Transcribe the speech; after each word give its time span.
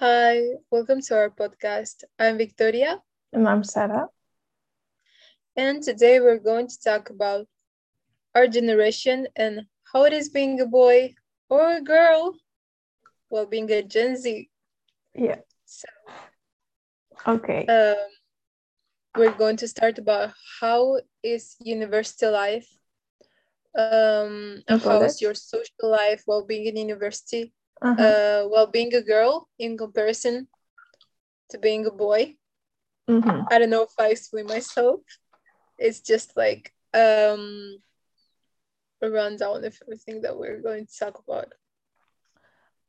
Hi, 0.00 0.40
welcome 0.70 1.02
to 1.02 1.14
our 1.14 1.28
podcast. 1.28 2.04
I'm 2.18 2.38
Victoria. 2.38 3.02
And 3.34 3.46
I'm 3.46 3.62
Sarah. 3.62 4.08
And 5.56 5.82
today 5.82 6.20
we're 6.20 6.38
going 6.38 6.68
to 6.68 6.80
talk 6.80 7.10
about 7.10 7.46
our 8.34 8.46
generation 8.46 9.28
and 9.36 9.66
how 9.92 10.04
it 10.04 10.14
is 10.14 10.30
being 10.30 10.58
a 10.58 10.64
boy 10.64 11.16
or 11.50 11.76
a 11.76 11.82
girl 11.82 12.34
while 13.28 13.44
being 13.44 13.70
a 13.70 13.82
Gen 13.82 14.16
Z. 14.16 14.48
Yeah. 15.14 15.40
So, 15.66 15.88
okay. 17.28 17.66
Um, 17.66 18.08
we're 19.18 19.36
going 19.36 19.58
to 19.58 19.68
start 19.68 19.98
about 19.98 20.32
how 20.62 21.00
is 21.22 21.56
university 21.60 22.24
life 22.24 22.72
um, 23.76 24.62
and 24.66 24.80
how 24.80 25.02
is 25.02 25.20
your 25.20 25.34
social 25.34 25.90
life 25.90 26.22
while 26.24 26.46
being 26.46 26.64
in 26.64 26.78
university 26.78 27.52
uh-huh. 27.82 28.02
uh, 28.02 28.42
while 28.48 28.66
being 28.66 28.94
a 28.94 29.02
girl 29.02 29.48
in 29.58 29.76
comparison 29.76 30.48
to 31.50 31.58
being 31.58 31.86
a 31.86 31.90
boy. 31.90 32.36
Mm-hmm. 33.08 33.42
I 33.50 33.58
don't 33.58 33.70
know 33.70 33.82
if 33.82 33.94
I 33.98 34.08
explain 34.10 34.46
myself. 34.46 35.00
It's 35.78 36.00
just 36.00 36.36
like 36.36 36.72
um, 36.94 37.78
a 39.02 39.10
rundown 39.10 39.64
of 39.64 39.76
everything 39.82 40.22
that 40.22 40.38
we're 40.38 40.60
going 40.60 40.86
to 40.86 40.98
talk 40.98 41.22
about. 41.26 41.52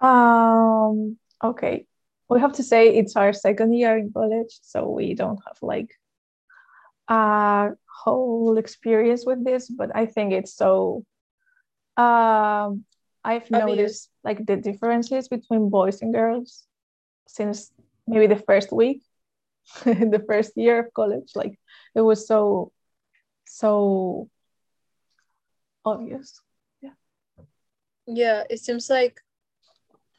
Um. 0.06 1.18
Okay. 1.44 1.86
We 2.30 2.40
have 2.40 2.54
to 2.54 2.64
say 2.64 2.96
it's 2.96 3.16
our 3.16 3.34
second 3.34 3.74
year 3.74 3.98
in 3.98 4.12
college, 4.14 4.60
so 4.62 4.90
we 4.90 5.16
don't 5.16 5.40
have 5.48 5.58
like 5.62 5.92
a 7.08 7.72
whole 8.04 8.58
experience 8.58 9.26
with 9.26 9.44
this, 9.44 9.70
but 9.70 9.94
I 9.96 10.06
think 10.06 10.32
it's 10.34 10.56
so 10.56 11.06
um 11.98 12.86
I've 13.24 13.50
noticed 13.52 14.10
like 14.24 14.46
the 14.46 14.58
differences 14.58 15.28
between 15.28 15.70
boys 15.70 16.02
and 16.02 16.14
girls 16.14 16.66
since 17.28 17.72
maybe 18.08 18.28
the 18.28 18.42
first 18.42 18.72
week, 18.72 19.04
the 19.84 20.24
first 20.28 20.54
year 20.56 20.80
of 20.80 20.94
college. 20.94 21.32
Like 21.36 21.60
it 21.96 22.02
was 22.02 22.28
so, 22.28 22.72
so 23.46 24.30
obvious. 25.86 26.42
Yeah. 26.82 26.98
Yeah, 28.08 28.44
it 28.50 28.60
seems 28.60 28.90
like, 28.90 29.22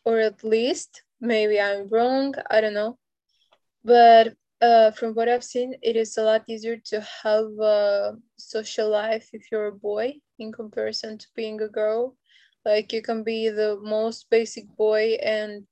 or 0.05 0.19
at 0.20 0.44
least 0.44 1.03
maybe 1.20 1.61
I'm 1.61 1.89
wrong. 1.89 2.34
I 2.50 2.61
don't 2.61 2.75
know, 2.75 2.98
but 3.84 4.34
uh, 4.61 4.92
from 4.92 5.14
what 5.14 5.28
I've 5.28 5.44
seen, 5.44 5.75
it 5.83 5.97
is 5.97 6.16
a 6.16 6.22
lot 6.22 6.44
easier 6.48 6.77
to 6.77 7.00
have 7.25 7.47
a 7.61 8.16
social 8.37 8.89
life 8.89 9.28
if 9.33 9.50
you're 9.50 9.66
a 9.66 9.72
boy 9.72 10.14
in 10.39 10.53
comparison 10.53 11.19
to 11.19 11.27
being 11.34 11.61
a 11.61 11.69
girl 11.69 12.16
like 12.65 12.93
you 12.93 13.03
can 13.03 13.23
be 13.25 13.49
the 13.49 13.79
most 13.83 14.29
basic 14.31 14.65
boy 14.77 15.17
and 15.23 15.65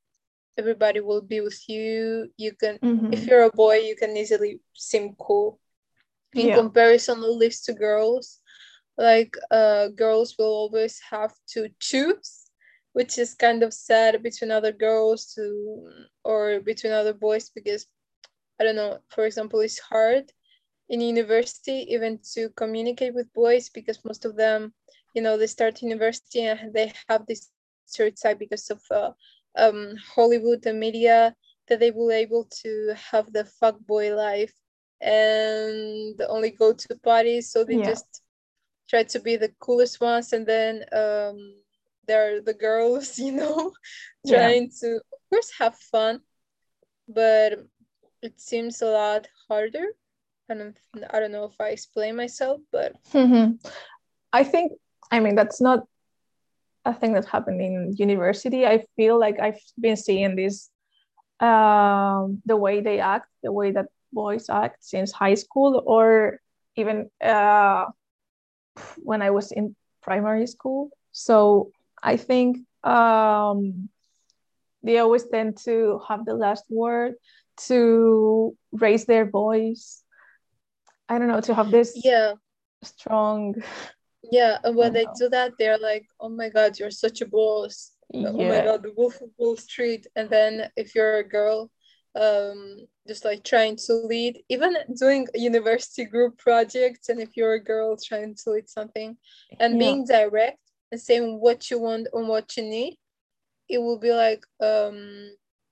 everybody 0.58 1.00
will 1.00 1.22
be 1.22 1.40
with 1.40 1.68
you 1.68 2.28
you 2.36 2.52
can 2.52 2.78
mm-hmm. 2.78 3.12
if 3.12 3.26
you're 3.26 3.44
a 3.44 3.50
boy 3.52 3.76
you 3.78 3.96
can 3.96 4.16
easily 4.16 4.60
seem 4.74 5.14
cool 5.18 5.58
in 6.34 6.48
yeah. 6.48 6.56
comparison 6.56 7.18
at 7.18 7.30
least 7.30 7.64
to 7.64 7.72
girls 7.72 8.40
like 8.98 9.34
uh 9.50 9.88
girls 9.88 10.34
will 10.38 10.52
always 10.62 11.00
have 11.10 11.32
to 11.48 11.68
choose 11.78 12.50
which 12.92 13.18
is 13.18 13.34
kind 13.34 13.62
of 13.62 13.72
sad 13.72 14.22
between 14.22 14.50
other 14.50 14.72
girls 14.72 15.32
to 15.34 15.88
or 16.24 16.60
between 16.60 16.92
other 16.92 17.14
boys 17.14 17.50
because 17.54 17.86
i 18.60 18.64
don't 18.64 18.76
know 18.76 18.98
for 19.08 19.24
example 19.24 19.60
it's 19.60 19.78
hard 19.78 20.30
in 20.88 21.00
university 21.00 21.86
even 21.88 22.18
to 22.34 22.50
communicate 22.50 23.14
with 23.14 23.32
boys 23.32 23.70
because 23.70 24.04
most 24.04 24.24
of 24.24 24.36
them 24.36 24.74
you 25.14 25.22
know 25.22 25.36
they 25.36 25.46
start 25.46 25.82
university 25.82 26.44
and 26.44 26.72
they 26.72 26.92
have 27.08 27.26
this 27.26 27.50
stereotype 27.86 28.38
because 28.38 28.70
of 28.70 28.80
uh, 28.90 29.10
um, 29.58 29.94
Hollywood 30.14 30.64
and 30.66 30.78
media 30.78 31.34
that 31.68 31.80
they 31.80 31.90
will 31.90 32.10
able 32.10 32.46
to 32.62 32.94
have 33.10 33.32
the 33.32 33.44
fuck 33.44 33.78
boy 33.86 34.14
life 34.14 34.52
and 35.00 36.20
only 36.28 36.50
go 36.50 36.72
to 36.72 36.98
parties 37.02 37.50
so 37.50 37.64
they 37.64 37.76
yeah. 37.76 37.86
just 37.86 38.22
try 38.88 39.02
to 39.02 39.20
be 39.20 39.36
the 39.36 39.52
coolest 39.60 40.00
ones 40.00 40.32
and 40.32 40.46
then 40.46 40.84
um, 40.92 41.54
they're 42.06 42.42
the 42.42 42.54
girls 42.54 43.18
you 43.24 43.32
know 43.32 43.72
trying 44.26 44.64
yeah. 44.64 44.88
to 44.88 44.96
of 44.96 45.20
course 45.30 45.50
have 45.58 45.74
fun 45.76 46.20
but 47.08 47.58
it 48.22 48.38
seems 48.38 48.82
a 48.82 48.86
lot 48.86 49.26
harder 49.48 49.86
I 50.50 50.54
don't, 50.54 50.76
I 51.10 51.20
don't 51.20 51.32
know 51.32 51.44
if 51.44 51.60
I 51.60 51.68
explain 51.68 52.16
myself, 52.16 52.60
but 52.72 52.94
mm-hmm. 53.12 53.54
I 54.32 54.44
think 54.44 54.72
I 55.10 55.20
mean, 55.20 55.34
that's 55.34 55.60
not 55.60 55.84
a 56.84 56.94
thing 56.94 57.12
that 57.14 57.26
happened 57.26 57.60
in 57.60 57.94
university. 57.98 58.66
I 58.66 58.84
feel 58.96 59.18
like 59.18 59.38
I've 59.40 59.60
been 59.78 59.96
seeing 59.96 60.36
this, 60.36 60.70
um, 61.40 62.42
the 62.46 62.56
way 62.56 62.80
they 62.80 63.00
act, 63.00 63.28
the 63.42 63.52
way 63.52 63.72
that 63.72 63.86
boys 64.12 64.48
act 64.48 64.84
since 64.84 65.12
high 65.12 65.34
school, 65.34 65.82
or 65.86 66.40
even 66.76 67.10
uh, 67.22 67.86
when 68.98 69.22
I 69.22 69.30
was 69.30 69.52
in 69.52 69.76
primary 70.02 70.46
school. 70.46 70.90
So 71.12 71.72
I 72.02 72.16
think 72.16 72.58
um, 72.84 73.88
they 74.82 74.98
always 74.98 75.28
tend 75.28 75.58
to 75.64 76.00
have 76.08 76.24
the 76.24 76.34
last 76.34 76.64
word, 76.70 77.14
to 77.68 78.56
raise 78.72 79.04
their 79.04 79.28
voice. 79.28 80.02
I 81.08 81.18
don't 81.18 81.28
know, 81.28 81.40
to 81.42 81.54
have 81.54 81.70
this 81.70 81.92
yeah 82.02 82.34
strong 82.82 83.56
yeah, 84.22 84.58
and 84.64 84.76
when 84.76 84.92
they 84.92 85.06
do 85.18 85.28
that, 85.30 85.52
they're 85.58 85.78
like, 85.78 86.06
"Oh 86.20 86.28
my 86.28 86.48
God, 86.48 86.78
you're 86.78 86.90
such 86.90 87.20
a 87.20 87.26
boss!" 87.26 87.92
Yeah. 88.12 88.28
Oh 88.28 88.32
my 88.32 88.64
God, 88.64 88.82
the 88.82 88.92
Wolf 88.96 89.20
of 89.20 89.30
Wall 89.38 89.56
Street. 89.56 90.06
And 90.16 90.28
then 90.28 90.70
if 90.76 90.94
you're 90.94 91.18
a 91.18 91.28
girl, 91.28 91.70
um, 92.14 92.86
just 93.06 93.24
like 93.24 93.44
trying 93.44 93.76
to 93.86 93.94
lead, 93.94 94.42
even 94.48 94.76
doing 94.98 95.26
university 95.34 96.04
group 96.04 96.38
projects, 96.38 97.08
and 97.08 97.20
if 97.20 97.36
you're 97.36 97.54
a 97.54 97.64
girl 97.64 97.96
trying 97.96 98.34
to 98.34 98.50
lead 98.50 98.68
something, 98.68 99.16
and 99.58 99.74
yeah. 99.74 99.78
being 99.78 100.04
direct 100.04 100.58
and 100.92 101.00
saying 101.00 101.40
what 101.40 101.70
you 101.70 101.78
want 101.78 102.08
and 102.12 102.28
what 102.28 102.56
you 102.56 102.64
need, 102.64 102.98
it 103.68 103.78
will 103.78 103.98
be 103.98 104.12
like, 104.12 104.44
um, 104.60 105.30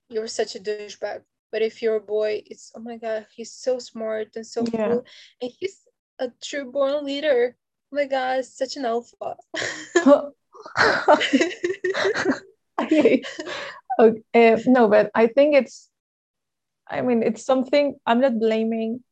"You're 0.09 0.27
such 0.27 0.55
a 0.55 0.59
douchebag." 0.59 1.21
But 1.51 1.61
if 1.61 1.81
you're 1.81 1.97
a 1.97 2.01
boy, 2.01 2.43
it's 2.45 2.71
oh 2.75 2.79
my 2.79 2.97
God, 2.97 3.27
he's 3.35 3.51
so 3.51 3.79
smart 3.79 4.29
and 4.35 4.45
so 4.45 4.63
yeah. 4.73 4.87
cool, 4.87 5.05
and 5.41 5.51
he's 5.59 5.81
a 6.19 6.31
true 6.41 6.71
born 6.71 7.05
leader 7.05 7.55
my 7.91 8.05
god, 8.05 8.45
such 8.45 8.77
an 8.77 8.85
alpha. 8.85 9.35
okay. 12.79 13.23
okay. 13.99 14.63
no, 14.67 14.87
but 14.87 15.11
I 15.15 15.27
think 15.27 15.55
it's, 15.55 15.89
I 16.87 17.01
mean, 17.01 17.23
it's 17.23 17.45
something, 17.45 17.95
I'm 18.05 18.21
not 18.21 18.39
blaming 18.39 19.03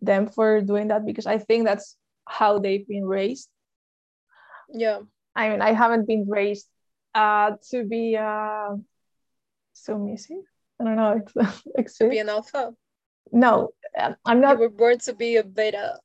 them 0.00 0.28
for 0.28 0.60
doing 0.60 0.88
that 0.88 1.04
because 1.04 1.26
I 1.26 1.38
think 1.38 1.64
that's 1.64 1.96
how 2.26 2.58
they've 2.58 2.86
been 2.86 3.04
raised. 3.04 3.48
Yeah. 4.72 5.00
I 5.34 5.50
mean, 5.50 5.62
I 5.62 5.72
haven't 5.72 6.06
been 6.06 6.26
raised 6.28 6.68
uh, 7.14 7.52
to 7.70 7.84
be 7.84 8.16
uh, 8.16 8.76
submissive. 9.72 10.44
I 10.80 10.84
don't 10.84 10.96
know. 10.96 11.20
to 11.98 12.08
be 12.08 12.18
an 12.18 12.28
alpha. 12.28 12.72
No, 13.32 13.70
I'm 14.24 14.40
not. 14.40 14.56
You 14.56 14.60
were 14.60 14.68
born 14.68 14.98
to 15.00 15.12
be 15.12 15.36
a 15.36 15.44
beta 15.44 15.98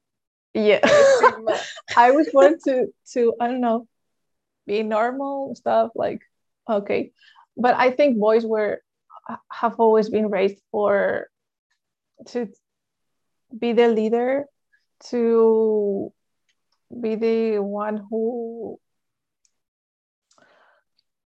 yeah. 0.54 0.80
I 1.98 2.12
was 2.12 2.30
born 2.32 2.58
to 2.66 2.88
to 3.14 3.34
i 3.40 3.48
don't 3.48 3.62
know 3.62 3.88
be 4.66 4.84
normal 4.84 5.56
stuff 5.56 5.92
like 5.96 6.22
okay. 6.70 7.12
But 7.58 7.76
i 7.76 7.92
think 7.92 8.18
boys 8.18 8.46
were 8.46 8.82
have 9.52 9.80
always 9.80 10.10
been 10.10 10.30
raised 10.30 10.62
for 10.72 11.28
to 12.28 12.50
be 13.58 13.74
the 13.74 13.88
leader 13.88 14.46
to 15.10 16.12
be 16.90 17.16
the 17.16 17.60
one 17.60 18.02
who 18.10 18.80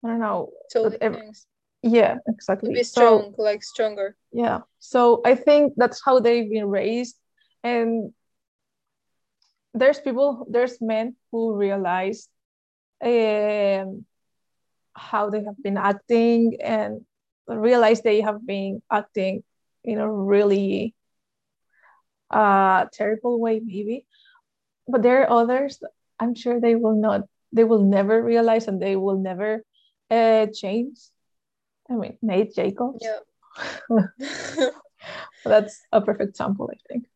i 0.04 0.08
don't 0.08 0.20
know 0.20 0.50
yeah 1.84 2.16
exactly. 2.26 2.70
To 2.70 2.74
be 2.74 2.82
strong 2.82 3.34
so, 3.36 3.42
like 3.42 3.62
stronger. 3.62 4.16
Yeah. 4.32 4.60
So 4.78 5.20
i 5.24 5.34
think 5.34 5.74
that's 5.76 6.00
how 6.04 6.18
they've 6.18 6.50
been 6.50 6.66
raised. 6.66 7.16
And 7.62 8.12
there's 9.74 10.00
people 10.00 10.46
there's 10.48 10.80
men 10.80 11.16
who 11.30 11.54
realize 11.54 12.28
um, 13.04 14.06
how 14.94 15.28
they 15.30 15.42
have 15.42 15.60
been 15.62 15.76
acting 15.76 16.56
and 16.62 17.04
realize 17.46 18.00
they 18.00 18.20
have 18.20 18.46
been 18.46 18.80
acting 18.90 19.42
in 19.82 19.98
a 19.98 20.10
really 20.10 20.94
uh, 22.30 22.86
terrible 22.92 23.40
way 23.40 23.60
maybe. 23.62 24.06
But 24.88 25.02
there 25.02 25.22
are 25.22 25.42
others 25.42 25.82
i'm 26.20 26.34
sure 26.34 26.60
they 26.60 26.76
will 26.76 26.94
not 26.94 27.22
they 27.52 27.64
will 27.64 27.82
never 27.82 28.22
realize 28.22 28.68
and 28.68 28.80
they 28.80 28.96
will 28.96 29.18
never 29.18 29.64
uh, 30.10 30.46
change. 30.54 30.98
I 31.90 31.94
mean 31.94 32.16
nate 32.22 32.54
jacobs. 32.54 33.04
Yeah. 33.04 33.18
That's 35.44 35.82
a 35.92 36.00
perfect 36.00 36.30
example 36.30 36.70
i 36.72 36.78
think. 36.88 37.06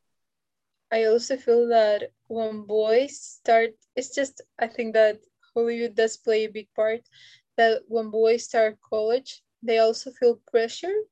I 0.91 1.05
also 1.05 1.37
feel 1.37 1.69
that 1.69 2.11
when 2.29 2.63
boys 2.63 3.21
start, 3.21 3.71
it's 3.97 4.15
just, 4.15 4.43
I 4.59 4.69
think 4.69 4.95
that 4.95 5.19
Hollywood 5.55 5.95
does 5.97 6.17
play 6.17 6.45
a 6.45 6.51
big 6.51 6.69
part. 6.77 7.01
That 7.57 7.83
when 7.89 8.11
boys 8.11 8.45
start 8.45 8.79
college, 8.89 9.43
they 9.63 9.79
also 9.79 10.13
feel 10.13 10.41
pressured 10.51 11.05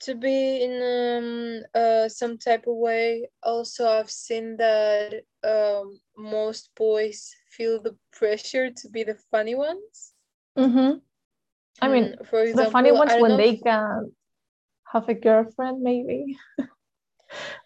to 0.00 0.14
be 0.14 0.62
in 0.62 0.82
um, 0.82 1.62
uh, 1.74 2.08
some 2.08 2.36
type 2.36 2.66
of 2.66 2.76
way. 2.76 3.30
Also, 3.42 3.88
I've 3.88 4.10
seen 4.10 4.56
that 4.58 5.22
um, 5.44 5.98
most 6.16 6.70
boys 6.76 7.34
feel 7.50 7.80
the 7.80 7.96
pressure 8.12 8.70
to 8.70 8.88
be 8.90 9.04
the 9.04 9.16
funny 9.30 9.54
ones. 9.54 10.12
Mm-hmm. 10.58 10.98
I 11.80 11.88
mean, 11.88 12.16
for 12.28 12.42
example, 12.42 12.64
the 12.64 12.70
funny 12.70 12.92
ones 12.92 13.12
when 13.18 13.36
they 13.36 13.56
can 13.56 14.12
have 14.92 15.08
a 15.08 15.14
girlfriend, 15.14 15.82
maybe. 15.82 16.36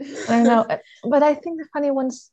I 0.00 0.36
don't 0.36 0.46
know, 0.46 0.66
uh, 0.68 0.78
but 1.08 1.22
I 1.22 1.34
think 1.34 1.58
the 1.58 1.68
funny 1.72 1.90
ones 1.90 2.30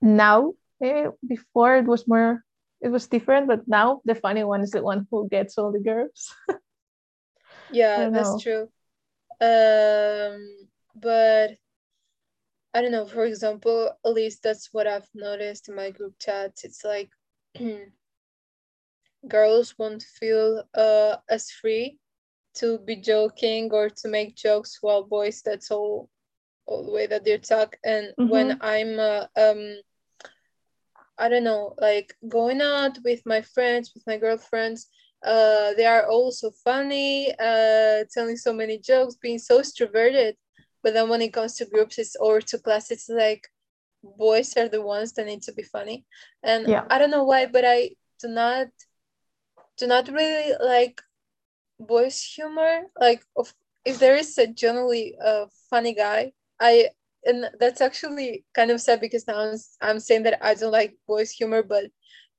now, 0.00 0.52
maybe 0.80 1.08
before 1.26 1.76
it 1.76 1.86
was 1.86 2.06
more, 2.06 2.44
it 2.80 2.88
was 2.88 3.06
different, 3.08 3.48
but 3.48 3.66
now 3.66 4.00
the 4.04 4.14
funny 4.14 4.44
one 4.44 4.60
is 4.62 4.70
the 4.70 4.82
one 4.82 5.06
who 5.10 5.28
gets 5.28 5.58
all 5.58 5.72
the 5.72 5.80
girls. 5.80 6.34
yeah, 7.70 8.10
that's 8.10 8.36
true. 8.36 8.68
Um, 9.40 10.68
but 10.94 11.56
I 12.74 12.82
don't 12.82 12.92
know. 12.92 13.06
For 13.06 13.24
example, 13.24 13.90
at 14.04 14.12
least 14.12 14.42
that's 14.42 14.68
what 14.72 14.86
I've 14.86 15.08
noticed 15.14 15.68
in 15.68 15.74
my 15.74 15.90
group 15.90 16.14
chats. 16.18 16.64
It's 16.64 16.84
like 16.84 17.10
girls 19.28 19.74
won't 19.78 20.02
feel 20.02 20.62
uh 20.74 21.16
as 21.28 21.50
free 21.50 21.98
to 22.54 22.78
be 22.78 22.96
joking 22.96 23.70
or 23.72 23.90
to 23.90 24.08
make 24.08 24.36
jokes 24.36 24.78
while 24.80 25.02
boys 25.02 25.42
that's 25.42 25.70
all 25.70 26.08
all 26.68 26.84
the 26.84 26.92
way 26.92 27.06
that 27.06 27.24
they 27.24 27.38
talk 27.38 27.76
and 27.84 28.14
when 28.24 28.56
i'm 28.62 28.98
uh, 29.00 29.26
um 29.36 29.76
i 31.18 31.28
don't 31.28 31.44
know 31.44 31.74
like 31.80 32.14
going 32.28 32.60
out 32.60 32.98
with 33.04 33.22
my 33.26 33.40
friends 33.40 33.92
with 33.94 34.04
my 34.06 34.16
girlfriends 34.16 34.88
uh 35.24 35.72
they 35.76 35.86
are 35.86 36.06
all 36.08 36.30
so 36.30 36.50
funny 36.64 37.32
uh 37.40 38.04
telling 38.12 38.36
so 38.36 38.52
many 38.52 38.78
jokes 38.78 39.16
being 39.16 39.38
so 39.38 39.60
extroverted. 39.60 40.34
But 40.82 40.94
then 40.94 41.08
when 41.08 41.22
it 41.22 41.32
comes 41.32 41.56
to 41.56 41.66
groups 41.66 41.98
it's 41.98 42.16
or 42.20 42.40
to 42.40 42.58
class 42.58 42.90
it's 42.92 43.08
like 43.08 43.48
boys 44.04 44.56
are 44.56 44.68
the 44.68 44.82
ones 44.82 45.12
that 45.14 45.26
need 45.26 45.42
to 45.42 45.52
be 45.52 45.62
funny. 45.64 46.04
And 46.42 46.68
Yeah. 46.68 46.84
i 46.90 46.98
don't 46.98 47.10
know 47.10 47.24
why 47.24 47.46
but 47.46 47.64
i 47.66 47.90
do 48.20 48.28
not 48.28 48.68
do 49.78 49.86
not 49.86 50.08
really 50.08 50.54
like 50.60 51.02
boys 51.80 52.22
humor. 52.22 52.82
Like 53.00 53.24
of 53.36 53.54
if 53.84 53.98
there 53.98 54.16
is 54.16 54.38
a 54.38 54.46
generally 54.46 55.16
uh, 55.24 55.46
funny 55.70 55.94
guy 55.94 56.32
i 56.60 56.88
and 57.24 57.46
that's 57.58 57.80
actually 57.80 58.44
kind 58.54 58.70
of 58.70 58.80
sad 58.80 59.00
because 59.00 59.26
now 59.26 59.38
I'm, 59.38 59.58
I'm 59.80 60.00
saying 60.00 60.22
that 60.24 60.44
i 60.44 60.54
don't 60.54 60.72
like 60.72 60.96
boys 61.06 61.30
humor 61.30 61.62
but 61.62 61.84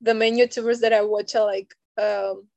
the 0.01 0.13
main 0.13 0.37
youtubers 0.37 0.79
that 0.81 0.93
i 0.93 1.01
watch 1.01 1.35
are 1.35 1.45
like 1.45 1.73
um 1.97 2.47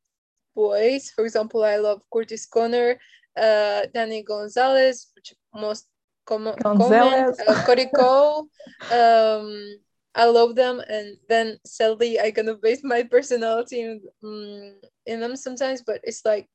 boys 0.55 1.11
for 1.11 1.25
example 1.25 1.65
i 1.65 1.77
love 1.77 2.03
curtis 2.13 2.47
connor 2.47 2.99
uh 3.37 3.83
danny 3.95 4.23
gonzalez 4.23 5.11
which 5.17 5.35
most 5.55 5.87
com- 6.27 6.55
comment 6.63 7.35
uh, 7.47 7.65
Cody 7.65 7.87
Ko. 7.95 8.49
um 8.93 9.79
I 10.15 10.27
love 10.27 10.55
them, 10.55 10.81
and 10.89 11.17
then 11.29 11.59
sadly, 11.65 12.21
I 12.21 12.31
kind 12.33 12.49
of 12.49 12.61
base 12.61 12.85
my 12.85 13.03
personality 13.03 13.81
in, 13.81 14.03
mm, 14.23 14.73
in 15.07 15.21
them 15.21 15.37
sometimes. 15.37 15.83
But 15.83 16.01
it's 16.05 16.25
like 16.25 16.49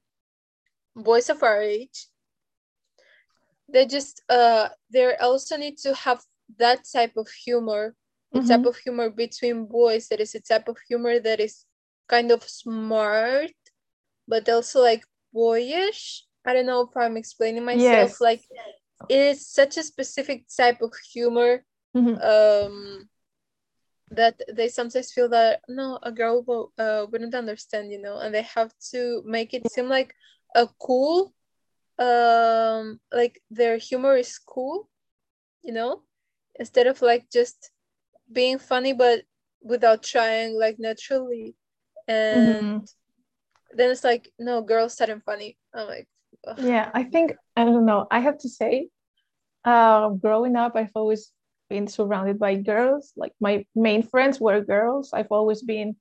boys 0.96 1.30
of 1.30 1.42
our 1.42 1.62
age. 1.62 2.08
They 3.70 3.86
just 3.86 4.22
uh, 4.30 4.70
they 4.92 5.16
also 5.18 5.58
need 5.58 5.78
to 5.80 5.94
have 5.94 6.22
that 6.58 6.86
type 6.92 7.18
of 7.18 7.28
humor, 7.30 7.96
the 8.32 8.40
type 8.48 8.66
of 8.66 8.78
humor 8.78 9.10
between 9.10 9.66
boys. 9.66 10.08
That 10.08 10.20
is 10.22 10.36
a 10.36 10.40
type 10.40 10.68
of 10.68 10.78
humor 10.88 11.20
that 11.20 11.40
is 11.40 11.66
kind 12.08 12.32
of 12.32 12.44
smart, 12.44 13.52
but 14.28 14.48
also 14.50 14.82
like 14.82 15.04
boyish. 15.34 16.24
I 16.46 16.54
don't 16.54 16.66
know 16.66 16.82
if 16.88 16.96
I'm 16.96 17.18
explaining 17.18 17.66
myself. 17.66 18.12
Yes. 18.12 18.22
Like 18.22 18.42
it 19.10 19.20
is 19.20 19.46
such 19.48 19.78
a 19.78 19.84
specific 19.84 20.46
type 20.56 20.82
of 20.82 20.94
humor 21.14 21.64
Mhm. 21.96 22.16
um 22.24 23.10
that 24.12 24.42
they 24.54 24.70
sometimes 24.70 25.12
feel 25.12 25.28
that 25.30 25.62
no 25.68 26.00
a 26.02 26.12
girl 26.12 26.42
will, 26.44 26.72
uh, 26.78 27.06
wouldn't 27.12 27.36
understand 27.36 27.92
you 27.92 28.02
know 28.02 28.18
and 28.20 28.34
they 28.34 28.42
have 28.44 28.72
to 28.92 29.22
make 29.26 29.54
it 29.54 29.70
seem 29.72 29.90
like 29.90 30.16
a 30.56 30.68
cool 30.80 31.34
um 32.00 33.00
like 33.12 33.42
their 33.50 33.78
humor 33.78 34.16
is 34.16 34.38
cool 34.40 34.90
you 35.64 35.74
know 35.74 36.02
instead 36.60 36.88
of 36.88 37.02
like 37.02 37.30
just 37.32 37.72
being 38.32 38.60
funny 38.60 38.94
but 38.94 39.24
without 39.64 40.04
trying 40.04 40.58
like 40.58 40.78
naturally 40.80 41.56
and 42.08 42.66
Mhm. 42.66 42.88
then 43.74 43.92
it's 43.92 44.04
like 44.04 44.32
no 44.40 44.62
girls 44.62 45.00
aren't 45.02 45.24
funny 45.26 45.58
i'm 45.74 45.88
like 45.88 46.08
ugh. 46.48 46.60
Yeah, 46.62 46.90
I 46.94 47.04
think 47.04 47.34
I 47.56 47.66
don't 47.66 47.86
know. 47.86 48.08
I 48.10 48.20
have 48.20 48.40
to 48.40 48.50
say, 48.50 48.90
uh, 49.66 50.10
growing 50.10 50.56
up, 50.56 50.74
I've 50.76 50.92
always 50.96 51.32
been 51.70 51.88
surrounded 51.88 52.40
by 52.40 52.56
girls. 52.56 53.14
Like 53.18 53.34
my 53.40 53.66
main 53.76 54.04
friends 54.04 54.40
were 54.40 54.62
girls. 54.62 55.12
I've 55.14 55.32
always 55.32 55.62
been 55.64 55.96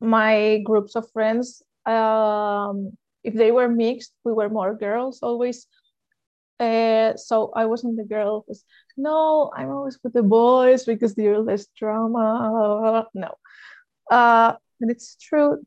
my 0.00 0.60
groups 0.64 0.96
of 0.96 1.10
friends. 1.12 1.62
Um, 1.86 2.96
if 3.24 3.34
they 3.34 3.52
were 3.52 3.68
mixed, 3.68 4.12
we 4.24 4.32
were 4.32 4.48
more 4.48 4.74
girls 4.74 5.20
always. 5.22 5.66
Uh, 6.60 7.16
so 7.16 7.50
I 7.56 7.66
wasn't 7.66 7.96
the 7.96 8.04
girl 8.04 8.44
who's 8.46 8.64
no, 8.96 9.50
I'm 9.56 9.70
always 9.70 9.98
with 10.04 10.12
the 10.12 10.22
boys 10.22 10.84
because 10.84 11.14
they're 11.14 11.40
less 11.40 11.66
drama. 11.76 13.06
No, 13.14 13.34
uh, 14.10 14.54
and 14.80 14.90
it's 14.90 15.16
true 15.16 15.64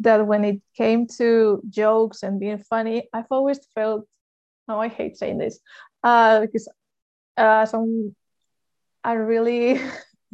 that 0.00 0.26
when 0.26 0.44
it 0.44 0.60
came 0.76 1.06
to 1.18 1.62
jokes 1.68 2.22
and 2.22 2.38
being 2.38 2.58
funny, 2.58 3.08
I've 3.12 3.30
always 3.30 3.60
felt, 3.74 4.06
oh, 4.68 4.78
I 4.78 4.88
hate 4.88 5.16
saying 5.16 5.38
this, 5.38 5.58
uh, 6.04 6.40
because 6.40 6.68
uh, 7.36 7.66
some 7.66 8.14
a 9.02 9.18
really 9.18 9.80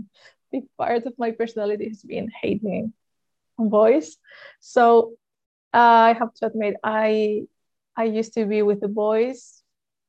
big 0.52 0.64
part 0.76 1.06
of 1.06 1.14
my 1.18 1.30
personality 1.30 1.88
has 1.88 2.02
been 2.02 2.30
hating 2.42 2.92
boys. 3.58 4.16
So 4.60 5.12
I 5.72 6.14
have 6.14 6.32
to 6.34 6.46
admit, 6.46 6.76
I 6.82 7.42
I 7.96 8.04
used 8.04 8.34
to 8.34 8.46
be 8.46 8.62
with 8.62 8.80
the 8.80 8.88
boys 8.88 9.62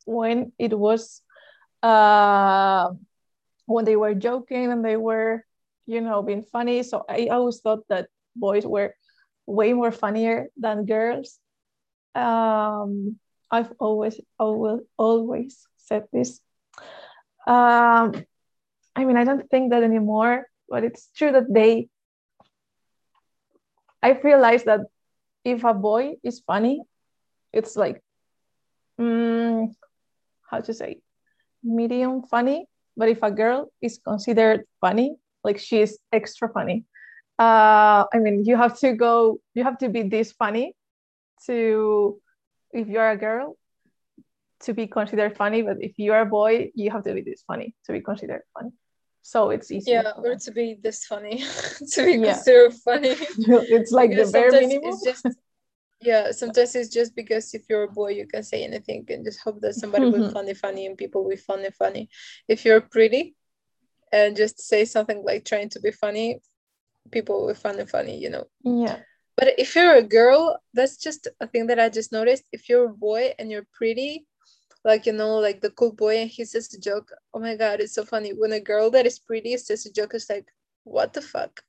when 0.05 0.51
it 0.59 0.77
was 0.77 1.21
uh, 1.83 2.89
when 3.65 3.85
they 3.85 3.95
were 3.95 4.13
joking 4.13 4.71
and 4.71 4.83
they 4.83 4.97
were, 4.97 5.43
you 5.85 6.01
know, 6.01 6.21
being 6.21 6.43
funny. 6.43 6.83
So 6.83 7.03
I 7.09 7.27
always 7.27 7.59
thought 7.59 7.87
that 7.89 8.09
boys 8.35 8.65
were 8.65 8.95
way 9.45 9.73
more 9.73 9.91
funnier 9.91 10.47
than 10.57 10.85
girls. 10.85 11.39
Um, 12.15 13.17
I've 13.51 13.71
always, 13.79 14.19
always, 14.39 14.81
always 14.97 15.67
said 15.77 16.05
this. 16.11 16.41
Um, 17.47 18.13
I 18.95 19.05
mean, 19.05 19.17
I 19.17 19.23
don't 19.23 19.49
think 19.49 19.71
that 19.71 19.83
anymore, 19.83 20.47
but 20.69 20.83
it's 20.83 21.09
true 21.15 21.31
that 21.31 21.51
they. 21.53 21.89
I've 24.01 24.23
realized 24.23 24.65
that 24.65 24.81
if 25.47 25.63
a 25.63 25.73
boy 25.73 26.15
is 26.23 26.41
funny, 26.41 26.81
it's 27.53 27.77
like, 27.77 28.03
mm, 28.99 29.73
how 30.51 30.59
to 30.59 30.73
say, 30.73 30.99
medium 31.63 32.23
funny. 32.23 32.67
But 32.97 33.07
if 33.09 33.23
a 33.23 33.31
girl 33.31 33.71
is 33.81 33.99
considered 34.03 34.65
funny, 34.81 35.15
like 35.43 35.57
she's 35.57 35.97
extra 36.11 36.49
funny. 36.51 36.83
Uh, 37.39 38.03
I 38.13 38.17
mean, 38.19 38.43
you 38.43 38.57
have 38.57 38.77
to 38.79 38.93
go, 38.93 39.39
you 39.53 39.63
have 39.63 39.77
to 39.79 39.89
be 39.89 40.03
this 40.03 40.33
funny 40.33 40.75
to, 41.45 42.19
if 42.73 42.87
you're 42.89 43.09
a 43.09 43.15
girl, 43.15 43.55
to 44.61 44.73
be 44.73 44.87
considered 44.87 45.37
funny. 45.37 45.61
But 45.61 45.77
if 45.79 45.93
you're 45.97 46.19
a 46.19 46.25
boy, 46.25 46.71
you 46.75 46.91
have 46.91 47.03
to 47.03 47.13
be 47.13 47.21
this 47.21 47.43
funny 47.47 47.73
to 47.85 47.93
be 47.93 48.01
considered 48.01 48.41
funny. 48.53 48.71
So 49.27 49.49
it's 49.49 49.69
easy. 49.71 49.91
yeah 49.91 50.11
or 50.23 50.35
to 50.35 50.51
be 50.51 50.79
this 50.81 51.03
funny 51.05 51.43
to 51.93 52.05
be 52.05 52.13
Yeah. 52.25 52.33
considered 52.33 52.73
funny 52.87 53.11
it's 53.75 53.91
like 53.91 54.11
the 54.11 54.15
Because 54.15 54.31
bare 54.31 54.51
sometimes 54.51 54.67
minimum. 54.69 54.89
It's 54.89 55.03
just 55.03 55.25
yeah, 56.01 56.31
sometimes 56.41 56.75
it's 56.75 56.93
just 56.99 57.15
because 57.15 57.53
if 57.53 57.63
you're 57.69 57.83
a 57.83 57.91
boy, 57.99 58.11
you 58.19 58.25
can 58.27 58.43
say 58.43 58.63
anything 58.63 59.05
and 59.09 59.25
just 59.25 59.39
hope 59.45 59.59
that 59.61 59.75
somebody 59.75 60.05
will 60.05 60.23
Mhm. 60.23 60.33
funny 60.33 60.53
funny 60.53 60.85
and 60.85 60.97
people 60.97 61.25
will 61.25 61.35
funny 61.37 61.71
funny. 61.71 62.09
If 62.47 62.65
you're 62.65 62.81
pretty 62.81 63.35
and 64.11 64.37
just 64.37 64.61
say 64.61 64.85
something 64.85 65.23
like 65.23 65.43
trying 65.45 65.69
to 65.69 65.79
be 65.81 65.91
funny, 65.91 66.39
people 67.11 67.33
will 67.41 67.53
be 67.53 67.59
funny 67.59 67.85
funny, 67.85 68.15
you 68.23 68.29
know. 68.29 68.45
Yeah. 68.63 68.97
But 69.37 69.47
if 69.59 69.75
you're 69.75 69.95
a 69.95 70.03
girl, 70.03 70.59
that's 70.73 70.97
just 70.97 71.27
a 71.41 71.47
thing 71.47 71.67
that 71.67 71.79
I 71.79 71.89
just 71.89 72.11
noticed. 72.11 72.43
If 72.51 72.69
you're 72.69 72.85
a 72.89 72.93
boy 73.09 73.33
and 73.37 73.51
you're 73.51 73.67
pretty, 73.73 74.25
like 74.83 75.05
you 75.05 75.13
know, 75.13 75.37
like 75.37 75.61
the 75.61 75.71
cool 75.71 75.93
boy 75.93 76.17
and 76.19 76.29
he 76.29 76.45
says 76.45 76.73
a 76.73 76.79
joke, 76.79 77.11
oh 77.33 77.39
my 77.39 77.55
god, 77.55 77.79
it's 77.81 77.93
so 77.95 78.03
funny. 78.05 78.31
When 78.33 78.53
a 78.53 78.59
girl 78.59 78.89
that 78.91 79.05
is 79.05 79.19
pretty 79.19 79.57
says 79.57 79.85
a 79.85 79.91
joke, 79.91 80.13
it's 80.13 80.29
like, 80.29 80.47
what 80.83 81.13
the 81.13 81.21
fuck? 81.21 81.61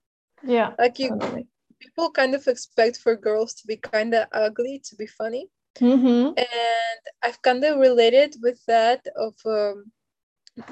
Yeah. 0.43 0.75
Like 0.79 0.99
you 0.99 1.11
Totally. 1.11 1.47
people 1.81 2.11
kind 2.11 2.35
of 2.35 2.47
expect 2.47 2.99
for 2.99 3.17
girls 3.17 3.55
to 3.55 3.67
be 3.67 3.77
kind 3.77 4.15
of 4.15 4.27
ugly 4.33 4.81
to 4.85 4.97
be 4.97 5.07
funny 5.07 5.49
Mm-hmm. 5.81 6.29
and 6.37 7.03
i've 7.23 7.41
kind 7.43 7.63
of 7.63 7.79
related 7.79 8.35
with 8.43 8.65
that 8.67 9.07
of 9.17 9.35
um, 9.47 9.93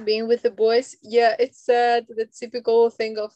being 0.04 0.26
with 0.26 0.42
the 0.42 0.50
boys 0.50 0.96
yeah 1.02 1.36
it's 1.38 1.68
uh, 1.68 2.00
the 2.08 2.26
typical 2.26 2.90
thing 2.90 3.16
of 3.18 3.32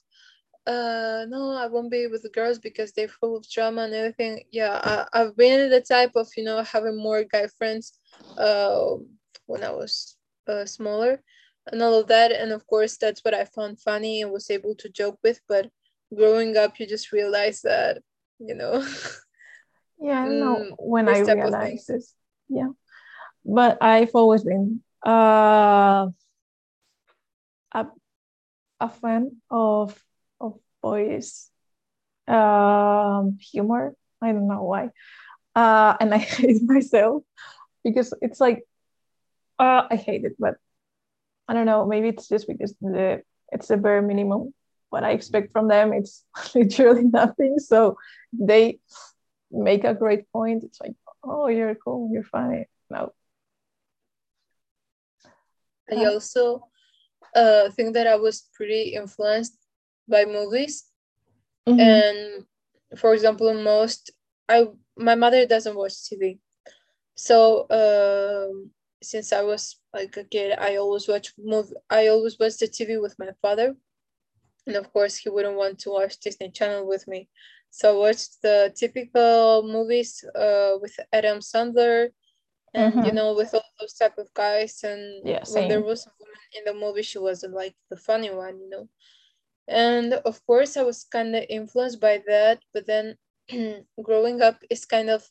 uh 0.66 1.24
no 1.28 1.52
i 1.52 1.66
won't 1.66 1.90
be 1.90 2.06
with 2.06 2.22
the 2.22 2.28
girls 2.30 2.58
because 2.58 2.92
they're 2.92 3.08
full 3.08 3.36
of 3.36 3.48
drama 3.50 3.82
and 3.82 3.94
everything. 3.94 4.42
Yeah 4.52 4.80
I, 4.82 5.06
i've 5.20 5.36
been 5.36 5.70
the 5.70 5.80
type 5.80 6.12
of 6.16 6.28
you 6.36 6.44
know 6.44 6.62
having 6.62 6.96
more 6.96 7.24
guy 7.24 7.46
friends 7.58 7.98
uh 8.36 8.96
when 9.46 9.64
i 9.64 9.70
was 9.70 10.16
uh, 10.48 10.64
smaller 10.64 11.22
and 11.70 11.82
all 11.82 11.94
of 12.00 12.08
that. 12.08 12.32
And 12.32 12.52
of 12.52 12.66
course 12.66 12.96
that's 12.96 13.20
what 13.24 13.34
i 13.34 13.44
found 13.44 13.80
funny 13.80 14.22
and 14.22 14.30
was 14.32 14.50
able 14.50 14.74
to 14.76 14.88
joke 14.88 15.18
with. 15.22 15.40
But 15.48 15.70
growing 16.14 16.56
up 16.56 16.78
you 16.78 16.86
just 16.86 17.12
realize 17.12 17.62
that 17.62 18.02
you 18.38 18.54
know 18.54 18.84
yeah 20.00 20.20
i 20.20 20.28
know 20.28 20.64
mm, 20.64 20.74
when 20.78 21.08
i 21.08 21.18
realized 21.20 21.88
this. 21.88 22.14
Yeah. 22.48 22.68
But 23.44 23.78
i've 23.80 24.14
always 24.14 24.44
been 24.44 24.82
uh 25.06 26.08
a, 27.72 27.86
a 28.80 28.88
fan 28.88 29.36
of 29.50 30.02
boys 30.82 31.50
um 32.28 33.38
humor. 33.40 33.94
I 34.22 34.32
don't 34.32 34.48
know 34.48 34.62
why. 34.62 34.90
Uh 35.54 35.96
and 36.00 36.14
i 36.18 36.18
hate 36.18 36.62
myself 36.62 37.22
because 37.84 38.14
it's 38.20 38.40
like 38.40 38.64
uh 39.58 39.82
i 39.90 39.96
hate 39.96 40.24
it 40.24 40.36
but 40.38 40.54
i 41.48 41.54
don't 41.54 41.66
know. 41.66 41.86
Maybe 41.86 42.08
it's 42.08 42.28
just 42.28 42.46
because 42.46 42.74
the 42.80 43.22
it's 43.52 43.68
the 43.68 43.76
bare 43.76 44.02
minimum 44.02 44.54
what 44.90 45.04
i 45.04 45.10
expect 45.10 45.52
from 45.52 45.68
them. 45.68 45.92
It's 45.92 46.24
literally 46.54 47.04
nothing. 47.04 47.58
So 47.58 47.96
they 48.32 48.78
make 49.50 49.84
a 49.84 49.94
great 49.94 50.30
point. 50.32 50.64
It's 50.64 50.80
like 50.80 50.94
oh 51.24 51.48
you're 51.48 51.74
cool. 51.74 52.10
You're 52.12 52.24
funny. 52.24 52.66
No. 52.90 53.12
I 55.92 56.04
also 56.04 56.68
uh, 57.34 57.70
think 57.70 57.94
that 57.94 58.06
I 58.06 58.16
was 58.16 58.48
pretty 58.54 58.94
influenced 58.94 59.59
by 60.10 60.24
movies. 60.24 60.84
Mm-hmm. 61.68 61.80
And 61.80 62.98
for 62.98 63.14
example, 63.14 63.52
most 63.54 64.10
I 64.48 64.66
my 64.96 65.14
mother 65.14 65.46
doesn't 65.46 65.76
watch 65.76 65.92
TV, 65.92 66.38
so 67.14 67.66
um, 67.70 68.70
since 69.02 69.32
I 69.32 69.42
was 69.42 69.76
like 69.94 70.16
a 70.16 70.24
kid, 70.24 70.58
I 70.58 70.76
always 70.76 71.06
watch 71.08 71.32
movie. 71.38 71.74
I 71.88 72.08
always 72.08 72.38
watch 72.38 72.58
the 72.58 72.66
TV 72.66 73.00
with 73.00 73.18
my 73.18 73.30
father, 73.40 73.76
and 74.66 74.76
of 74.76 74.92
course, 74.92 75.16
he 75.16 75.30
wouldn't 75.30 75.56
want 75.56 75.78
to 75.80 75.90
watch 75.90 76.18
Disney 76.18 76.50
Channel 76.50 76.86
with 76.88 77.06
me. 77.06 77.28
So 77.70 77.94
I 77.94 77.98
watched 77.98 78.42
the 78.42 78.72
typical 78.76 79.62
movies 79.62 80.24
uh, 80.34 80.72
with 80.82 80.98
Adam 81.12 81.38
Sandler, 81.38 82.10
and 82.74 82.94
mm-hmm. 82.94 83.04
you 83.04 83.12
know 83.12 83.34
with 83.34 83.52
all 83.54 83.64
those 83.80 83.94
type 83.94 84.16
of 84.18 84.32
guys 84.34 84.82
and 84.84 85.26
yeah, 85.26 85.42
when 85.50 85.68
there 85.68 85.82
was 85.82 86.06
a 86.06 86.10
woman 86.18 86.36
in 86.56 86.64
the 86.64 86.86
movie 86.86 87.02
she 87.02 87.18
wasn't 87.18 87.52
like 87.52 87.74
the 87.90 87.96
funny 87.96 88.30
one 88.30 88.58
you 88.60 88.68
know 88.68 88.88
and 89.70 90.14
of 90.14 90.44
course 90.46 90.76
i 90.76 90.82
was 90.82 91.04
kind 91.04 91.34
of 91.34 91.44
influenced 91.48 92.00
by 92.00 92.20
that 92.26 92.58
but 92.74 92.86
then 92.86 93.16
growing 94.02 94.42
up 94.42 94.58
is 94.68 94.84
kind 94.84 95.08
of 95.08 95.24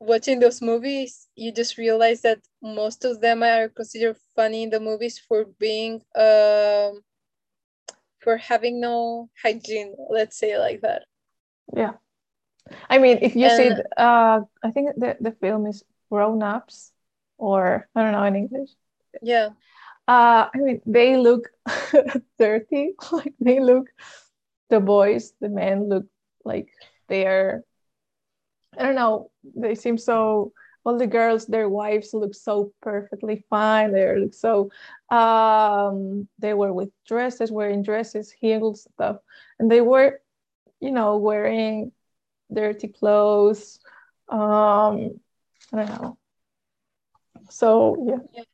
watching 0.00 0.40
those 0.40 0.60
movies 0.60 1.28
you 1.36 1.52
just 1.52 1.78
realize 1.78 2.22
that 2.22 2.40
most 2.60 3.04
of 3.04 3.20
them 3.20 3.42
are 3.42 3.68
considered 3.68 4.16
funny 4.34 4.64
in 4.64 4.70
the 4.70 4.80
movies 4.80 5.18
for 5.18 5.44
being 5.60 6.02
um 6.16 7.00
for 8.18 8.36
having 8.36 8.80
no 8.80 9.28
hygiene 9.42 9.94
let's 10.10 10.36
say 10.36 10.58
like 10.58 10.80
that. 10.80 11.02
Yeah. 11.74 11.92
I 12.90 12.98
mean 12.98 13.18
if 13.22 13.36
you 13.36 13.46
and, 13.46 13.76
see 13.76 13.82
uh 13.96 14.40
i 14.62 14.70
think 14.70 14.94
the, 14.96 15.16
the 15.20 15.32
film 15.32 15.66
is 15.66 15.82
grown-ups 16.10 16.92
or 17.38 17.88
i 17.94 18.02
don't 18.02 18.12
know 18.12 18.24
in 18.24 18.36
english. 18.36 18.70
Yeah 19.22 19.50
uh 20.12 20.48
i 20.54 20.58
mean 20.58 20.80
they 20.86 21.16
look 21.16 21.50
dirty 22.38 22.94
like 23.12 23.34
they 23.40 23.60
look 23.60 23.86
the 24.70 24.80
boys 24.80 25.32
the 25.40 25.48
men 25.48 25.88
look 25.88 26.06
like 26.44 26.68
they're 27.08 27.62
i 28.78 28.82
don't 28.82 28.94
know 28.94 29.30
they 29.56 29.74
seem 29.74 29.96
so 29.98 30.52
all 30.84 30.98
the 30.98 31.06
girls 31.06 31.46
their 31.46 31.68
wives 31.68 32.12
look 32.12 32.34
so 32.34 32.72
perfectly 32.82 33.44
fine 33.48 33.92
they 33.92 34.18
look 34.18 34.34
so 34.34 34.70
um 35.10 36.28
they 36.38 36.54
were 36.54 36.72
with 36.72 36.90
dresses 37.06 37.50
wearing 37.52 37.82
dresses 37.82 38.30
heels 38.30 38.86
stuff 38.94 39.16
and 39.58 39.70
they 39.70 39.80
were 39.80 40.20
you 40.80 40.90
know 40.90 41.16
wearing 41.16 41.92
dirty 42.52 42.88
clothes 42.88 43.80
um 44.28 45.10
I 45.72 45.84
don't 45.84 46.02
know. 46.02 46.18
So 47.50 48.04
yeah. 48.08 48.16
yeah. 48.34 48.51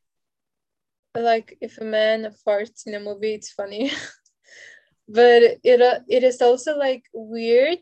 Like 1.18 1.58
if 1.60 1.78
a 1.78 1.84
man 1.84 2.32
farts 2.46 2.86
in 2.86 2.94
a 2.94 3.00
movie, 3.00 3.34
it's 3.34 3.52
funny. 3.52 3.90
but 5.08 5.42
it 5.64 5.82
uh, 5.82 6.00
it 6.08 6.22
is 6.22 6.40
also 6.40 6.76
like 6.76 7.04
weird 7.12 7.78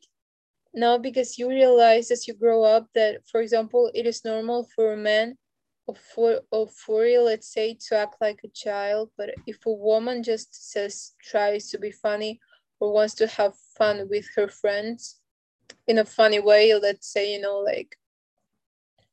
now 0.74 0.98
because 0.98 1.38
you 1.38 1.48
realize 1.48 2.10
as 2.10 2.28
you 2.28 2.34
grow 2.34 2.62
up 2.64 2.88
that, 2.94 3.26
for 3.30 3.40
example, 3.40 3.90
it 3.94 4.06
is 4.06 4.24
normal 4.24 4.68
for 4.74 4.92
a 4.92 4.96
man 4.96 5.36
of 5.88 5.98
for 5.98 6.40
of 6.52 6.72
40, 6.72 7.18
let's 7.18 7.52
say, 7.52 7.76
to 7.88 7.96
act 7.96 8.16
like 8.20 8.40
a 8.44 8.48
child. 8.48 9.10
But 9.16 9.30
if 9.46 9.64
a 9.66 9.72
woman 9.72 10.22
just 10.22 10.70
says 10.72 11.14
tries 11.22 11.70
to 11.70 11.78
be 11.78 11.90
funny 11.90 12.40
or 12.80 12.92
wants 12.92 13.14
to 13.16 13.26
have 13.26 13.54
fun 13.76 14.08
with 14.08 14.26
her 14.36 14.48
friends 14.48 15.20
in 15.86 15.98
a 15.98 16.04
funny 16.04 16.40
way, 16.40 16.74
let's 16.74 17.12
say, 17.12 17.32
you 17.32 17.40
know, 17.40 17.58
like 17.58 17.96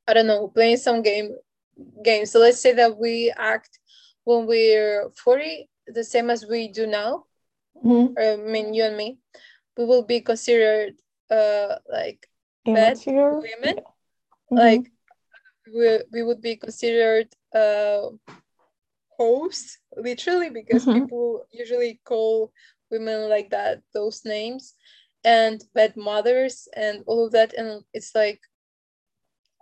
I 0.08 0.14
don't 0.14 0.28
know, 0.28 0.48
playing 0.50 0.78
some 0.78 1.02
game 1.02 1.36
game. 2.04 2.26
So 2.26 2.40
let's 2.40 2.60
say 2.60 2.74
that 2.74 2.98
we 2.98 3.34
act 3.38 3.80
when 4.24 4.46
we're 4.46 5.10
40, 5.12 5.70
the 5.88 6.04
same 6.04 6.30
as 6.30 6.46
we 6.46 6.68
do 6.70 6.88
now. 6.88 7.26
Mm-hmm. 7.84 8.14
I 8.18 8.52
mean, 8.52 8.74
you 8.74 8.84
and 8.84 8.98
me, 8.98 9.20
we 9.78 9.86
will 9.86 10.04
be 10.04 10.22
considered 10.22 10.94
uh 11.30 11.76
like 11.90 12.28
bad 12.66 13.00
women. 13.06 13.78
Mm-hmm. 13.78 14.56
Like 14.56 14.92
we, 15.74 16.00
we 16.12 16.24
would 16.24 16.42
be 16.42 16.56
considered 16.56 17.28
uh 17.54 18.10
hoes, 19.18 19.78
literally, 19.96 20.50
because 20.50 20.86
mm-hmm. 20.86 21.04
people 21.04 21.46
usually 21.52 22.00
call 22.06 22.52
women 22.92 23.30
like 23.30 23.50
that 23.50 23.82
those 23.94 24.24
names 24.24 24.76
and 25.24 25.64
bad 25.74 25.98
mothers 25.98 26.68
and 26.76 27.04
all 27.08 27.26
of 27.26 27.32
that. 27.32 27.54
And 27.54 27.84
it's 27.94 28.14
like 28.16 28.40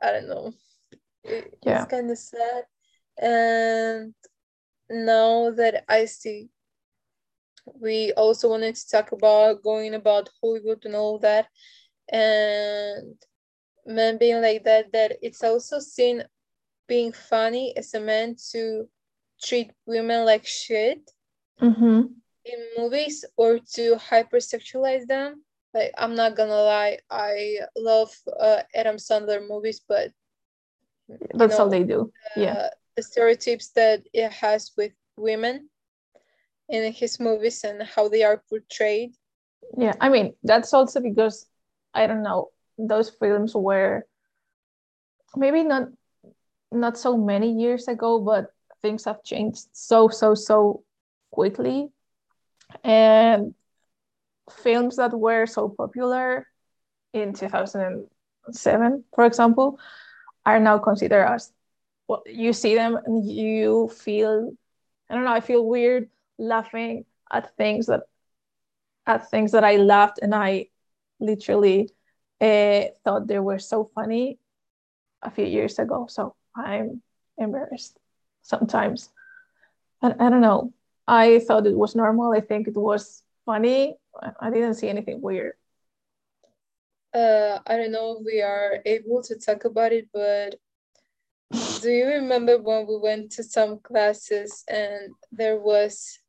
I 0.03 0.11
don't 0.11 0.29
know. 0.29 0.53
It, 1.23 1.57
yeah. 1.63 1.83
It's 1.83 1.91
kind 1.91 2.11
of 2.11 2.17
sad. 2.17 2.63
And 3.21 4.13
now 4.91 5.51
that 5.51 5.83
I 5.89 6.05
see, 6.05 6.49
we 7.79 8.13
also 8.13 8.49
wanted 8.49 8.75
to 8.75 8.89
talk 8.89 9.11
about 9.11 9.63
going 9.63 9.93
about 9.93 10.29
Hollywood 10.41 10.85
and 10.85 10.95
all 10.95 11.19
that. 11.19 11.47
And 12.11 13.15
men 13.85 14.17
being 14.17 14.41
like 14.41 14.63
that, 14.65 14.91
that 14.91 15.17
it's 15.21 15.43
also 15.43 15.79
seen 15.79 16.23
being 16.87 17.13
funny 17.13 17.73
as 17.77 17.93
a 17.93 17.99
man 17.99 18.35
to 18.51 18.87
treat 19.41 19.71
women 19.85 20.25
like 20.25 20.45
shit 20.45 21.09
mm-hmm. 21.61 22.01
in 22.45 22.59
movies 22.77 23.25
or 23.37 23.59
to 23.59 23.95
hypersexualize 23.95 25.07
them 25.07 25.43
like 25.73 25.91
i'm 25.97 26.15
not 26.15 26.35
gonna 26.35 26.51
lie 26.51 26.97
i 27.09 27.57
love 27.77 28.11
uh, 28.39 28.61
adam 28.75 28.97
sandler 28.97 29.47
movies 29.47 29.81
but 29.87 30.11
that's 31.33 31.57
know, 31.57 31.63
all 31.63 31.69
they 31.69 31.83
do 31.83 32.11
yeah 32.35 32.53
uh, 32.53 32.69
the 32.69 32.80
stereotypes 32.99 33.69
that 33.69 34.03
it 34.13 34.31
has 34.31 34.71
with 34.77 34.91
women 35.17 35.69
in 36.69 36.91
his 36.93 37.19
movies 37.19 37.63
and 37.63 37.83
how 37.83 38.07
they 38.07 38.23
are 38.23 38.43
portrayed. 38.49 39.13
Yeah 39.77 39.93
i 40.01 40.09
mean 40.09 40.33
that's 40.43 40.73
also 40.73 40.99
because 40.99 41.45
i 41.93 42.07
don't 42.07 42.23
know 42.23 42.49
those 42.77 43.09
films 43.09 43.53
were 43.55 44.05
maybe 45.35 45.63
not 45.63 45.87
not 46.71 46.97
so 46.97 47.15
many 47.15 47.53
years 47.53 47.87
ago 47.87 48.19
but 48.19 48.51
things 48.81 49.05
have 49.05 49.23
changed 49.23 49.67
so 49.71 50.09
so 50.09 50.33
so 50.35 50.83
quickly. 51.31 51.89
And 52.83 53.55
films 54.51 54.97
that 54.97 55.17
were 55.17 55.45
so 55.45 55.69
popular 55.69 56.47
in 57.13 57.33
2007, 57.33 59.03
for 59.15 59.25
example, 59.25 59.79
are 60.45 60.59
now 60.59 60.77
considered 60.77 61.25
as 61.25 61.51
well, 62.11 62.23
you 62.25 62.51
see 62.51 62.75
them 62.75 62.97
and 63.05 63.25
you 63.25 63.87
feel, 63.87 64.51
I 65.09 65.15
don't 65.15 65.23
know, 65.23 65.31
I 65.31 65.39
feel 65.39 65.65
weird 65.65 66.09
laughing 66.37 67.05
at 67.31 67.55
things 67.55 67.85
that 67.85 68.01
at 69.07 69.29
things 69.31 69.53
that 69.53 69.63
I 69.63 69.77
laughed 69.77 70.19
and 70.21 70.35
I 70.35 70.67
literally 71.21 71.89
uh, 72.41 72.83
thought 73.05 73.27
they 73.27 73.39
were 73.39 73.59
so 73.59 73.89
funny 73.95 74.39
a 75.21 75.31
few 75.31 75.45
years 75.45 75.79
ago. 75.79 76.07
So 76.09 76.35
I'm 76.53 77.01
embarrassed 77.37 77.97
sometimes. 78.41 79.09
I, 80.01 80.09
I 80.09 80.29
don't 80.29 80.41
know. 80.41 80.73
I 81.07 81.39
thought 81.39 81.65
it 81.65 81.77
was 81.77 81.95
normal. 81.95 82.33
I 82.33 82.41
think 82.41 82.67
it 82.67 82.75
was 82.75 83.23
funny 83.45 83.95
I 84.41 84.49
didn't 84.49 84.73
see 84.73 84.89
anything 84.89 85.21
weird. 85.21 85.53
Uh, 87.13 87.59
I 87.65 87.77
don't 87.77 87.93
know 87.93 88.17
if 88.19 88.25
we 88.25 88.41
are 88.41 88.79
able 88.85 89.23
to 89.23 89.35
talk 89.35 89.63
about 89.63 89.93
it, 89.93 90.09
but 90.13 90.59
do 91.81 91.89
you 91.91 92.05
remember 92.07 92.57
when 92.57 92.87
we 92.87 92.97
went 92.97 93.31
to 93.31 93.43
some 93.43 93.79
classes 93.79 94.63
and 94.67 95.13
there 95.31 95.57
was 95.57 96.19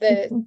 the 0.00 0.46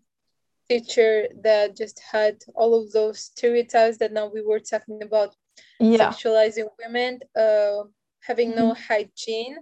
teacher 0.70 1.28
that 1.44 1.76
just 1.76 2.00
had 2.00 2.38
all 2.56 2.82
of 2.82 2.92
those 2.92 3.20
stereotypes 3.20 3.98
that 3.98 4.14
now 4.14 4.28
we 4.28 4.42
were 4.42 4.60
talking 4.60 5.02
about 5.02 5.36
yeah 5.80 6.12
sexualizing 6.12 6.68
women, 6.80 7.20
uh, 7.36 7.84
having 8.22 8.56
no 8.56 8.74
hygiene. 8.74 9.58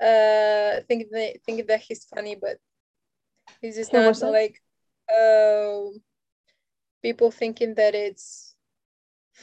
Uh, 0.00 0.80
thinking 0.88 1.08
that 1.12 1.36
thinking 1.46 1.66
that 1.66 1.80
he's 1.80 2.04
funny, 2.04 2.34
but 2.34 2.56
he's 3.60 3.76
just 3.76 3.92
not 3.92 4.20
like 4.22 4.60
uh, 5.08 5.78
people 7.02 7.30
thinking 7.30 7.74
that 7.74 7.94
it's 7.94 8.56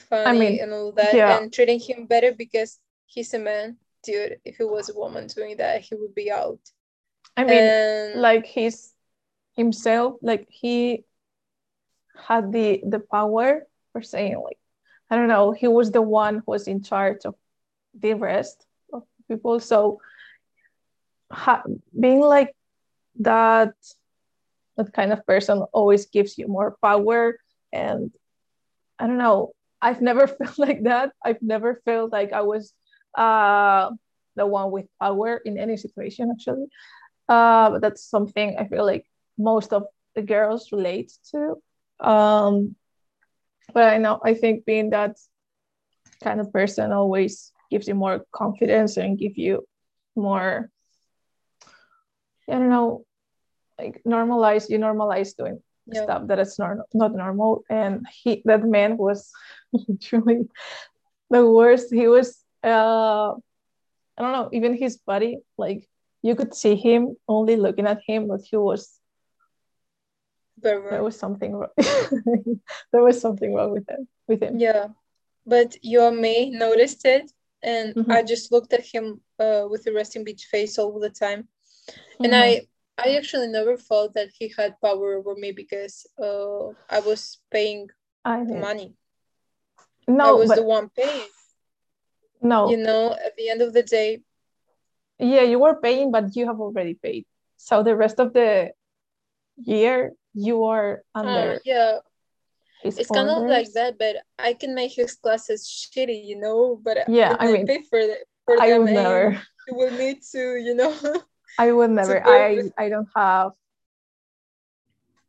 funny 0.09 0.39
mean, 0.39 0.59
and 0.59 0.73
all 0.73 0.91
that, 0.91 1.13
yeah. 1.13 1.39
and 1.39 1.53
treating 1.53 1.79
him 1.79 2.07
better 2.07 2.33
because 2.33 2.77
he's 3.05 3.33
a 3.33 3.39
man. 3.39 3.77
Dude, 4.03 4.37
if 4.45 4.59
it 4.59 4.69
was 4.69 4.89
a 4.89 4.97
woman 4.97 5.27
doing 5.27 5.57
that, 5.57 5.81
he 5.81 5.95
would 5.95 6.15
be 6.15 6.31
out. 6.31 6.59
i 7.37 7.43
mean 7.43 7.63
and 7.63 8.21
like 8.21 8.45
he's 8.45 8.93
himself 9.55 10.15
like 10.21 10.47
he 10.49 11.03
had 12.27 12.51
the 12.51 12.81
the 12.93 12.99
power 12.99 13.67
for 13.91 14.01
saying 14.01 14.35
like 14.43 14.57
i 15.09 15.15
don't 15.15 15.27
know 15.27 15.51
he 15.51 15.67
was 15.67 15.91
the 15.91 16.01
one 16.01 16.35
who 16.35 16.47
was 16.55 16.67
in 16.67 16.81
charge 16.83 17.23
of 17.25 17.35
the 17.99 18.13
rest 18.13 18.65
of 18.93 19.03
people. 19.27 19.59
So 19.59 19.99
ha- 21.31 21.63
being 21.99 22.21
like 22.21 22.55
that 23.19 23.73
that 24.77 24.93
kind 24.93 25.11
of 25.11 25.25
person 25.25 25.59
always 25.73 26.05
gives 26.07 26.37
you 26.37 26.47
more 26.47 26.77
power. 26.81 27.37
And 27.73 28.11
i 28.99 29.07
don't 29.07 29.17
know 29.17 29.53
i've 29.81 30.01
never 30.01 30.27
felt 30.37 30.57
like 30.59 30.83
that. 30.83 31.11
I've 31.23 31.41
never 31.41 31.81
felt 31.85 32.11
like 32.11 32.31
i 32.33 32.41
was 32.41 32.73
uh 33.15 33.89
the 34.35 34.45
one 34.45 34.71
with 34.71 34.85
power 35.01 35.37
in 35.45 35.57
any 35.57 35.77
situation 35.77 36.29
actually. 36.31 36.65
Uh 37.27 37.69
but 37.71 37.81
that's 37.81 38.03
something 38.03 38.55
i 38.59 38.65
feel 38.65 38.85
like 38.85 39.05
most 39.37 39.73
of 39.73 39.83
the 40.15 40.21
girls 40.21 40.71
relate 40.71 41.11
to. 41.31 41.55
Um 41.99 42.75
but 43.73 43.83
i 43.93 43.97
know 43.97 44.19
i 44.23 44.33
think 44.33 44.65
being 44.65 44.89
that 44.91 45.17
kind 46.23 46.39
of 46.39 46.51
person 46.51 46.91
always 46.91 47.51
gives 47.71 47.87
you 47.87 47.95
more 47.95 48.25
confidence 48.31 48.97
and 48.97 49.17
give 49.17 49.37
you 49.37 49.65
more 50.15 50.69
i 52.49 52.53
don't 52.53 52.69
know 52.69 53.05
like 53.79 54.01
normalize 54.07 54.69
you 54.69 54.77
normalize 54.79 55.35
doing 55.35 55.59
Yeah. 55.87 56.03
stuff 56.03 56.27
that 56.27 56.39
is 56.39 56.57
not 56.59 56.77
not 56.93 57.13
normal. 57.15 57.63
And 57.69 58.05
he 58.23 58.41
that 58.45 58.63
man 58.63 58.97
was 58.97 59.31
truly 60.01 60.47
the 61.29 61.45
worst. 61.49 61.93
He 61.93 62.07
was 62.07 62.43
uh 62.63 63.31
i 64.17 64.21
don't 64.21 64.33
know 64.33 64.49
even 64.51 64.75
his 64.75 64.97
body 64.97 65.39
like 65.57 65.87
you 66.21 66.35
could 66.35 66.53
see 66.53 66.75
him 66.75 67.15
only 67.27 67.55
looking 67.55 67.87
at 67.87 67.99
him 68.07 68.27
but 68.27 68.41
he 68.49 68.57
was 68.57 68.99
there 70.57 70.75
pervert. 70.75 71.03
was 71.03 71.17
something 71.17 71.53
wrong 71.55 71.69
there 72.91 73.03
was 73.03 73.19
something 73.19 73.53
wrong 73.53 73.71
with 73.71 73.87
him 73.89 74.07
with 74.27 74.41
him 74.41 74.59
Yeah, 74.59 74.87
but 75.45 75.77
you 75.81 76.01
and 76.03 76.17
me 76.19 76.49
noticed 76.51 77.05
it, 77.05 77.31
and 77.61 77.95
Mhm. 77.95 78.11
I 78.11 78.23
just 78.23 78.51
looked 78.51 78.73
at 78.73 78.85
him 78.93 79.21
uh, 79.39 79.65
with 79.69 79.87
a 79.87 79.93
resting 79.93 80.23
beach 80.23 80.45
face 80.51 80.77
all 80.77 80.99
the 80.99 81.09
time, 81.09 81.47
and 82.23 82.33
Mhm. 82.33 82.41
I 82.43 82.67
I 82.97 83.15
actually 83.17 83.47
never 83.47 83.77
felt 83.77 84.13
that 84.13 84.29
he 84.37 84.53
had 84.57 84.79
power 84.81 85.15
over 85.17 85.35
me 85.35 85.51
because 85.51 86.05
uh, 86.21 86.69
I 86.89 86.99
was 86.99 87.39
paying 87.51 87.89
I 88.25 88.43
money. 88.43 88.95
I 90.19 90.31
was 90.31 90.49
but 90.49 90.55
the 90.55 90.63
one 90.63 90.89
paying. 90.89 91.29
No 92.41 92.69
You 92.69 92.77
know, 92.77 93.13
at 93.13 93.35
the 93.37 93.49
end 93.49 93.61
of 93.61 93.73
the 93.73 93.83
day, 93.83 94.21
yeah 95.19 95.41
you 95.43 95.59
were 95.59 95.75
paying 95.81 96.11
but 96.11 96.35
you 96.35 96.45
have 96.45 96.59
already 96.59 96.93
paid 96.95 97.25
so 97.57 97.83
the 97.83 97.95
rest 97.95 98.19
of 98.19 98.33
the 98.33 98.71
year 99.57 100.13
you 100.33 100.63
are 100.65 101.03
uh, 101.15 101.19
under 101.19 101.61
yeah, 101.65 101.97
his 102.81 102.97
it's 102.97 103.09
kind 103.09 103.29
of 103.29 103.43
like 103.43 103.71
that. 103.73 103.97
But 103.97 104.17
I 104.37 104.53
can 104.53 104.73
make 104.73 104.93
his 104.93 105.15
classes 105.15 105.67
shitty, 105.67 106.25
you 106.25 106.39
know. 106.39 106.79
But 106.81 106.97
Yeah, 107.07 107.35
when 107.37 107.49
I 107.49 107.51
mean, 107.51 107.67
pay 107.67 107.81
for 107.89 107.99
the, 107.99 108.17
for 108.45 108.55
I 108.59 108.69
them, 108.69 108.83
would 108.83 108.93
never 108.93 109.41
You 109.67 109.75
will 109.75 109.91
need 109.91 110.21
to, 110.31 110.55
you 110.55 110.75
know. 110.75 110.93
I 111.57 111.71
would 111.71 111.91
never. 111.91 112.21
I 112.25 112.71
I 112.77 112.89
don't 112.89 113.09
have. 113.15 113.51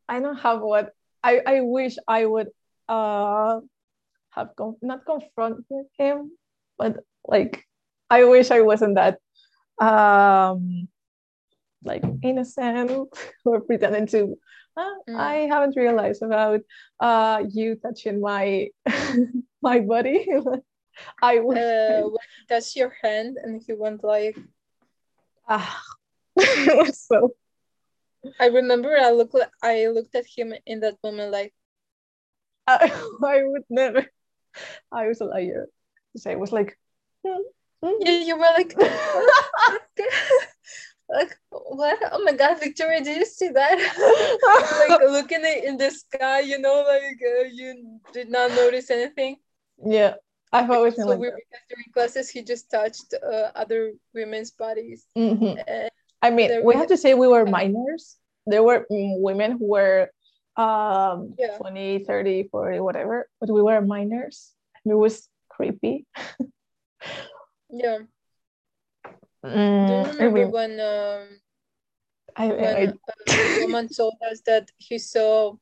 I 0.08 0.20
don't 0.20 0.37
have 0.38 0.61
what 0.61 0.92
I 1.22 1.40
I 1.46 1.61
wish 1.61 1.96
I 2.06 2.26
would 2.26 2.48
uh 2.88 3.61
have 4.30 4.54
con- 4.56 4.78
not 4.82 5.04
confronted 5.06 5.87
him, 5.98 6.32
but 6.80 6.96
like 7.28 7.68
I 8.08 8.24
wish 8.24 8.50
I 8.50 8.62
wasn't 8.64 8.96
that 8.96 9.20
um 9.76 10.88
like 11.84 12.02
innocent 12.24 12.90
or 13.44 13.60
pretending 13.60 14.08
to. 14.16 14.40
"Ah, 14.76 14.96
Mm. 15.08 15.16
I 15.20 15.34
haven't 15.52 15.76
realized 15.76 16.22
about 16.24 16.60
uh 17.00 17.44
you 17.52 17.76
touching 17.76 18.20
my 18.24 18.72
my 19.68 19.80
body. 19.84 20.24
I 21.22 21.38
would. 21.40 21.56
uh, 21.58 22.08
when 22.08 22.28
he 22.36 22.40
touched 22.48 22.76
your 22.76 22.92
hand 23.02 23.36
and 23.42 23.60
he 23.60 23.72
went 23.76 24.00
like 24.04 24.36
ah. 25.48 25.68
so 26.92 27.34
I 28.38 28.46
remember 28.48 28.96
I 28.96 29.10
looked 29.12 29.36
I 29.62 29.88
looked 29.88 30.14
at 30.14 30.26
him 30.26 30.52
in 30.64 30.80
that 30.80 30.96
moment 31.04 31.32
like 31.32 31.52
I, 32.66 32.88
I 33.24 33.42
would 33.44 33.64
never. 33.68 34.06
I 34.92 35.08
was 35.08 35.20
a 35.20 35.28
liar. 35.28 35.66
I 36.27 36.37
was 36.37 36.53
like, 36.53 36.79
"Hmm, 37.27 37.42
hmm." 37.83 37.96
you, 38.01 38.12
you 38.12 38.37
were 38.37 38.53
like 38.57 38.75
like 41.09 41.37
what 41.51 41.99
oh 42.12 42.23
my 42.25 42.33
god 42.33 42.61
Victoria 42.61 43.03
did 43.03 43.16
you 43.16 43.27
see 43.27 43.49
that 43.49 43.77
like 44.88 45.01
looking 45.11 45.44
in 45.44 45.77
the 45.77 45.90
sky 45.90 46.40
you 46.40 46.59
know 46.59 46.85
like 46.87 47.18
uh, 47.23 47.44
you 47.51 48.01
did 48.12 48.31
not 48.31 48.51
notice 48.51 48.90
anything 48.90 49.37
yeah, 49.85 50.14
I've 50.53 50.70
always 50.70 50.94
been 50.94 51.05
so 51.05 51.11
like, 51.11 51.20
because 51.20 51.64
during 51.68 51.92
classes 51.92 52.29
he 52.31 52.42
just 52.42 52.70
touched 52.70 53.14
uh, 53.14 53.51
other 53.55 53.92
women's 54.14 54.51
bodies. 54.51 55.07
Mhm. 55.16 55.62
and 55.66 55.90
I 56.23 56.31
mean, 56.31 56.51
we 56.51 56.62
we- 56.62 56.77
have 56.77 56.88
to 56.88 56.96
say 56.96 57.14
we 57.14 57.29
were 57.29 57.46
minors. 57.46 58.16
There 58.46 58.62
were 58.62 58.87
mm, 58.90 59.20
women 59.20 59.53
who 59.53 59.66
were 59.68 60.11
um 60.57 61.35
Yeah. 61.38 61.57
20, 61.57 62.05
30, 62.05 62.49
40, 62.51 62.81
whatever, 62.81 63.29
but 63.40 63.51
we 63.51 63.62
were 63.62 63.81
minors. 63.81 64.53
And 64.85 64.92
it 64.92 64.96
was 64.96 65.29
creepy. 65.61 66.07
yeah 67.70 67.99
do 69.42 69.92
you 69.94 70.01
Mm, 70.01 70.20
I 70.20 70.25
remember 70.25 70.49
when 70.49 70.73
um 70.81 71.40
I, 72.37 72.44
I, 72.53 72.92
when 73.35 73.61
woman 73.61 73.88
told 73.88 74.14
us 74.31 74.40
that 74.46 74.70
he 74.77 74.99
saw 74.99 75.55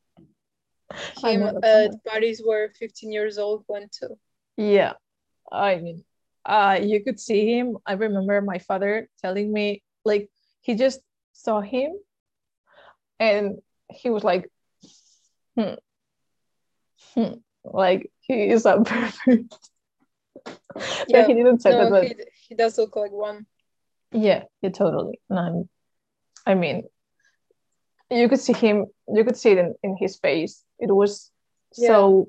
him 1.23 1.43
at 1.43 1.91
parties 2.05 2.43
where 2.45 2.71
15 2.79 3.13
years 3.13 3.39
old 3.39 3.65
went 3.69 3.93
to. 4.01 4.09
Yeah, 4.57 4.95
I 5.51 5.77
mean, 5.77 6.05
uh, 6.45 6.79
you 6.83 7.03
could 7.05 7.21
see 7.21 7.59
him. 7.59 7.79
I 7.87 7.95
remember 7.95 8.41
my 8.41 8.59
father 8.59 9.09
telling 9.23 9.53
me, 9.53 9.83
like, 10.05 10.29
he 10.61 10.75
just 10.75 11.01
saw 11.33 11.61
him 11.61 11.93
and 13.19 13.59
he 13.91 14.11
was 14.11 14.25
like, 14.25 14.51
hmm, 15.57 15.75
hmm, 17.15 17.35
like, 17.65 18.11
he 18.21 18.49
is 18.49 18.67
a 18.67 18.81
perfect. 18.85 19.55
Yeah, 21.09 21.27
he 21.27 21.35
didn't 21.35 21.61
say 21.61 21.71
that, 21.71 21.85
No, 21.85 21.91
but 21.91 22.05
he, 22.05 22.15
he 22.49 22.55
does 22.55 22.79
look 22.79 22.95
like 22.97 23.13
one. 23.13 23.47
yeah, 24.13 24.45
yeah, 24.63 24.71
totally. 24.71 25.21
And 25.29 25.39
I'm, 25.39 25.69
I 26.47 26.55
mean, 26.55 26.85
you 28.11 28.29
could 28.29 28.41
see 28.41 28.53
him, 28.53 28.87
you 29.13 29.25
could 29.25 29.37
see 29.37 29.51
it 29.51 29.59
in, 29.59 29.75
in 29.83 29.97
his 29.99 30.17
face. 30.17 30.65
It 30.79 30.91
was 30.95 31.31
so, 31.73 32.29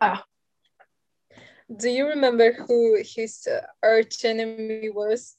ah, 0.00 0.24
Do 1.74 1.88
you 1.88 2.08
remember 2.08 2.52
who 2.52 2.98
his 3.02 3.46
uh, 3.46 3.62
arch 3.82 4.24
enemy 4.24 4.90
was? 4.90 5.36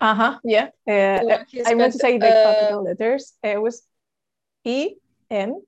uh 0.00 0.14
huh, 0.14 0.38
yeah. 0.44 0.68
Uh, 0.86 1.18
The 1.18 1.26
one 1.26 1.46
he 1.50 1.62
I 1.64 1.74
meant 1.74 1.92
to 1.94 1.98
say 1.98 2.18
the 2.18 2.28
uh, 2.28 2.42
capital 2.54 2.84
letters. 2.84 3.34
It 3.42 3.60
was 3.60 3.82
E 4.64 4.94
N. 5.30 5.62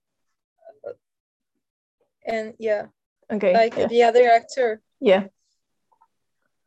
and 2.26 2.54
yeah, 2.58 2.86
Okay. 3.30 3.52
like 3.54 3.76
yeah. 3.76 3.86
the 3.86 4.02
other 4.04 4.30
actor. 4.30 4.80
yeah. 5.00 5.24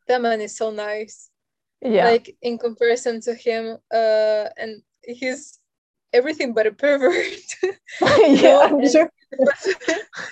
That 0.08 0.22
man 0.22 0.42
is 0.42 0.58
so 0.58 0.70
nice. 0.72 1.30
Yeah. 1.82 2.10
Like 2.10 2.36
in 2.42 2.58
comparison 2.58 3.22
to 3.22 3.34
him, 3.34 3.78
uh, 3.94 4.46
and 4.58 4.82
he's 5.04 5.60
everything 6.14 6.54
but 6.54 6.68
a 6.68 6.72
pervert. 6.72 7.44
yeah, 8.02 8.60
I'm 8.64 8.80
and- 8.80 8.92
sure. 8.92 9.10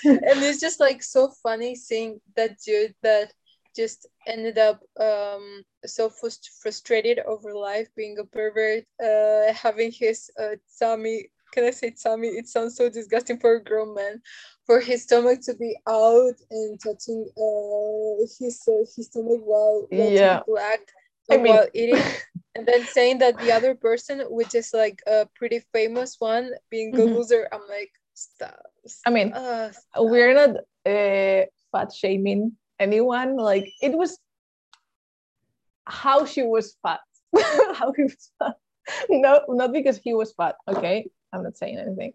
and 0.05 0.37
it's 0.43 0.59
just 0.59 0.79
like 0.79 1.01
so 1.01 1.31
funny 1.41 1.75
seeing 1.75 2.21
that 2.35 2.57
dude 2.65 2.93
that 3.01 3.33
just 3.75 4.05
ended 4.27 4.57
up 4.57 4.81
um 4.99 5.63
so 5.85 6.09
frust- 6.09 6.51
frustrated 6.61 7.17
over 7.19 7.55
life 7.55 7.87
being 7.95 8.19
a 8.19 8.25
pervert 8.25 8.83
uh 9.03 9.51
having 9.53 9.91
his 9.91 10.29
uh 10.39 10.55
tummy 10.77 11.29
can 11.51 11.63
i 11.63 11.71
say 11.71 11.89
tummy 11.89 12.27
it 12.27 12.47
sounds 12.47 12.75
so 12.75 12.89
disgusting 12.89 13.39
for 13.39 13.55
a 13.55 13.63
grown 13.63 13.95
man 13.95 14.21
for 14.71 14.79
his 14.79 15.03
stomach 15.03 15.41
to 15.41 15.53
be 15.53 15.75
out 15.85 16.37
and 16.49 16.79
touching 16.79 17.27
uh 17.35 18.23
his 18.39 18.63
uh, 18.69 18.87
his 18.95 19.07
stomach 19.07 19.41
while 19.43 19.85
Yeah. 19.91 20.39
people 20.39 20.59
act 20.59 20.93
I 21.29 21.37
mean, 21.37 21.53
while 21.53 21.67
eating, 21.73 21.99
and 22.55 22.65
then 22.65 22.83
saying 22.85 23.19
that 23.19 23.37
the 23.37 23.51
other 23.51 23.75
person, 23.75 24.21
which 24.29 24.55
is 24.55 24.71
like 24.73 25.01
a 25.07 25.27
pretty 25.35 25.59
famous 25.73 26.15
one, 26.19 26.51
being 26.69 26.93
mm-hmm. 26.93 27.13
loser. 27.13 27.47
I'm 27.51 27.65
like, 27.69 27.91
stop. 28.13 28.63
I 29.05 29.09
mean, 29.11 29.31
uh, 29.33 29.71
stop. 29.71 30.07
we're 30.11 30.33
not 30.33 30.51
uh, 30.85 31.45
fat 31.71 31.89
shaming 31.93 32.57
anyone. 32.79 33.35
Like 33.35 33.67
it 33.81 33.93
was 33.97 34.17
how 35.85 36.25
she 36.25 36.43
was 36.43 36.75
fat, 36.83 37.01
how 37.79 37.91
he 37.95 38.03
was 38.03 38.31
fat. 38.39 38.55
No, 39.09 39.41
not 39.49 39.71
because 39.71 39.97
he 40.03 40.13
was 40.13 40.33
fat. 40.33 40.55
Okay, 40.67 41.07
I'm 41.31 41.43
not 41.43 41.57
saying 41.57 41.77
anything. 41.77 42.13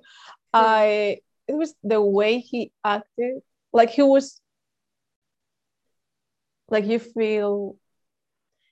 I 0.52 1.20
it 1.48 1.54
was 1.54 1.74
the 1.82 2.00
way 2.00 2.38
he 2.38 2.72
acted. 2.84 3.40
Like 3.72 3.90
he 3.90 4.02
was 4.02 4.40
like 6.68 6.86
you 6.86 6.98
feel 6.98 7.76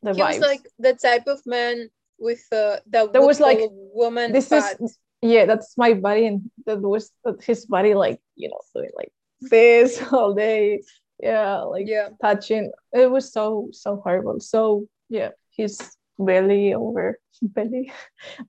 the 0.03 0.15
he 0.15 0.21
vibes. 0.21 0.39
was 0.39 0.41
like 0.41 0.67
the 0.79 0.95
type 0.95 1.27
of 1.27 1.41
man 1.47 1.89
with 2.19 2.45
uh, 2.53 2.77
that 2.91 3.13
there 3.13 3.23
was 3.23 3.41
like 3.41 3.59
woman 3.71 4.33
this 4.33 4.51
is 4.51 4.99
yeah 5.23 5.47
that's 5.47 5.77
my 5.77 5.95
body 5.95 6.27
and 6.27 6.51
that 6.67 6.81
was 6.81 7.11
his 7.43 7.67
body 7.67 7.95
like 7.95 8.21
you 8.37 8.49
know 8.49 8.61
doing 8.75 8.91
like 8.97 9.13
this 9.41 10.03
all 10.13 10.35
day. 10.35 10.83
Yeah 11.21 11.61
like 11.61 11.87
yeah. 11.87 12.09
touching. 12.21 12.73
It 12.93 13.11
was 13.11 13.33
so 13.33 13.69
so 13.73 14.01
horrible. 14.03 14.41
So 14.41 14.87
yeah 15.09 15.31
his 15.51 15.79
belly 16.19 16.75
over 16.75 17.19
belly 17.43 17.93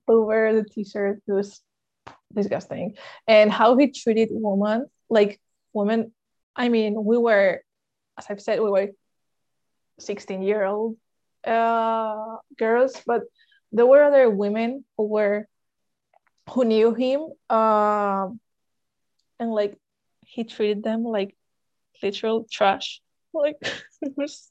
over 0.08 0.52
the 0.54 0.64
t-shirt. 0.64 1.22
It 1.26 1.32
was 1.32 1.60
disgusting. 2.36 2.94
And 3.26 3.50
how 3.50 3.76
he 3.76 3.90
treated 3.90 4.28
women 4.30 4.86
like 5.08 5.40
women 5.72 6.12
i 6.54 6.68
mean 6.68 7.04
we 7.04 7.16
were 7.18 7.62
as 8.18 8.26
i've 8.30 8.40
said 8.40 8.60
we 8.60 8.70
were 8.70 8.88
16 9.98 10.42
year 10.42 10.64
old 10.64 10.96
uh, 11.46 12.36
girls 12.58 13.00
but 13.06 13.22
there 13.72 13.86
were 13.86 14.02
other 14.02 14.28
women 14.28 14.84
who 14.96 15.04
were 15.04 15.46
who 16.50 16.64
knew 16.64 16.94
him 16.94 17.28
uh, 17.50 18.28
and 19.38 19.50
like 19.52 19.78
he 20.26 20.44
treated 20.44 20.82
them 20.82 21.04
like 21.04 21.36
literal 22.02 22.46
trash. 22.50 23.00
Like 23.36 23.58
it 24.00 24.16
was 24.16 24.50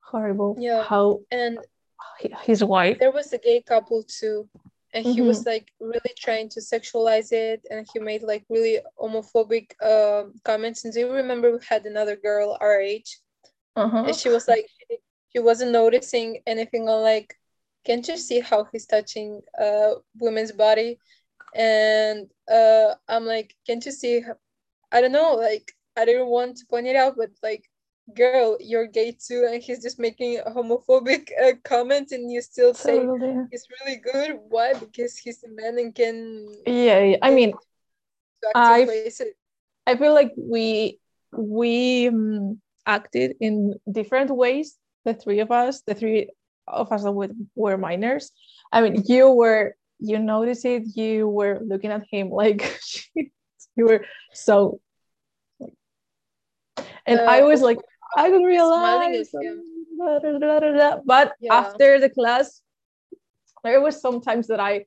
horrible 0.00 0.56
yeah 0.58 0.82
how 0.82 1.20
and 1.30 1.58
his 2.40 2.64
wife 2.64 2.98
there 2.98 3.12
was 3.12 3.30
a 3.34 3.38
gay 3.38 3.60
couple 3.60 4.02
too 4.02 4.48
and 4.92 5.04
he 5.04 5.16
mm-hmm. 5.16 5.26
was 5.26 5.46
like 5.46 5.72
really 5.80 6.14
trying 6.18 6.48
to 6.50 6.60
sexualize 6.60 7.32
it 7.32 7.64
and 7.70 7.86
he 7.92 7.98
made 7.98 8.22
like 8.22 8.44
really 8.48 8.78
homophobic 9.00 9.72
uh, 9.82 10.24
comments 10.44 10.84
and 10.84 10.92
do 10.92 11.00
you 11.00 11.12
remember 11.12 11.52
we 11.52 11.58
had 11.68 11.84
another 11.86 12.16
girl 12.16 12.56
our 12.60 12.80
age 12.80 13.18
uh-huh. 13.76 14.04
and 14.06 14.16
she 14.16 14.28
was 14.28 14.46
like 14.48 14.66
she, 14.78 14.98
she 15.32 15.38
wasn't 15.38 15.70
noticing 15.70 16.40
anything 16.46 16.88
on 16.88 17.02
like 17.02 17.34
can't 17.84 18.06
you 18.06 18.16
see 18.16 18.40
how 18.40 18.66
he's 18.70 18.86
touching 18.86 19.40
uh 19.60 19.92
women's 20.20 20.52
body 20.52 20.98
and 21.54 22.28
uh 22.50 22.94
i'm 23.08 23.24
like 23.24 23.54
can't 23.66 23.84
you 23.84 23.92
see 23.92 24.22
i 24.90 25.00
don't 25.00 25.12
know 25.12 25.34
like 25.34 25.72
i 25.96 26.04
didn't 26.04 26.26
want 26.26 26.56
to 26.56 26.66
point 26.66 26.86
it 26.86 26.96
out 26.96 27.14
but 27.16 27.30
like 27.42 27.64
girl 28.14 28.56
you're 28.60 28.86
gay 28.86 29.12
too 29.12 29.48
and 29.50 29.62
he's 29.62 29.82
just 29.82 29.98
making 29.98 30.38
a 30.44 30.50
homophobic 30.50 31.28
uh, 31.42 31.52
comment 31.64 32.12
and 32.12 32.30
you 32.30 32.40
still 32.40 32.74
say 32.74 32.98
totally. 32.98 33.44
he's 33.50 33.66
really 33.80 33.98
good. 33.98 34.38
Why? 34.48 34.74
Because 34.74 35.16
he's 35.16 35.42
a 35.44 35.48
man 35.48 35.78
and 35.78 35.94
can 35.94 36.48
yeah 36.66 37.16
i 37.22 37.30
mean 37.30 37.52
I, 38.54 38.86
I 39.86 39.96
feel 39.96 40.14
like 40.14 40.32
we 40.36 40.98
we 41.32 42.08
um, 42.08 42.60
acted 42.86 43.36
in 43.40 43.74
different 43.90 44.30
ways. 44.30 44.76
The 45.04 45.14
three 45.14 45.40
of 45.40 45.50
us 45.50 45.82
the 45.82 45.94
three 45.94 46.30
of 46.66 46.92
us 46.92 47.02
that 47.02 47.12
were 47.54 47.78
minors. 47.78 48.32
I 48.72 48.82
mean 48.82 49.04
you 49.06 49.30
were 49.30 49.76
you 49.98 50.18
noticed 50.18 50.64
it. 50.64 50.82
You 50.94 51.28
were 51.28 51.60
looking 51.64 51.90
at 51.90 52.04
him 52.10 52.30
like 52.30 52.78
you 53.14 53.86
were 53.86 54.04
so 54.32 54.80
and 57.06 57.20
uh, 57.20 57.24
i 57.24 57.42
was 57.42 57.60
like 57.60 57.78
I 58.16 58.30
didn't 58.30 58.44
realize. 58.44 59.32
But 61.04 61.32
yeah. 61.40 61.54
after 61.54 62.00
the 62.00 62.10
class, 62.10 62.60
there 63.64 63.80
was 63.80 64.00
sometimes 64.00 64.48
that 64.48 64.60
I, 64.60 64.86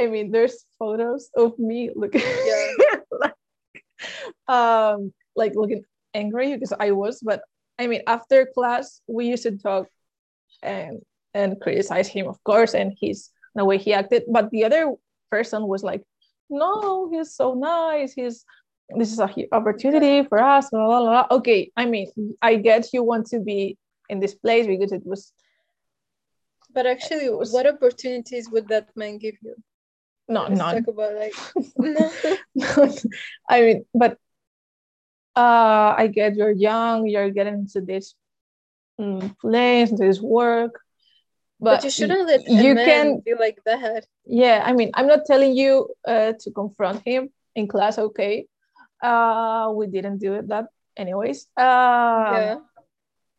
I 0.00 0.06
mean, 0.06 0.30
there's 0.30 0.64
photos 0.78 1.30
of 1.36 1.58
me 1.58 1.90
looking, 1.94 2.22
yeah. 2.22 2.96
like, 3.20 3.34
um, 4.48 5.12
like 5.34 5.54
looking 5.54 5.84
angry 6.14 6.54
because 6.54 6.72
I 6.78 6.92
was. 6.92 7.20
But 7.22 7.42
I 7.78 7.86
mean, 7.86 8.02
after 8.06 8.46
class, 8.46 9.00
we 9.06 9.26
used 9.26 9.44
to 9.44 9.56
talk 9.56 9.86
and 10.62 11.00
and 11.34 11.60
criticize 11.60 12.08
him, 12.08 12.26
of 12.28 12.42
course, 12.44 12.74
and 12.74 12.96
his 13.00 13.30
the 13.54 13.64
way 13.64 13.78
he 13.78 13.92
acted. 13.92 14.24
But 14.28 14.50
the 14.50 14.64
other 14.64 14.94
person 15.30 15.66
was 15.66 15.82
like, 15.82 16.02
no, 16.48 17.10
he's 17.10 17.34
so 17.34 17.54
nice. 17.54 18.12
He's 18.12 18.44
this 18.90 19.12
is 19.12 19.18
a 19.18 19.28
opportunity 19.52 20.22
for 20.28 20.38
us 20.38 20.70
blah, 20.70 20.86
blah, 20.86 21.00
blah. 21.00 21.26
okay 21.36 21.70
i 21.76 21.84
mean 21.84 22.08
i 22.42 22.54
get 22.54 22.92
you 22.92 23.02
want 23.02 23.26
to 23.26 23.40
be 23.40 23.76
in 24.08 24.20
this 24.20 24.34
place 24.34 24.66
because 24.66 24.92
it 24.92 25.04
was 25.04 25.32
but 26.72 26.86
actually 26.86 27.28
was, 27.30 27.52
what 27.52 27.66
opportunities 27.66 28.48
would 28.50 28.68
that 28.68 28.88
man 28.94 29.18
give 29.18 29.34
you 29.42 29.54
no 30.28 30.46
none 30.46 30.84
talk 30.84 30.94
about 30.94 31.14
like 31.14 31.34
no. 31.76 32.10
i 33.48 33.60
mean 33.60 33.84
but 33.94 34.18
uh 35.36 35.94
i 35.96 36.06
get 36.12 36.36
you're 36.36 36.50
young 36.50 37.06
you're 37.08 37.30
getting 37.30 37.54
into 37.54 37.80
this 37.80 38.14
um, 38.98 39.36
place 39.40 39.90
this 39.90 40.20
work 40.20 40.80
but, 41.58 41.76
but 41.76 41.84
you 41.84 41.90
shouldn't 41.90 42.26
let 42.26 42.48
you 42.48 42.74
can 42.74 43.20
be 43.20 43.34
like 43.34 43.58
that 43.64 44.06
yeah 44.24 44.62
i 44.64 44.72
mean 44.72 44.90
i'm 44.94 45.06
not 45.06 45.24
telling 45.26 45.56
you 45.56 45.88
uh, 46.06 46.32
to 46.40 46.50
confront 46.50 47.02
him 47.04 47.28
in 47.54 47.66
class 47.66 47.98
okay 47.98 48.46
uh, 49.06 49.70
we 49.72 49.86
didn't 49.86 50.18
do 50.18 50.34
it 50.34 50.48
that 50.48 50.66
anyways. 50.96 51.46
Um, 51.56 51.64
yeah. 51.64 52.56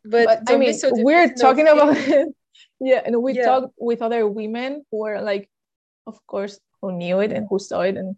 But, 0.05 0.45
but 0.45 0.53
I 0.53 0.57
mean, 0.57 0.73
so 0.73 0.91
we're 0.93 1.33
talking 1.33 1.65
no 1.65 1.73
about 1.73 1.97
it. 1.97 2.29
yeah, 2.79 3.01
and 3.05 3.21
we 3.21 3.33
yeah. 3.33 3.45
talked 3.45 3.73
with 3.77 4.01
other 4.01 4.25
women 4.27 4.85
who 4.89 4.99
were 4.99 5.21
like, 5.21 5.49
of 6.05 6.15
course, 6.25 6.59
who 6.81 6.93
knew 6.93 7.19
it 7.19 7.33
and 7.33 7.45
who 7.49 7.59
saw 7.59 7.81
it 7.81 7.97
and 7.97 8.15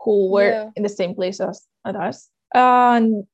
who 0.00 0.30
were 0.30 0.48
yeah. 0.48 0.70
in 0.74 0.82
the 0.82 0.88
same 0.88 1.14
place 1.14 1.40
as, 1.40 1.66
as 1.84 1.94
us. 1.94 2.30
Um, 2.54 3.24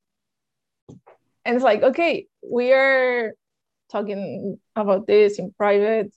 and 1.45 1.55
it's 1.55 1.63
like, 1.63 1.83
okay, 1.83 2.27
we 2.43 2.73
are 2.73 3.35
talking 3.93 4.59
about 4.75 5.07
this 5.07 5.39
in 5.39 5.53
private. 5.53 6.13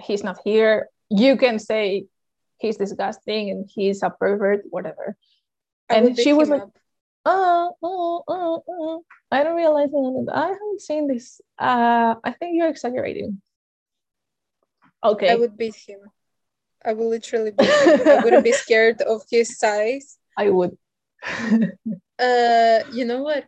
He's 0.00 0.24
not 0.24 0.38
here. 0.42 0.88
You 1.10 1.36
can 1.36 1.58
say 1.58 2.06
he's 2.58 2.78
disgusting 2.78 3.50
and 3.50 3.68
he's 3.68 4.02
a 4.02 4.08
pervert, 4.08 4.62
whatever 4.70 5.18
and 5.88 6.18
she 6.18 6.32
was 6.32 6.48
like 6.48 6.62
oh, 7.24 7.76
oh, 7.82 8.24
oh, 8.28 8.64
oh, 8.68 9.04
I 9.30 9.42
don't 9.42 9.56
realize 9.56 9.90
that 9.90 10.30
I 10.32 10.48
haven't 10.48 10.80
seen 10.80 11.08
this. 11.08 11.40
Uh, 11.58 12.14
I 12.22 12.32
think 12.32 12.56
you're 12.56 12.68
exaggerating. 12.68 13.40
Okay. 15.02 15.30
I 15.30 15.34
would 15.34 15.56
beat 15.56 15.74
him. 15.74 16.00
I 16.84 16.92
would 16.92 17.06
literally 17.06 17.50
beat 17.50 17.68
him. 17.68 18.08
I 18.08 18.22
wouldn't 18.22 18.44
be 18.44 18.52
scared 18.64 19.00
of 19.02 19.22
his 19.30 19.58
size. 19.58 20.18
I 20.36 20.50
would. 20.50 20.76
uh, 22.18 22.80
you 22.92 23.04
know 23.04 23.22
what? 23.22 23.44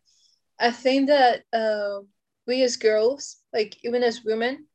I 0.59 0.71
think 0.71 1.09
that 1.09 1.43
uh, 1.53 2.01
we 2.47 2.63
as 2.63 2.77
girls, 2.77 3.37
like 3.53 3.77
even 3.85 4.03
as 4.03 4.25
women, 4.25 4.67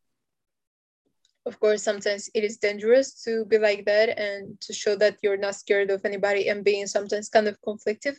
of 1.45 1.59
course 1.59 1.81
sometimes 1.83 2.29
it 2.33 2.43
is 2.43 2.57
dangerous 2.57 3.23
to 3.23 3.45
be 3.45 3.57
like 3.57 3.85
that 3.85 4.17
and 4.19 4.59
to 4.61 4.73
show 4.73 4.95
that 4.95 5.17
you're 5.21 5.37
not 5.37 5.55
scared 5.55 5.89
of 5.89 6.05
anybody 6.05 6.49
and 6.49 6.63
being 6.63 6.87
sometimes 6.87 7.29
kind 7.29 7.47
of 7.47 7.57
conflictive. 7.61 8.15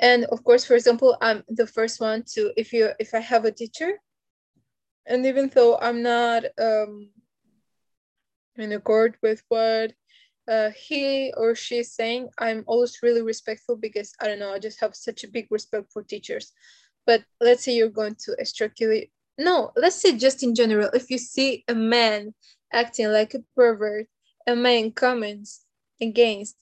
And 0.00 0.24
of 0.26 0.42
course 0.44 0.64
for 0.64 0.74
example 0.74 1.16
i'm 1.20 1.44
the 1.48 1.66
first 1.66 2.00
one 2.00 2.24
to 2.34 2.52
if 2.56 2.72
you 2.72 2.90
if 2.98 3.14
i 3.14 3.20
have 3.20 3.44
a 3.44 3.52
teacher 3.52 3.92
and 5.06 5.24
even 5.24 5.50
though 5.54 5.78
i'm 5.78 6.02
not 6.02 6.44
um 6.60 7.10
in 8.56 8.72
accord 8.72 9.16
with 9.22 9.42
what 9.48 9.92
uh, 10.46 10.70
he 10.76 11.32
or 11.36 11.54
she 11.54 11.78
is 11.78 11.94
saying 11.94 12.28
i'm 12.38 12.64
always 12.66 12.98
really 13.02 13.22
respectful 13.22 13.76
because 13.76 14.12
i 14.20 14.26
don't 14.26 14.40
know 14.40 14.52
i 14.52 14.58
just 14.58 14.80
have 14.80 14.94
such 14.94 15.24
a 15.24 15.28
big 15.28 15.46
respect 15.50 15.92
for 15.92 16.02
teachers. 16.02 16.52
But 17.06 17.22
let's 17.40 17.64
say 17.64 17.74
you're 17.74 17.90
going 17.90 18.16
to 18.24 18.36
extracurricular 18.40 19.10
no, 19.38 19.72
let's 19.76 20.00
say 20.00 20.16
just 20.16 20.42
in 20.42 20.54
general, 20.54 20.90
if 20.94 21.10
you 21.10 21.18
see 21.18 21.64
a 21.68 21.74
man 21.74 22.34
acting 22.72 23.10
like 23.10 23.34
a 23.34 23.40
pervert, 23.56 24.06
a 24.46 24.54
man 24.54 24.92
comments 24.92 25.64
against 26.00 26.56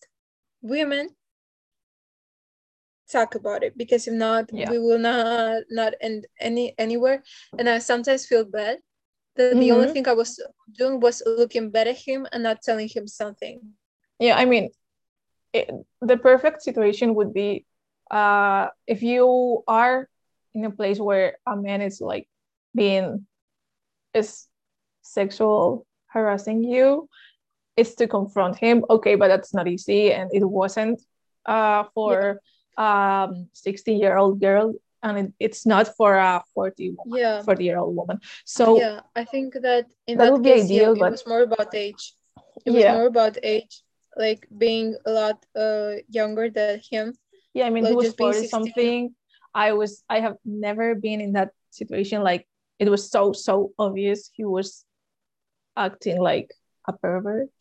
women, 0.63 1.09
talk 3.11 3.35
about 3.35 3.63
it 3.63 3.77
because 3.77 4.09
if 4.09 4.15
not, 4.15 4.49
yeah. 4.53 4.71
we 4.71 4.79
will 4.79 4.99
not 4.99 5.63
not 5.71 5.93
end 6.01 6.27
any 6.41 6.75
anywhere. 6.79 7.23
And 7.59 7.69
I 7.69 7.79
sometimes 7.79 8.27
feel 8.27 8.45
bad 8.45 8.79
that 9.37 9.53
mm-hmm. 9.53 9.61
the 9.61 9.73
only 9.73 9.85
mm-hmm. 9.87 9.93
thing 9.93 10.09
I 10.09 10.15
was 10.15 10.41
doing 10.73 11.01
was 11.01 11.23
looking 11.27 11.71
bad 11.71 11.89
at 11.89 11.99
him 11.99 12.27
and 12.33 12.43
not 12.43 12.63
telling 12.63 12.89
him 12.89 13.07
something. 13.07 13.61
Yeah, 14.19 14.37
I 14.37 14.45
mean, 14.45 14.71
it, 15.53 15.71
the 16.01 16.17
perfect 16.17 16.63
situation 16.63 17.15
would 17.17 17.35
be 17.35 17.67
uh, 18.11 18.69
if 18.87 19.03
you 19.03 19.63
are 19.69 20.09
in 20.55 20.65
a 20.65 20.71
place 20.71 20.99
where 20.99 21.39
a 21.47 21.57
man 21.57 21.81
is 21.81 22.01
like 22.01 22.29
being 22.75 23.27
is 24.15 24.47
sexual 25.03 25.87
harassing 26.07 26.63
you 26.65 27.09
is 27.77 27.95
to 27.97 28.07
confront 28.07 28.57
him. 28.57 28.85
Okay 28.91 29.15
but 29.15 29.29
that's 29.29 29.55
not 29.55 29.69
easy. 29.69 30.13
And 30.13 30.31
it 30.33 30.45
wasn't 30.45 31.01
uh, 31.47 31.85
for 31.95 32.41
yeah. 32.79 33.25
um 33.25 33.49
16 33.53 33.99
year 33.99 34.17
old 34.17 34.41
girl. 34.41 34.75
And 35.05 35.19
it, 35.19 35.33
it's 35.41 35.67
not 35.67 35.97
for 35.97 36.15
a 36.15 36.45
40 36.55 36.95
woman, 36.97 37.19
yeah. 37.19 37.43
40 37.43 37.65
year 37.65 37.79
old 37.79 37.97
woman. 37.97 38.21
So 38.45 38.79
yeah 38.79 39.01
i 39.17 39.25
think 39.25 39.55
that 39.55 39.87
in 40.07 40.19
that, 40.19 40.25
that 40.25 40.33
would 40.33 40.45
case, 40.45 40.69
be 40.69 40.75
ideal 40.77 40.95
yeah, 40.95 41.01
but 41.01 41.09
it 41.09 41.13
was 41.13 41.27
more 41.27 41.43
about 41.43 41.75
age. 41.75 42.15
It 42.65 42.71
was 42.71 42.83
yeah. 42.83 42.95
more 42.95 43.07
about 43.07 43.39
age 43.43 43.83
like 44.17 44.47
being 44.57 44.97
a 45.07 45.11
lot 45.11 45.45
uh 45.57 45.95
younger 46.09 46.51
than 46.51 46.81
him. 46.91 47.15
Yeah 47.55 47.67
i 47.67 47.71
mean 47.71 47.85
like 47.85 47.91
he 47.91 47.97
was 47.97 48.15
40 48.15 48.47
something. 48.47 49.15
i 49.55 49.73
was 49.73 50.05
i 50.09 50.21
have 50.21 50.37
never 50.45 50.95
been 50.95 51.21
in 51.21 51.33
that 51.33 51.51
situation 51.71 52.23
like 52.23 52.47
it 52.83 52.91
was 52.91 53.09
so 53.11 53.33
so 53.33 53.71
obvious 53.79 54.29
he 54.35 54.45
was 54.45 54.85
acting 55.77 56.21
like 56.21 56.51
a 56.89 56.93
pervert. 56.93 57.55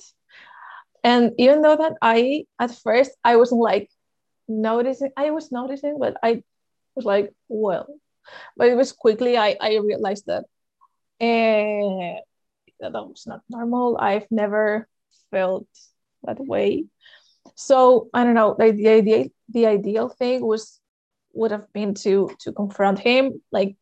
And 1.04 1.34
even 1.38 1.62
though 1.62 1.78
that 1.78 1.94
i 2.02 2.46
at 2.60 2.72
first 2.74 3.12
i 3.24 3.38
wasn't 3.38 3.62
like 3.62 3.90
noticing 4.48 5.12
i 5.16 5.30
was 5.30 5.52
noticing 5.52 6.00
but 6.00 6.18
i 6.24 6.42
was 6.96 7.06
like 7.06 7.34
well. 7.48 7.88
But 8.58 8.70
it 8.70 8.76
was 8.76 8.92
quickly 8.92 9.38
i 9.38 9.56
i 9.62 9.78
realized 9.78 10.26
that 10.26 10.46
uh, 11.22 12.18
that 12.80 12.94
was 12.94 13.26
not 13.28 13.42
normal. 13.48 13.98
I've 14.00 14.30
never 14.32 14.88
felt 15.30 15.68
that 16.24 16.40
way. 16.40 16.86
So 17.56 18.10
i 18.14 18.24
don't 18.24 18.34
know 18.34 18.56
the 18.58 18.90
idea 18.90 19.30
the 19.50 19.68
ideal 19.68 20.10
thing 20.10 20.42
was 20.42 20.82
would 21.34 21.52
have 21.52 21.72
been 21.74 21.94
to 21.94 22.30
to 22.42 22.52
confront 22.52 23.00
him 23.00 23.42
like 23.52 23.78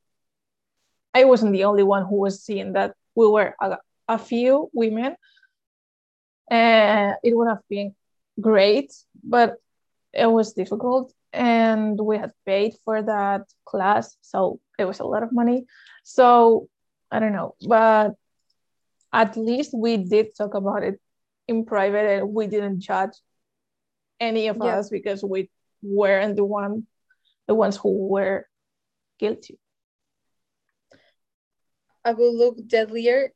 i 1.13 1.23
wasn't 1.23 1.51
the 1.51 1.63
only 1.63 1.83
one 1.83 2.05
who 2.05 2.15
was 2.15 2.43
seeing 2.43 2.73
that. 2.73 2.93
We 3.15 3.27
were 3.27 3.55
a, 3.59 3.77
a 4.07 4.17
few 4.17 4.69
women 4.73 5.15
and 6.49 7.15
it 7.23 7.35
would 7.35 7.47
have 7.47 7.63
been 7.69 7.95
great 8.39 8.93
but 9.23 9.55
it 10.13 10.25
was 10.25 10.53
difficult 10.53 11.13
and 11.33 11.99
we 11.99 12.17
had 12.17 12.31
paid 12.45 12.73
for 12.85 13.01
that 13.01 13.41
class 13.65 14.15
so 14.21 14.59
it 14.77 14.85
was 14.85 14.99
a 14.99 15.05
lot 15.05 15.23
of 15.23 15.31
money. 15.31 15.65
So 16.03 16.67
i 17.11 17.19
don't 17.19 17.33
know 17.33 17.55
but 17.67 18.13
at 19.11 19.35
least 19.35 19.71
we 19.73 19.97
did 19.97 20.35
talk 20.35 20.53
about 20.53 20.83
it 20.83 20.99
in 21.47 21.65
private 21.65 22.19
and 22.19 22.33
we 22.33 22.47
didn't 22.47 22.79
judge 22.79 23.13
any 24.19 24.47
of 24.47 24.57
yeah. 24.57 24.77
us 24.77 24.89
because 24.89 25.23
we 25.23 25.49
weren't 25.81 26.35
the 26.35 26.45
one 26.45 26.85
the 27.47 27.55
ones 27.55 27.77
who 27.77 28.07
were 28.07 28.45
guilty 29.19 29.57
i 32.09 32.13
will 32.13 32.35
look 32.35 32.57
deadlier 32.67 33.33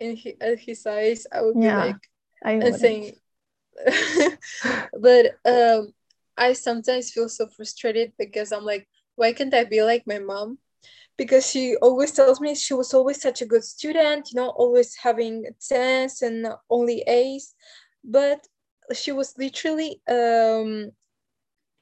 in 0.00 0.16
his, 0.16 0.34
his 0.60 0.86
eyes 0.86 1.26
i 1.32 1.40
would 1.40 1.60
yeah, 1.60 1.80
be 1.82 1.86
like 1.88 2.02
I 2.44 2.52
and 2.54 2.74
saying 2.74 3.16
but 5.00 5.26
um 5.44 5.92
I 6.36 6.54
sometimes 6.54 7.10
feel 7.12 7.28
so 7.28 7.46
frustrated 7.46 8.12
because 8.18 8.52
I'm 8.52 8.64
like, 8.64 8.88
why 9.16 9.32
can't 9.32 9.54
I 9.54 9.64
be 9.64 9.82
like 9.82 10.06
my 10.06 10.18
mom? 10.18 10.58
Because 11.16 11.48
she 11.50 11.76
always 11.82 12.12
tells 12.12 12.40
me 12.40 12.54
she 12.54 12.74
was 12.74 12.94
always 12.94 13.20
such 13.20 13.42
a 13.42 13.46
good 13.46 13.64
student, 13.64 14.30
you 14.32 14.40
know, 14.40 14.48
always 14.50 14.96
having 14.96 15.44
tens 15.60 16.22
and 16.22 16.46
only 16.70 17.02
A's. 17.06 17.54
But 18.02 18.46
she 18.94 19.12
was 19.12 19.36
literally 19.38 20.00
um 20.08 20.92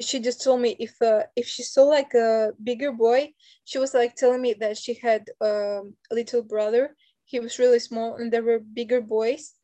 she 0.01 0.19
just 0.21 0.43
told 0.43 0.61
me 0.61 0.77
if 0.79 1.01
uh, 1.03 1.25
if 1.37 1.47
she 1.47 1.63
saw 1.63 1.85
like 1.85 2.15
a 2.15 2.53
bigger 2.63 2.93
boy, 2.93 3.33
she 3.65 3.79
was 3.79 3.95
like 3.95 4.15
telling 4.15 4.41
me 4.41 4.55
that 4.55 4.79
she 4.79 4.95
had 4.95 5.29
um, 5.41 5.95
a 6.11 6.15
little 6.15 6.43
brother. 6.43 6.97
He 7.25 7.39
was 7.39 7.59
really 7.59 7.79
small, 7.79 8.17
and 8.17 8.33
there 8.33 8.43
were 8.43 8.59
bigger 8.59 9.01
boys, 9.01 9.55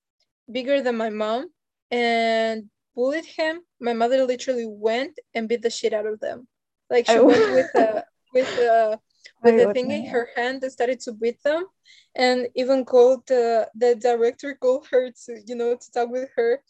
bigger 0.51 0.83
than 0.83 0.97
my 0.97 1.11
mom, 1.11 1.49
and 1.91 2.71
bullied 2.97 3.27
him, 3.27 3.61
my 3.79 3.93
mother 3.93 4.25
literally 4.25 4.67
went 4.67 5.19
and 5.35 5.49
beat 5.49 5.63
the 5.63 5.71
shit 5.71 5.93
out 5.93 6.07
of 6.07 6.19
them. 6.19 6.49
Like 6.91 7.07
she 7.07 7.19
went 7.19 7.53
with 7.53 7.75
a 7.75 8.05
with 8.35 8.49
a 8.59 8.99
with 9.43 9.61
a 9.61 9.73
thing 9.73 9.91
in 9.91 10.07
her 10.07 10.29
hand 10.35 10.63
and 10.63 10.73
started 10.73 11.01
to 11.01 11.13
beat 11.13 11.43
them, 11.43 11.65
and 12.15 12.49
even 12.57 12.85
called 12.85 13.27
the 13.27 13.69
the 13.75 13.95
director 13.95 14.57
called 14.61 14.87
her 14.91 15.11
to 15.11 15.41
you 15.47 15.55
know 15.55 15.77
to 15.77 15.93
talk 15.93 16.11
with 16.11 16.31
her, 16.37 16.63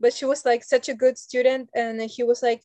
but 0.00 0.12
she 0.12 0.24
was 0.24 0.44
like 0.44 0.64
such 0.64 0.88
a 0.88 0.94
good 0.94 1.18
student, 1.18 1.70
and 1.74 2.00
he 2.00 2.22
was 2.22 2.42
like, 2.42 2.62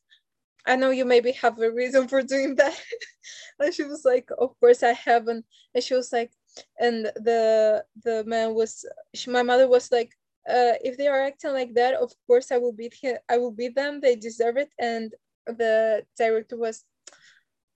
I 0.66 0.76
know 0.76 0.90
you 0.90 1.04
maybe 1.04 1.32
have 1.32 1.58
a 1.58 1.70
reason 1.70 2.08
for 2.08 2.22
doing 2.22 2.54
that. 2.56 2.80
and 3.58 3.74
she 3.74 3.84
was 3.84 4.04
like, 4.04 4.28
Of 4.38 4.58
course 4.60 4.82
I 4.82 4.92
haven't. 4.92 5.44
And 5.74 5.82
she 5.82 5.94
was 5.94 6.12
like, 6.12 6.30
and 6.78 7.06
the 7.16 7.84
the 8.04 8.24
man 8.24 8.54
was 8.54 8.84
she, 9.14 9.30
my 9.30 9.42
mother 9.42 9.68
was 9.68 9.90
like, 9.90 10.12
uh, 10.48 10.74
if 10.82 10.96
they 10.96 11.08
are 11.08 11.22
acting 11.22 11.52
like 11.52 11.74
that, 11.74 11.94
of 11.94 12.12
course 12.26 12.50
I 12.52 12.58
will 12.58 12.72
beat 12.72 12.94
him. 12.94 13.16
I 13.28 13.38
will 13.38 13.52
beat 13.52 13.74
them. 13.74 14.00
They 14.00 14.16
deserve 14.16 14.56
it. 14.56 14.70
And 14.78 15.14
the 15.46 16.04
director 16.18 16.56
was, 16.56 16.84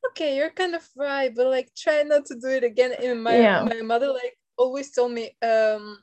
okay, 0.09 0.37
you're 0.37 0.51
kind 0.51 0.75
of 0.75 0.87
right, 0.96 1.35
but 1.35 1.46
like 1.46 1.70
try 1.77 2.03
not 2.03 2.27
to 2.27 2.35
do 2.35 2.49
it 2.49 2.64
again. 2.64 2.92
And 3.03 3.22
my 3.22 3.37
yeah. 3.37 3.62
my 3.62 3.83
mother 3.83 4.09
like 4.09 4.37
always 4.59 4.90
told 4.90 5.12
me, 5.12 5.37
um, 5.42 5.99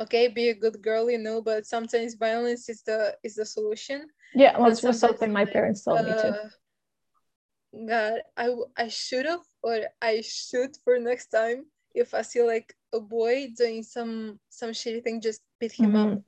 okay, 0.00 0.28
be 0.28 0.48
a 0.48 0.54
good 0.54 0.82
girl, 0.82 1.10
you 1.10 1.18
know, 1.18 1.42
but 1.42 1.66
sometimes 1.66 2.14
violence 2.14 2.68
is 2.68 2.82
the 2.82 3.16
is 3.22 3.36
the 3.36 3.44
solution. 3.44 4.06
Yeah, 4.34 4.58
well, 4.58 4.70
that's 4.70 4.98
something 4.98 5.32
my 5.32 5.44
parents 5.44 5.84
told 5.84 6.00
uh, 6.00 6.02
me 6.02 6.10
too. 6.10 6.28
Uh, 6.28 6.48
God, 7.88 8.20
I 8.36 8.54
I 8.76 8.88
should 8.88 9.26
have 9.26 9.44
or 9.62 9.80
I 10.00 10.22
should 10.22 10.76
for 10.84 10.98
next 10.98 11.28
time 11.28 11.66
if 11.96 12.14
I 12.14 12.22
see 12.22 12.42
like 12.42 12.74
a 12.92 13.00
boy 13.00 13.48
doing 13.56 13.82
some 13.82 14.38
some 14.50 14.70
shitty 14.70 15.02
thing, 15.02 15.20
just 15.20 15.40
beat 15.58 15.72
him 15.72 15.92
mm-hmm. 15.92 16.12
up. 16.12 16.22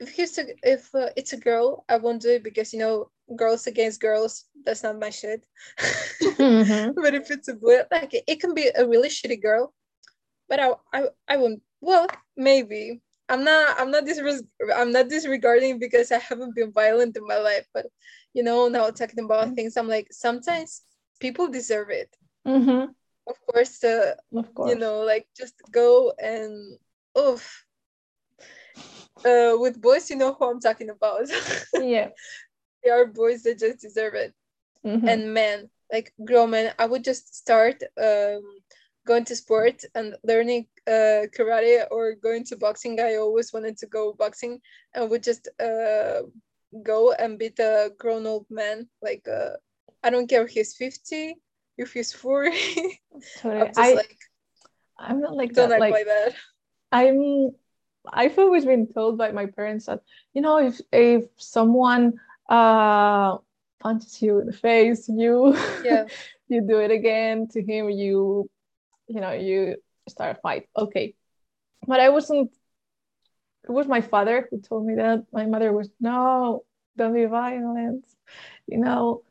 If 0.00 0.10
he's 0.10 0.38
a, 0.38 0.46
if 0.62 0.94
uh, 0.94 1.10
it's 1.16 1.32
a 1.32 1.36
girl, 1.36 1.84
I 1.88 1.96
won't 1.96 2.22
do 2.22 2.30
it 2.30 2.42
because 2.42 2.72
you 2.72 2.80
know 2.80 3.10
girls 3.36 3.66
against 3.66 4.00
girls. 4.00 4.44
That's 4.64 4.82
not 4.82 4.98
my 4.98 5.10
shit. 5.10 5.46
mm-hmm. 6.22 7.00
but 7.00 7.14
if 7.14 7.30
it's 7.30 7.48
a 7.48 7.54
boy, 7.54 7.82
like 7.90 8.14
it 8.14 8.40
can 8.40 8.54
be 8.54 8.70
a 8.74 8.86
really 8.86 9.08
shitty 9.08 9.40
girl, 9.40 9.72
but 10.48 10.60
I 10.60 10.70
I 10.92 11.08
I 11.28 11.36
won't. 11.36 11.62
Well, 11.80 12.08
maybe 12.36 13.00
I'm 13.30 13.44
not 13.44 13.80
I'm 13.80 13.90
not 13.90 14.04
disres- 14.04 14.46
I'm 14.74 14.92
not 14.92 15.08
disregarding 15.08 15.78
because 15.78 16.12
I 16.12 16.18
haven't 16.18 16.54
been 16.54 16.72
violent 16.72 17.16
in 17.16 17.26
my 17.26 17.38
life, 17.38 17.66
but 17.72 17.86
you 18.34 18.42
know 18.42 18.68
now 18.68 18.90
talking 18.90 19.24
about 19.24 19.46
mm-hmm. 19.46 19.54
things, 19.54 19.76
I'm 19.76 19.88
like 19.88 20.08
sometimes 20.10 20.82
people 21.20 21.48
deserve 21.48 21.90
it. 21.90 22.14
Mm-hmm 22.46 22.92
of 23.30 23.36
course 23.46 23.82
uh, 23.84 24.14
of 24.34 24.54
course 24.54 24.70
you 24.70 24.78
know 24.78 25.00
like 25.00 25.26
just 25.36 25.54
go 25.70 26.12
and 26.18 26.78
oof 27.18 27.64
uh 29.24 29.54
with 29.58 29.80
boys 29.80 30.10
you 30.10 30.16
know 30.16 30.32
who 30.34 30.50
i'm 30.50 30.60
talking 30.60 30.90
about 30.90 31.28
yeah 31.74 32.08
they 32.82 32.90
are 32.90 33.06
boys 33.06 33.42
that 33.42 33.58
just 33.58 33.80
deserve 33.80 34.14
it 34.14 34.34
mm-hmm. 34.84 35.06
and 35.06 35.34
men 35.34 35.68
like 35.92 36.12
grown 36.24 36.50
men 36.50 36.72
i 36.78 36.86
would 36.86 37.04
just 37.04 37.34
start 37.34 37.82
um 38.00 38.42
going 39.10 39.24
to 39.24 39.34
sport 39.34 39.82
and 39.96 40.14
learning 40.22 40.64
uh 40.86 41.26
karate 41.34 41.82
or 41.90 42.14
going 42.26 42.44
to 42.44 42.54
boxing 42.56 42.94
i 43.00 43.16
always 43.16 43.52
wanted 43.52 43.76
to 43.76 43.86
go 43.86 44.02
boxing 44.24 44.60
and 44.94 45.10
would 45.10 45.24
just 45.30 45.48
uh 45.68 46.20
go 46.84 47.10
and 47.18 47.36
beat 47.36 47.58
a 47.58 47.90
grown 47.98 48.24
old 48.32 48.46
man 48.50 48.86
like 49.02 49.26
uh 49.26 49.56
i 50.04 50.10
don't 50.10 50.30
care 50.30 50.44
if 50.44 50.50
he's 50.50 50.76
50 50.76 51.34
if 51.76 51.92
he's 51.92 52.12
40 52.12 52.52
totally. 53.42 53.66
I'm 53.66 53.72
I, 53.76 53.94
like 53.94 54.18
i'm 54.98 55.20
not 55.20 55.34
like 55.34 55.52
don't 55.54 55.70
that. 55.70 55.74
act 55.74 55.80
like, 55.80 55.92
like 55.98 56.06
that 56.06 56.32
i'm 56.92 57.50
i've 58.12 58.38
always 58.38 58.64
been 58.64 58.86
told 58.86 59.18
by 59.18 59.32
my 59.32 59.46
parents 59.46 59.86
that 59.86 60.00
you 60.34 60.40
know 60.40 60.58
if 60.58 60.80
if 60.92 61.24
someone 61.36 62.14
uh 62.48 63.38
punches 63.80 64.22
you 64.22 64.38
in 64.38 64.46
the 64.46 64.52
face 64.52 65.08
you 65.08 65.56
yeah 65.82 66.04
you 66.48 66.60
do 66.60 66.78
it 66.78 66.92
again 66.92 67.48
to 67.48 67.60
him 67.60 67.90
you 67.90 68.48
you 69.10 69.20
know 69.20 69.32
you 69.32 69.76
start 70.08 70.38
a 70.38 70.40
fight 70.40 70.68
okay 70.76 71.14
but 71.86 72.00
i 72.00 72.08
wasn't 72.10 72.50
it 73.64 73.72
was 73.72 73.86
my 73.86 74.00
father 74.00 74.48
who 74.50 74.60
told 74.60 74.86
me 74.86 74.94
that 74.96 75.24
my 75.32 75.46
mother 75.46 75.72
was 75.72 75.90
no 76.00 76.64
don't 76.96 77.14
be 77.14 77.26
violent 77.26 78.04
you 78.66 78.78
know 78.78 79.22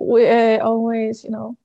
we 0.00 0.28
uh, 0.28 0.58
always 0.64 1.24
you 1.24 1.30
know 1.30 1.56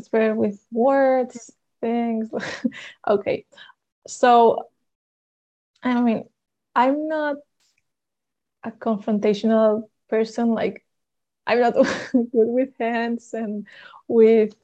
spread 0.00 0.36
with 0.36 0.60
words, 0.72 1.52
things. 1.80 2.30
okay. 3.08 3.46
So, 4.06 4.68
I 5.82 6.00
mean, 6.00 6.24
I'm 6.74 7.08
not 7.08 7.36
a 8.64 8.72
confrontational 8.72 9.84
person. 10.08 10.50
Like, 10.54 10.84
I'm 11.46 11.60
not 11.60 11.74
good 12.12 12.28
with 12.32 12.70
hands 12.78 13.34
and 13.34 13.66
with 14.08 14.54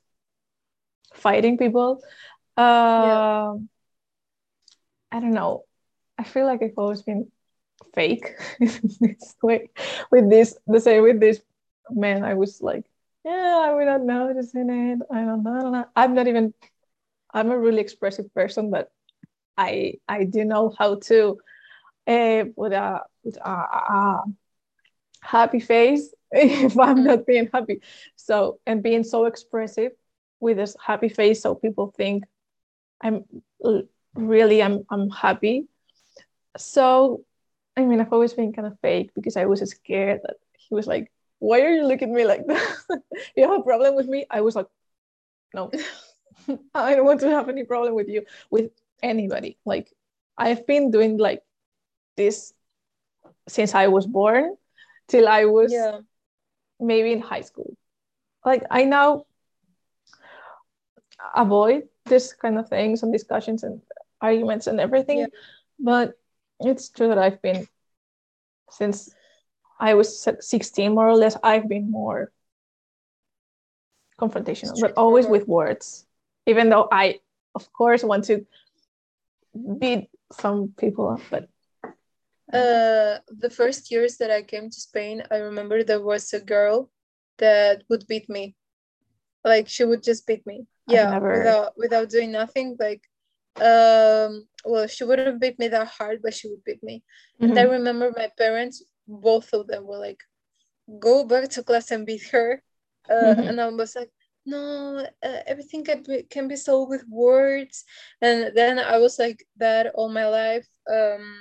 fighting 1.14 1.58
people. 1.58 2.02
Uh, 2.60 3.04
yeah. 3.06 3.54
I 5.12 5.20
don't 5.20 5.32
know. 5.32 5.64
I 6.18 6.24
feel 6.24 6.46
like 6.46 6.62
I've 6.62 6.76
always 6.76 7.02
been 7.02 7.30
fake 7.94 8.34
this 8.60 9.34
way 9.42 9.70
with 10.10 10.28
this 10.28 10.56
the 10.66 10.80
same 10.80 11.02
with 11.02 11.20
this 11.20 11.40
man. 11.90 12.24
I 12.24 12.34
was 12.34 12.60
like 12.60 12.84
yeah, 13.24 13.72
we're 13.74 13.84
not 13.84 14.02
noticing 14.02 14.70
it. 14.70 15.00
I 15.10 15.24
don't 15.24 15.42
know. 15.42 15.52
I 15.52 15.60
don't 15.60 15.72
know. 15.72 15.84
I'm 15.94 16.14
not 16.14 16.26
even 16.26 16.54
I'm 17.32 17.50
a 17.50 17.58
really 17.58 17.80
expressive 17.80 18.32
person, 18.34 18.70
but 18.70 18.90
I 19.56 19.94
I 20.08 20.24
do 20.24 20.44
know 20.44 20.74
how 20.78 20.96
to 21.10 21.38
uh, 22.06 22.44
put 22.56 22.72
a 22.72 23.02
put 23.24 23.36
a, 23.36 23.50
a 23.50 24.22
happy 25.22 25.60
face 25.60 26.14
if 26.32 26.78
I'm 26.78 26.96
mm-hmm. 26.96 27.04
not 27.04 27.26
being 27.26 27.48
happy. 27.52 27.82
So 28.16 28.58
and 28.66 28.82
being 28.82 29.04
so 29.04 29.26
expressive 29.26 29.92
with 30.40 30.56
this 30.56 30.76
happy 30.82 31.08
face, 31.08 31.42
so 31.42 31.54
people 31.54 31.92
think 31.96 32.24
I'm 33.00 33.24
really 34.14 34.62
I'm 34.62 34.84
I'm 34.90 35.10
happy. 35.10 35.68
So 36.56 37.24
I 37.76 37.84
mean, 37.84 38.00
I've 38.00 38.12
always 38.12 38.34
been 38.34 38.52
kind 38.52 38.66
of 38.66 38.78
fake 38.80 39.10
because 39.14 39.36
I 39.36 39.46
was 39.46 39.60
scared 39.70 40.20
that 40.24 40.36
he 40.58 40.74
was 40.74 40.86
like, 40.86 41.10
"Why 41.38 41.60
are 41.62 41.72
you 41.72 41.86
looking 41.86 42.10
at 42.10 42.14
me 42.14 42.24
like 42.24 42.46
that? 42.46 42.76
you 43.36 43.48
have 43.48 43.60
a 43.60 43.62
problem 43.62 43.94
with 43.94 44.06
me?" 44.06 44.26
I 44.30 44.40
was 44.40 44.56
like, 44.56 44.66
"No, 45.54 45.70
I 46.74 46.94
don't 46.94 47.06
want 47.06 47.20
to 47.20 47.30
have 47.30 47.48
any 47.48 47.64
problem 47.64 47.94
with 47.94 48.08
you 48.08 48.26
with 48.50 48.70
anybody." 49.02 49.58
Like 49.64 49.92
I've 50.36 50.66
been 50.66 50.90
doing 50.90 51.16
like 51.16 51.42
this 52.16 52.52
since 53.48 53.74
I 53.74 53.88
was 53.88 54.06
born 54.06 54.56
till 55.08 55.28
I 55.28 55.44
was 55.44 55.72
yeah. 55.72 56.00
maybe 56.78 57.12
in 57.12 57.20
high 57.20 57.42
school. 57.42 57.76
Like 58.44 58.64
I 58.70 58.84
now 58.84 59.24
avoid 61.34 61.89
this 62.06 62.32
kind 62.32 62.58
of 62.58 62.68
things 62.68 63.02
and 63.02 63.12
discussions 63.12 63.62
and 63.62 63.80
arguments 64.20 64.66
and 64.66 64.80
everything. 64.80 65.18
Yeah. 65.18 65.26
But 65.78 66.14
it's 66.60 66.88
true 66.88 67.08
that 67.08 67.18
I've 67.18 67.40
been 67.42 67.66
since 68.70 69.14
I 69.78 69.94
was 69.94 70.28
16 70.40 70.94
more 70.94 71.08
or 71.08 71.16
less, 71.16 71.36
I've 71.42 71.68
been 71.68 71.90
more 71.90 72.30
confrontational, 74.20 74.78
but 74.80 74.92
always 74.96 75.26
with 75.26 75.48
words. 75.48 76.06
Even 76.46 76.68
though 76.68 76.88
I 76.92 77.20
of 77.54 77.72
course 77.72 78.04
want 78.04 78.24
to 78.24 78.46
beat 79.78 80.08
some 80.32 80.74
people 80.76 81.08
up, 81.08 81.20
but 81.30 81.48
uh, 82.52 83.18
the 83.28 83.50
first 83.50 83.90
years 83.90 84.16
that 84.16 84.30
I 84.30 84.42
came 84.42 84.70
to 84.70 84.80
Spain, 84.80 85.22
I 85.30 85.36
remember 85.36 85.84
there 85.84 86.02
was 86.02 86.32
a 86.32 86.40
girl 86.40 86.90
that 87.38 87.84
would 87.88 88.06
beat 88.08 88.28
me. 88.28 88.56
Like 89.44 89.68
she 89.68 89.84
would 89.84 90.02
just 90.02 90.26
beat 90.26 90.46
me. 90.46 90.66
yeah, 90.86 91.10
never... 91.10 91.38
without 91.38 91.72
without 91.76 92.10
doing 92.10 92.32
nothing. 92.32 92.76
Like, 92.78 93.02
um, 93.56 94.46
well, 94.64 94.86
she 94.86 95.04
wouldn't 95.04 95.40
beat 95.40 95.58
me 95.58 95.68
that 95.68 95.88
hard, 95.88 96.20
but 96.22 96.34
she 96.34 96.48
would 96.48 96.64
beat 96.64 96.82
me. 96.82 97.02
Mm-hmm. 97.40 97.50
And 97.50 97.58
I 97.58 97.62
remember 97.62 98.12
my 98.14 98.28
parents, 98.36 98.84
both 99.08 99.52
of 99.52 99.66
them 99.66 99.86
were 99.86 99.98
like, 99.98 100.20
"Go 100.98 101.24
back 101.24 101.48
to 101.50 101.62
class 101.62 101.90
and 101.90 102.06
beat 102.06 102.28
her." 102.30 102.62
Uh, 103.08 103.34
mm-hmm. 103.34 103.48
And 103.48 103.60
I 103.60 103.68
was 103.68 103.96
like, 103.96 104.10
no 104.46 105.06
uh, 105.22 105.40
everything 105.46 105.84
can 105.84 106.02
be, 106.02 106.22
can 106.24 106.48
be 106.48 106.56
solved 106.56 106.90
with 106.90 107.04
words 107.08 107.84
and 108.22 108.52
then 108.54 108.78
i 108.78 108.96
was 108.96 109.18
like 109.18 109.44
that 109.56 109.92
all 109.94 110.08
my 110.08 110.26
life 110.26 110.66
um 110.90 111.36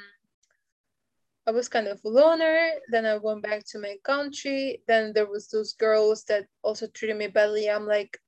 I 1.49 1.51
was 1.51 1.67
kind 1.67 1.87
of 1.87 1.99
a 2.05 2.09
loner. 2.09 2.69
Then 2.91 3.07
I 3.07 3.17
went 3.17 3.41
back 3.41 3.65
to 3.69 3.79
my 3.79 3.95
country. 4.03 4.83
Then 4.87 5.13
there 5.13 5.25
was 5.25 5.47
those 5.47 5.73
girls 5.73 6.23
that 6.25 6.45
also 6.61 6.85
treated 6.85 7.17
me 7.17 7.25
badly. 7.25 7.67
I'm 7.67 7.87
like, 7.87 8.19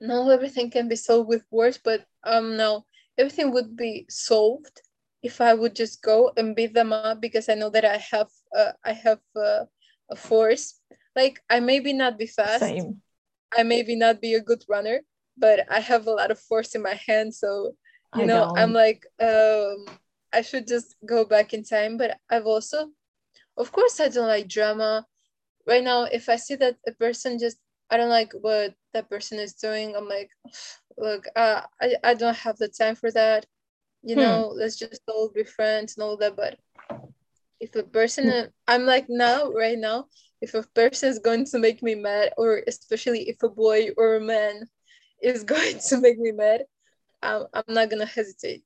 no, 0.00 0.30
everything 0.30 0.70
can 0.70 0.88
be 0.88 0.96
solved 0.96 1.28
with 1.28 1.44
words, 1.50 1.78
but 1.84 2.06
um, 2.24 2.56
no, 2.56 2.86
everything 3.18 3.52
would 3.52 3.76
be 3.76 4.06
solved 4.08 4.80
if 5.22 5.42
I 5.42 5.52
would 5.52 5.76
just 5.76 6.00
go 6.00 6.32
and 6.38 6.56
beat 6.56 6.72
them 6.72 6.90
up 6.94 7.20
because 7.20 7.50
I 7.50 7.54
know 7.54 7.68
that 7.68 7.84
I 7.84 7.98
have 7.98 8.30
uh, 8.56 8.72
I 8.82 8.94
have 8.94 9.20
uh, 9.36 9.64
a 10.10 10.16
force. 10.16 10.80
Like 11.14 11.38
I 11.50 11.60
maybe 11.60 11.92
not 11.92 12.18
be 12.18 12.26
fast. 12.26 12.60
Same. 12.60 13.02
I 13.54 13.62
maybe 13.62 13.94
not 13.94 14.22
be 14.22 14.32
a 14.32 14.40
good 14.40 14.64
runner, 14.70 15.02
but 15.36 15.66
I 15.70 15.80
have 15.80 16.06
a 16.06 16.16
lot 16.16 16.30
of 16.30 16.40
force 16.40 16.74
in 16.74 16.80
my 16.82 16.98
hand. 17.06 17.34
So 17.34 17.76
you 18.16 18.24
I 18.24 18.26
know, 18.26 18.44
don't. 18.46 18.58
I'm 18.58 18.72
like 18.72 19.04
um 19.20 19.84
I 20.32 20.42
should 20.42 20.66
just 20.66 20.96
go 21.06 21.24
back 21.24 21.54
in 21.54 21.64
time. 21.64 21.96
But 21.96 22.18
I've 22.30 22.46
also, 22.46 22.90
of 23.56 23.72
course, 23.72 24.00
I 24.00 24.08
don't 24.08 24.28
like 24.28 24.48
drama. 24.48 25.06
Right 25.66 25.84
now, 25.84 26.04
if 26.04 26.28
I 26.28 26.36
see 26.36 26.56
that 26.56 26.76
a 26.86 26.92
person 26.92 27.38
just, 27.38 27.58
I 27.90 27.96
don't 27.96 28.08
like 28.08 28.32
what 28.40 28.74
that 28.94 29.08
person 29.08 29.38
is 29.38 29.54
doing, 29.54 29.94
I'm 29.94 30.08
like, 30.08 30.30
look, 30.98 31.26
uh, 31.36 31.62
I, 31.80 31.94
I 32.04 32.14
don't 32.14 32.36
have 32.36 32.56
the 32.58 32.68
time 32.68 32.96
for 32.96 33.10
that. 33.12 33.46
You 34.02 34.14
hmm. 34.16 34.20
know, 34.20 34.52
let's 34.54 34.78
just 34.78 35.02
all 35.06 35.30
be 35.32 35.44
friends 35.44 35.96
and 35.96 36.04
all 36.04 36.16
that. 36.18 36.36
But 36.36 36.58
if 37.60 37.74
a 37.76 37.82
person, 37.82 38.30
hmm. 38.30 38.48
I'm 38.66 38.86
like 38.86 39.06
now, 39.08 39.50
right 39.52 39.78
now, 39.78 40.06
if 40.40 40.54
a 40.54 40.64
person 40.74 41.08
is 41.08 41.20
going 41.20 41.44
to 41.46 41.58
make 41.58 41.82
me 41.82 41.94
mad, 41.94 42.32
or 42.36 42.62
especially 42.66 43.28
if 43.28 43.42
a 43.42 43.48
boy 43.48 43.90
or 43.96 44.16
a 44.16 44.20
man 44.20 44.68
is 45.22 45.44
going 45.54 45.78
to 45.88 46.00
make 46.00 46.18
me 46.18 46.32
mad, 46.32 46.64
I'm, 47.22 47.46
I'm 47.54 47.62
not 47.68 47.88
gonna 47.90 48.06
hesitate 48.06 48.64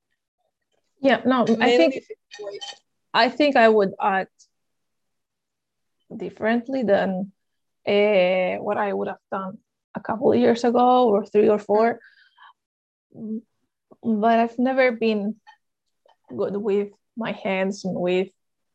yeah 1.01 1.21
no 1.25 1.45
i 1.61 1.77
think 1.77 2.05
i 3.13 3.29
think 3.29 3.57
i 3.57 3.69
would 3.69 3.93
act 4.01 4.49
differently 6.15 6.83
than 6.83 7.33
uh, 7.87 8.57
what 8.63 8.77
i 8.77 8.93
would 8.93 9.09
have 9.09 9.25
done 9.31 9.59
a 9.95 10.01
couple 10.01 10.33
of 10.33 10.39
years 10.39 10.65
ago 10.65 11.09
or 11.09 11.25
three 11.25 11.49
or 11.49 11.59
four 11.59 12.01
but 14.03 14.39
i've 14.39 14.59
never 14.59 14.93
been 14.93 15.37
good 16.37 16.57
with 16.57 16.89
my 17.17 17.33
hands 17.33 17.85
and 17.85 17.95
with 17.95 18.29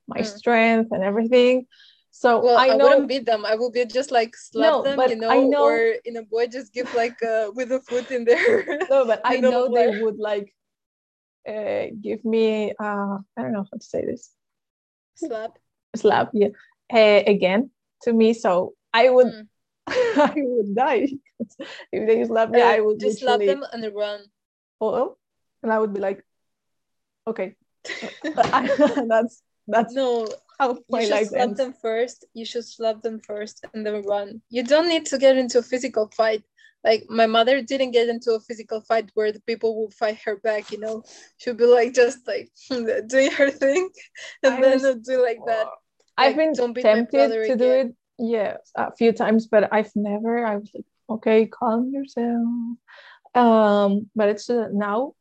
my 0.07 0.21
mm. 0.21 0.25
strength 0.25 0.91
and 0.91 1.03
everything 1.03 1.67
so 2.11 2.43
well, 2.43 2.57
I, 2.57 2.67
know, 2.67 2.87
I 2.87 2.89
wouldn't 2.89 3.07
beat 3.07 3.25
them. 3.25 3.45
I 3.45 3.55
would 3.55 3.71
be 3.71 3.85
just 3.85 4.11
like 4.11 4.35
slap 4.35 4.69
no, 4.69 4.83
them, 4.83 4.99
you 5.09 5.15
know, 5.15 5.47
know, 5.47 5.63
or 5.63 5.95
in 6.03 6.17
a 6.17 6.23
boy 6.23 6.47
just 6.47 6.73
give 6.73 6.93
like 6.93 7.15
uh, 7.23 7.51
with 7.55 7.71
a 7.71 7.79
foot 7.79 8.11
in 8.11 8.25
there. 8.25 8.79
No, 8.89 9.05
but 9.05 9.21
I 9.25 9.37
know, 9.37 9.49
know 9.49 9.73
they 9.73 10.01
would 10.01 10.19
like 10.19 10.53
uh, 11.47 11.85
give 12.01 12.23
me 12.25 12.73
uh, 12.79 13.17
I 13.37 13.41
don't 13.41 13.53
know 13.53 13.63
how 13.63 13.77
to 13.77 13.83
say 13.83 14.05
this. 14.05 14.31
Slap. 15.15 15.57
Slap 15.95 16.29
yeah. 16.33 16.49
Uh, 16.91 17.23
again 17.25 17.71
to 18.03 18.13
me 18.13 18.33
so 18.33 18.73
I 18.93 19.09
would 19.09 19.27
mm. 19.27 19.47
I 19.87 20.33
would 20.35 20.75
die. 20.75 21.07
If 21.91 22.07
they 22.07 22.23
slap 22.25 22.49
me 22.49 22.61
I 22.61 22.79
would 22.79 22.99
just 22.99 23.19
slap 23.19 23.39
them 23.39 23.63
and 23.71 23.95
run. 23.95 24.21
Oh 24.79 25.17
and 25.63 25.71
I 25.71 25.79
would 25.79 25.93
be 25.93 25.99
like 25.99 26.23
okay. 27.27 27.55
That's 28.23 29.41
that's 29.67 29.93
no 29.93 30.27
how 30.59 30.77
my 30.89 30.99
you 30.99 31.05
should 31.05 31.11
life 31.13 31.27
slap 31.27 31.41
ends. 31.41 31.57
them 31.57 31.73
first. 31.81 32.25
You 32.33 32.45
should 32.45 32.65
slap 32.65 33.01
them 33.01 33.19
first 33.19 33.65
and 33.73 33.85
then 33.85 34.03
run. 34.03 34.41
You 34.49 34.63
don't 34.63 34.87
need 34.87 35.05
to 35.07 35.17
get 35.17 35.37
into 35.37 35.59
a 35.59 35.63
physical 35.63 36.11
fight 36.15 36.43
like 36.83 37.05
my 37.09 37.27
mother 37.27 37.61
didn't 37.61 37.91
get 37.91 38.09
into 38.09 38.31
a 38.33 38.39
physical 38.39 38.81
fight 38.81 39.09
where 39.13 39.31
the 39.31 39.41
people 39.41 39.81
would 39.81 39.93
fight 39.93 40.19
her 40.25 40.37
back 40.37 40.71
you 40.71 40.79
know? 40.79 41.03
She'll 41.37 41.53
be 41.53 41.65
like 41.65 41.93
just 41.93 42.27
like 42.27 42.51
doing 43.07 43.31
her 43.31 43.49
thing 43.49 43.89
and 44.43 44.55
I 44.55 44.61
then 44.61 44.81
was, 44.81 44.95
do 45.07 45.21
like 45.21 45.39
that. 45.45 45.67
I've 46.17 46.35
been 46.35 46.53
tempted 46.53 47.29
to 47.29 47.41
again. 47.43 47.57
do 47.57 47.71
it 47.71 47.95
yeah 48.19 48.57
a 48.75 48.93
few 48.95 49.11
times 49.11 49.47
but 49.47 49.73
i've 49.73 49.91
never 49.95 50.45
i 50.45 50.57
was 50.57 50.69
like 50.75 50.85
okay 51.09 51.47
calm 51.47 51.91
yourself. 51.91 52.45
Um 53.33 54.09
but 54.15 54.29
it's 54.29 54.49
uh, 54.49 54.67
now 54.71 55.13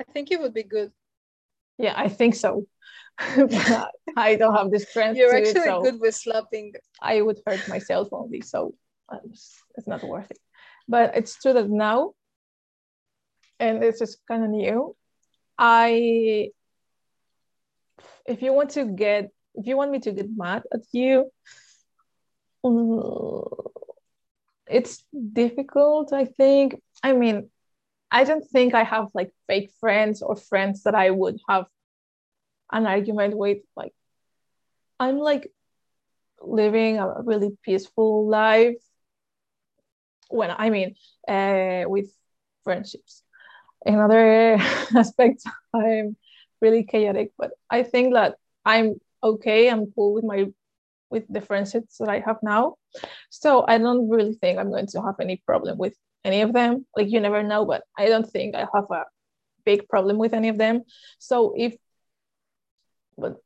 i 0.00 0.04
think 0.14 0.30
it 0.30 0.40
would 0.40 0.54
be 0.54 0.62
good. 0.62 0.92
Yeah 1.78 1.94
i 1.96 2.08
think 2.08 2.34
so. 2.34 2.66
I 3.18 4.36
don't 4.36 4.54
have 4.54 4.70
the 4.70 4.78
strength 4.78 5.16
you're 5.16 5.34
actually 5.34 5.60
it, 5.60 5.64
so 5.64 5.82
good 5.82 6.00
with 6.00 6.14
slapping. 6.14 6.74
I 7.00 7.22
would 7.22 7.40
hurt 7.46 7.66
myself 7.68 8.08
only 8.12 8.42
so 8.42 8.74
it's 9.76 9.86
not 9.86 10.02
worth 10.02 10.30
it 10.30 10.38
but 10.88 11.16
it's 11.16 11.36
true 11.40 11.52
that 11.52 11.68
now, 11.68 12.12
and 13.58 13.82
this 13.82 14.00
is 14.00 14.18
kind 14.28 14.44
of 14.44 14.50
new, 14.50 14.94
I, 15.58 16.50
if 18.26 18.42
you 18.42 18.52
want 18.52 18.70
to 18.70 18.84
get, 18.84 19.30
if 19.54 19.66
you 19.66 19.76
want 19.76 19.90
me 19.90 20.00
to 20.00 20.12
get 20.12 20.28
mad 20.36 20.62
at 20.72 20.82
you, 20.92 21.30
mm, 22.64 23.70
it's 24.68 25.04
difficult, 25.32 26.12
I 26.12 26.24
think. 26.24 26.80
I 27.02 27.12
mean, 27.12 27.50
I 28.10 28.24
don't 28.24 28.44
think 28.48 28.74
I 28.74 28.84
have 28.84 29.08
like 29.14 29.32
fake 29.46 29.70
friends 29.80 30.22
or 30.22 30.36
friends 30.36 30.82
that 30.84 30.94
I 30.94 31.10
would 31.10 31.38
have 31.48 31.66
an 32.72 32.86
argument 32.86 33.36
with. 33.36 33.58
Like, 33.76 33.92
I'm 34.98 35.18
like 35.18 35.52
living 36.40 36.98
a 36.98 37.22
really 37.22 37.56
peaceful 37.62 38.28
life 38.28 38.82
when 40.28 40.50
I 40.56 40.70
mean 40.70 40.94
uh, 41.28 41.84
with 41.86 42.10
friendships. 42.64 43.22
Another 43.84 44.54
aspect, 44.96 45.42
I'm 45.74 46.16
really 46.60 46.84
chaotic, 46.84 47.32
but 47.38 47.52
I 47.70 47.82
think 47.82 48.14
that 48.14 48.36
I'm 48.64 48.94
okay. 49.22 49.70
I'm 49.70 49.92
cool 49.92 50.14
with 50.14 50.24
my 50.24 50.46
with 51.10 51.24
the 51.28 51.40
friendships 51.40 51.98
that 51.98 52.08
I 52.08 52.20
have 52.20 52.38
now. 52.42 52.74
So 53.30 53.64
I 53.66 53.78
don't 53.78 54.08
really 54.08 54.34
think 54.34 54.58
I'm 54.58 54.70
going 54.70 54.88
to 54.88 55.02
have 55.02 55.16
any 55.20 55.42
problem 55.46 55.78
with 55.78 55.94
any 56.24 56.40
of 56.42 56.52
them. 56.52 56.86
Like 56.96 57.10
you 57.10 57.20
never 57.20 57.42
know, 57.42 57.64
but 57.64 57.84
I 57.96 58.06
don't 58.08 58.28
think 58.28 58.56
I 58.56 58.66
have 58.74 58.90
a 58.90 59.04
big 59.64 59.88
problem 59.88 60.18
with 60.18 60.34
any 60.34 60.48
of 60.48 60.58
them. 60.58 60.82
So 61.18 61.54
if 61.56 61.76
but 63.16 63.36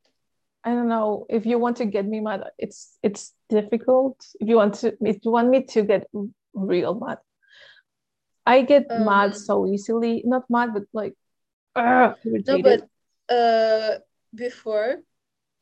I 0.64 0.70
don't 0.70 0.88
know 0.88 1.26
if 1.28 1.46
you 1.46 1.58
want 1.58 1.78
to 1.78 1.86
get 1.86 2.06
me 2.06 2.20
mad, 2.20 2.44
it's 2.58 2.98
it's 3.02 3.32
difficult. 3.48 4.16
If 4.40 4.48
you 4.48 4.56
want 4.56 4.74
to 4.76 4.96
if 5.00 5.18
you 5.24 5.30
want 5.30 5.48
me 5.48 5.64
to 5.64 5.82
get 5.82 6.06
real 6.54 6.94
mad. 6.94 7.18
I 8.46 8.62
get 8.62 8.90
Um, 8.90 8.96
mad 8.96 9.34
so 9.36 9.66
easily. 9.66 10.22
Not 10.26 10.48
mad, 10.50 10.74
but 10.74 10.84
like, 10.92 11.14
uh, 11.76 12.14
No, 12.46 12.58
but 12.58 12.88
uh, 13.28 13.98
before, 14.34 15.02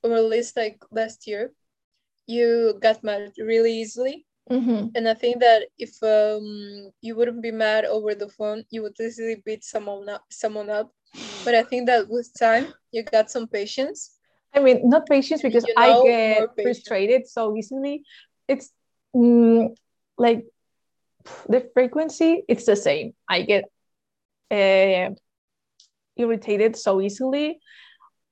or 0.03 0.13
at 0.15 0.25
least 0.25 0.57
like 0.57 0.83
last 0.91 1.27
year, 1.27 1.53
you 2.27 2.79
got 2.81 3.05
mad 3.05 3.33
really 3.39 3.73
easily. 3.73 4.27
Mhm. 4.51 4.97
And 4.97 5.09
I 5.09 5.15
think 5.15 5.41
that 5.41 5.69
if 5.79 6.03
um 6.03 6.91
you 7.01 7.17
wouldn't 7.17 7.43
be 7.43 7.53
mad 7.53 7.85
over 7.85 8.15
the 8.15 8.29
phone, 8.29 8.65
you 8.71 8.83
would 8.83 8.97
easily 9.01 9.43
beat 9.45 9.65
someone 9.65 10.09
up. 10.09 10.25
Someone 10.31 10.71
up. 10.71 10.93
But 11.45 11.55
I 11.55 11.63
think 11.65 11.87
that 11.89 12.09
with 12.09 12.33
time, 12.39 12.75
you 12.93 13.03
got 13.05 13.31
some 13.31 13.47
patience. 13.49 14.11
I 14.55 14.61
mean, 14.61 14.89
not 14.89 15.07
patience 15.09 15.43
because 15.43 15.67
You 15.67 15.75
I 15.77 15.95
get 15.95 16.49
frustrated 16.63 17.29
so 17.29 17.57
easily. 17.57 18.05
It's 18.49 18.73
mm, 19.15 19.75
like 20.17 20.47
the 21.49 21.69
frequency, 21.75 22.45
it's 22.49 22.67
the 22.67 22.77
same. 22.77 23.15
I 23.29 23.43
get 23.43 23.65
uh, 24.51 25.15
irritated 26.17 26.77
so 26.77 27.01
easily, 27.01 27.61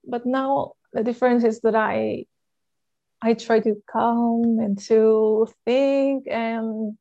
but 0.05 0.26
now 0.26 0.72
the 0.92 1.03
difference 1.03 1.44
is 1.44 1.61
that 1.61 1.74
I 1.74 2.26
I 3.20 3.34
try 3.34 3.61
to 3.61 3.82
calm 3.90 4.59
and 4.61 4.78
to 4.86 5.49
think 5.64 6.26
and 6.28 6.99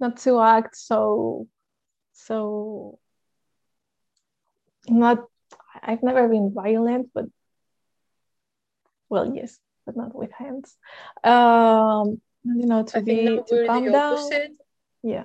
not 0.00 0.16
to 0.18 0.40
act 0.40 0.76
so 0.76 1.46
so 2.12 2.98
not 4.88 5.24
I've 5.82 6.02
never 6.02 6.28
been 6.28 6.52
violent, 6.52 7.10
but 7.14 7.26
well, 9.08 9.34
yes, 9.34 9.58
but 9.86 9.96
not 9.96 10.14
with 10.14 10.32
hands. 10.32 10.76
Um, 11.24 12.20
you 12.44 12.66
know, 12.66 12.82
to 12.84 12.98
I 12.98 13.00
be 13.02 13.24
to 13.26 13.66
calm 13.66 13.84
down. 13.90 14.12
opposite. 14.14 14.52
Yeah. 15.02 15.24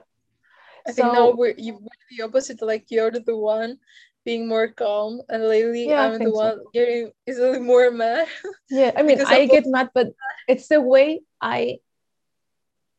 I 0.87 0.91
think 0.91 1.13
now 1.13 1.31
we're 1.31 1.55
you 1.57 1.73
we're 1.79 2.05
the 2.11 2.23
opposite. 2.23 2.61
Like 2.61 2.91
you're 2.91 3.11
the 3.11 3.37
one 3.37 3.77
being 4.25 4.47
more 4.47 4.67
calm, 4.67 5.21
and 5.29 5.43
lately 5.47 5.87
Yeah, 5.87 6.03
I'm 6.03 6.13
the 6.13 6.17
think 6.19 6.35
so. 6.35 6.41
one 6.43 6.59
getting 6.73 7.11
easily 7.27 7.59
more 7.59 7.91
mad. 7.91 8.27
yeah, 8.69 8.91
I 8.95 9.03
mean, 9.03 9.19
I 9.25 9.45
get 9.45 9.65
mad, 9.65 9.89
but 9.93 10.07
it's 10.47 10.67
the 10.67 10.81
way 10.81 11.21
I 11.41 11.79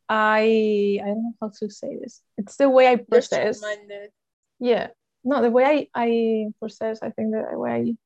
I 0.08 1.00
I 1.02 1.06
don't 1.06 1.22
know 1.24 1.34
how 1.40 1.48
to 1.60 1.70
say 1.70 1.96
this. 1.96 2.22
It's 2.38 2.56
the 2.56 2.68
way 2.68 2.88
I 2.88 2.96
process. 2.96 3.60
Yeah. 4.60 4.88
No, 5.24 5.40
the 5.40 5.50
way 5.50 5.64
I 5.64 5.76
I 5.94 6.08
process. 6.58 7.02
I 7.02 7.10
think 7.10 7.32
the 7.32 7.44
way 7.58 7.96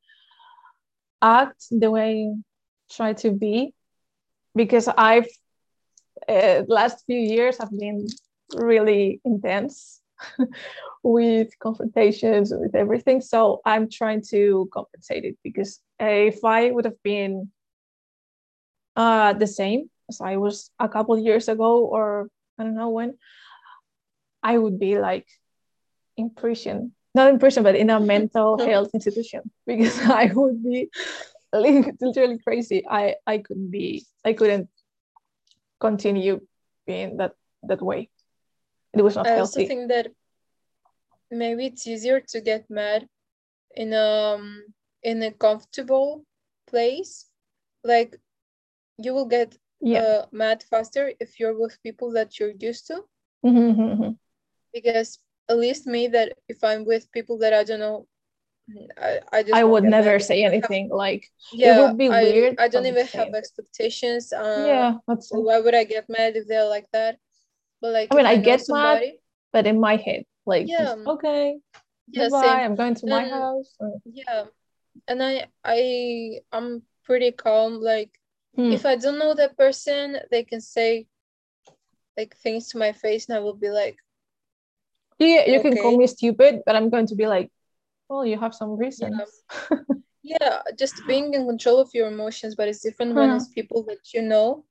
I 1.22 1.42
act, 1.42 1.66
the 1.70 1.90
way 1.90 2.30
I 2.30 2.34
try 2.90 3.12
to 3.14 3.30
be, 3.30 3.74
because 4.54 4.88
I've 4.88 5.26
uh, 6.28 6.62
last 6.68 7.04
few 7.06 7.18
years 7.18 7.58
have 7.58 7.70
been 7.70 8.06
really 8.54 9.20
intense 9.24 10.00
with 11.02 11.58
confrontations 11.58 12.52
with 12.54 12.74
everything. 12.74 13.20
So 13.20 13.60
I'm 13.64 13.88
trying 13.90 14.22
to 14.30 14.68
compensate 14.72 15.24
it 15.24 15.36
because 15.42 15.80
if 15.98 16.44
I 16.44 16.70
would 16.70 16.84
have 16.84 17.02
been 17.02 17.50
uh, 18.96 19.32
the 19.34 19.46
same 19.46 19.90
as 20.08 20.20
I 20.20 20.36
was 20.36 20.70
a 20.78 20.88
couple 20.88 21.18
years 21.18 21.48
ago, 21.48 21.84
or 21.84 22.28
I 22.58 22.64
don't 22.64 22.74
know 22.74 22.90
when, 22.90 23.16
I 24.42 24.58
would 24.58 24.78
be 24.78 24.98
like 24.98 25.26
in 26.16 26.30
prison. 26.30 26.92
Not 27.14 27.30
in 27.30 27.38
prison, 27.38 27.62
but 27.62 27.76
in 27.76 27.90
a 27.90 28.00
mental 28.00 28.58
health 28.66 28.90
institution 28.94 29.50
because 29.66 29.98
I 30.00 30.30
would 30.34 30.62
be 30.62 30.90
li- 31.52 31.92
literally 32.00 32.38
crazy. 32.38 32.84
I 32.88 33.16
I 33.26 33.38
couldn't 33.38 33.70
be. 33.70 34.04
I 34.24 34.32
couldn't 34.32 34.68
continue 35.80 36.40
being 36.86 37.16
that 37.18 37.32
that 37.64 37.82
way. 37.82 38.08
It 38.94 39.02
was 39.02 39.16
not 39.16 39.26
I 39.26 39.38
also 39.38 39.60
think 39.62 39.88
that 39.88 40.08
maybe 41.30 41.66
it's 41.66 41.86
easier 41.86 42.20
to 42.20 42.40
get 42.40 42.70
mad 42.70 43.08
in 43.74 43.92
um 43.94 44.74
in 45.02 45.22
a 45.22 45.32
comfortable 45.32 46.24
place. 46.66 47.30
Like 47.84 48.16
you 48.98 49.14
will 49.14 49.26
get 49.26 49.58
Yeah. 49.80 50.00
uh, 50.00 50.26
mad 50.32 50.62
faster 50.62 51.12
if 51.20 51.38
you're 51.38 51.58
with 51.58 51.82
people 51.82 52.10
that 52.12 52.38
you're 52.38 52.54
used 52.58 52.86
to. 52.88 53.04
Mhm, 53.42 53.70
mhm, 53.72 53.96
mhm. 53.98 54.18
Because 54.72 55.18
at 55.48 55.58
least 55.58 55.86
me, 55.86 56.06
that 56.08 56.38
if 56.48 56.62
I'm 56.64 56.84
with 56.84 57.10
people 57.12 57.38
that 57.38 57.52
I 57.52 57.64
don't 57.64 57.80
know, 57.80 58.06
I, 59.00 59.20
I 59.32 59.42
just 59.42 59.54
I 59.54 59.64
would 59.64 59.84
never 59.84 60.12
mad. 60.18 60.22
say 60.22 60.44
anything 60.44 60.90
like 60.90 61.24
Yeah, 61.52 61.80
would 61.88 61.96
be 61.96 62.08
I, 62.10 62.22
weird 62.22 62.56
I 62.58 62.68
don't 62.68 62.84
even 62.86 63.06
have 63.06 63.32
expectations. 63.34 64.32
Uh, 64.32 64.64
yeah, 64.66 64.94
that's 65.06 65.30
so 65.30 65.40
why 65.40 65.58
would 65.60 65.74
I 65.74 65.84
get 65.84 66.08
mad 66.08 66.36
if 66.36 66.46
they're 66.46 66.68
like 66.68 66.86
that? 66.92 67.16
But 67.80 67.92
like, 67.92 68.08
I 68.12 68.16
mean, 68.16 68.26
I 68.26 68.36
get 68.36 68.60
mad, 68.60 68.66
somebody, 68.66 69.20
but 69.52 69.66
in 69.66 69.80
my 69.80 69.96
head, 69.96 70.24
like 70.44 70.66
just, 70.66 70.98
Yeah. 70.98 71.12
okay, 71.14 71.58
yeah, 72.08 72.22
goodbye. 72.24 72.42
same. 72.42 72.58
I'm 72.60 72.74
going 72.76 72.94
to 72.96 73.06
my 73.06 73.22
And- 73.22 73.30
house. 73.32 73.74
or- 73.80 74.00
Yeah, 74.04 74.44
and 75.08 75.22
I 75.22 75.46
I 75.64 76.40
I'm 76.52 76.82
pretty 77.04 77.32
calm. 77.32 77.80
Like 77.80 78.10
Hmm. 78.56 78.72
if 78.72 78.84
I 78.84 78.96
don't 78.96 79.18
know 79.18 79.34
that 79.34 79.56
person, 79.56 80.18
they 80.30 80.42
can 80.42 80.60
say 80.60 81.06
like 82.18 82.36
things 82.36 82.68
to 82.70 82.78
my 82.78 82.92
face, 82.92 83.28
and 83.28 83.36
I 83.36 83.40
will 83.40 83.54
be 83.56 83.70
like, 83.70 83.96
Yeah, 85.18 85.46
you 85.46 85.60
can 85.62 85.76
call 85.76 85.96
me 85.96 86.06
stupid, 86.06 86.62
but 86.66 86.76
I'm 86.76 86.90
going 86.90 87.06
to 87.06 87.14
be 87.14 87.26
like, 87.26 87.50
well, 88.08 88.24
you 88.24 88.38
have 88.38 88.54
some 88.54 88.76
reasons. 88.76 89.20
yeah, 90.22 90.62
just 90.78 91.06
being 91.06 91.34
in 91.34 91.46
control 91.46 91.78
of 91.78 91.90
your 91.92 92.08
emotions. 92.08 92.54
But 92.54 92.68
it's 92.68 92.80
different 92.80 93.14
when 93.14 93.30
it's 93.30 93.48
people 93.48 93.82
that 93.84 94.12
you 94.14 94.22
know. 94.22 94.64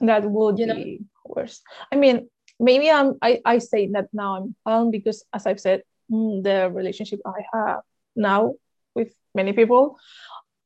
That 0.00 0.24
would 0.30 0.58
You 0.58 0.66
know? 0.66 0.74
be 0.74 1.00
worse. 1.24 1.62
I 1.92 1.96
mean, 1.96 2.28
maybe 2.60 2.90
I'm. 2.90 3.14
I 3.22 3.40
I 3.44 3.58
say 3.58 3.88
that 3.92 4.08
now 4.12 4.36
I'm 4.36 4.54
calm 4.66 4.90
because, 4.90 5.24
as 5.32 5.46
I've 5.46 5.60
said, 5.60 5.82
mm, 6.10 6.42
the 6.42 6.70
relationship 6.70 7.20
I 7.24 7.40
have 7.52 7.80
now 8.14 8.54
with 8.94 9.14
many 9.34 9.52
people 9.52 9.98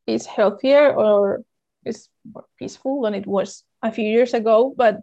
is 0.06 0.26
healthier 0.26 0.92
or 0.94 1.42
is 1.84 2.08
more 2.24 2.44
peaceful 2.58 3.02
than 3.02 3.14
it 3.14 3.26
was 3.26 3.64
a 3.82 3.92
few 3.92 4.04
years 4.04 4.34
ago. 4.34 4.74
But 4.76 5.00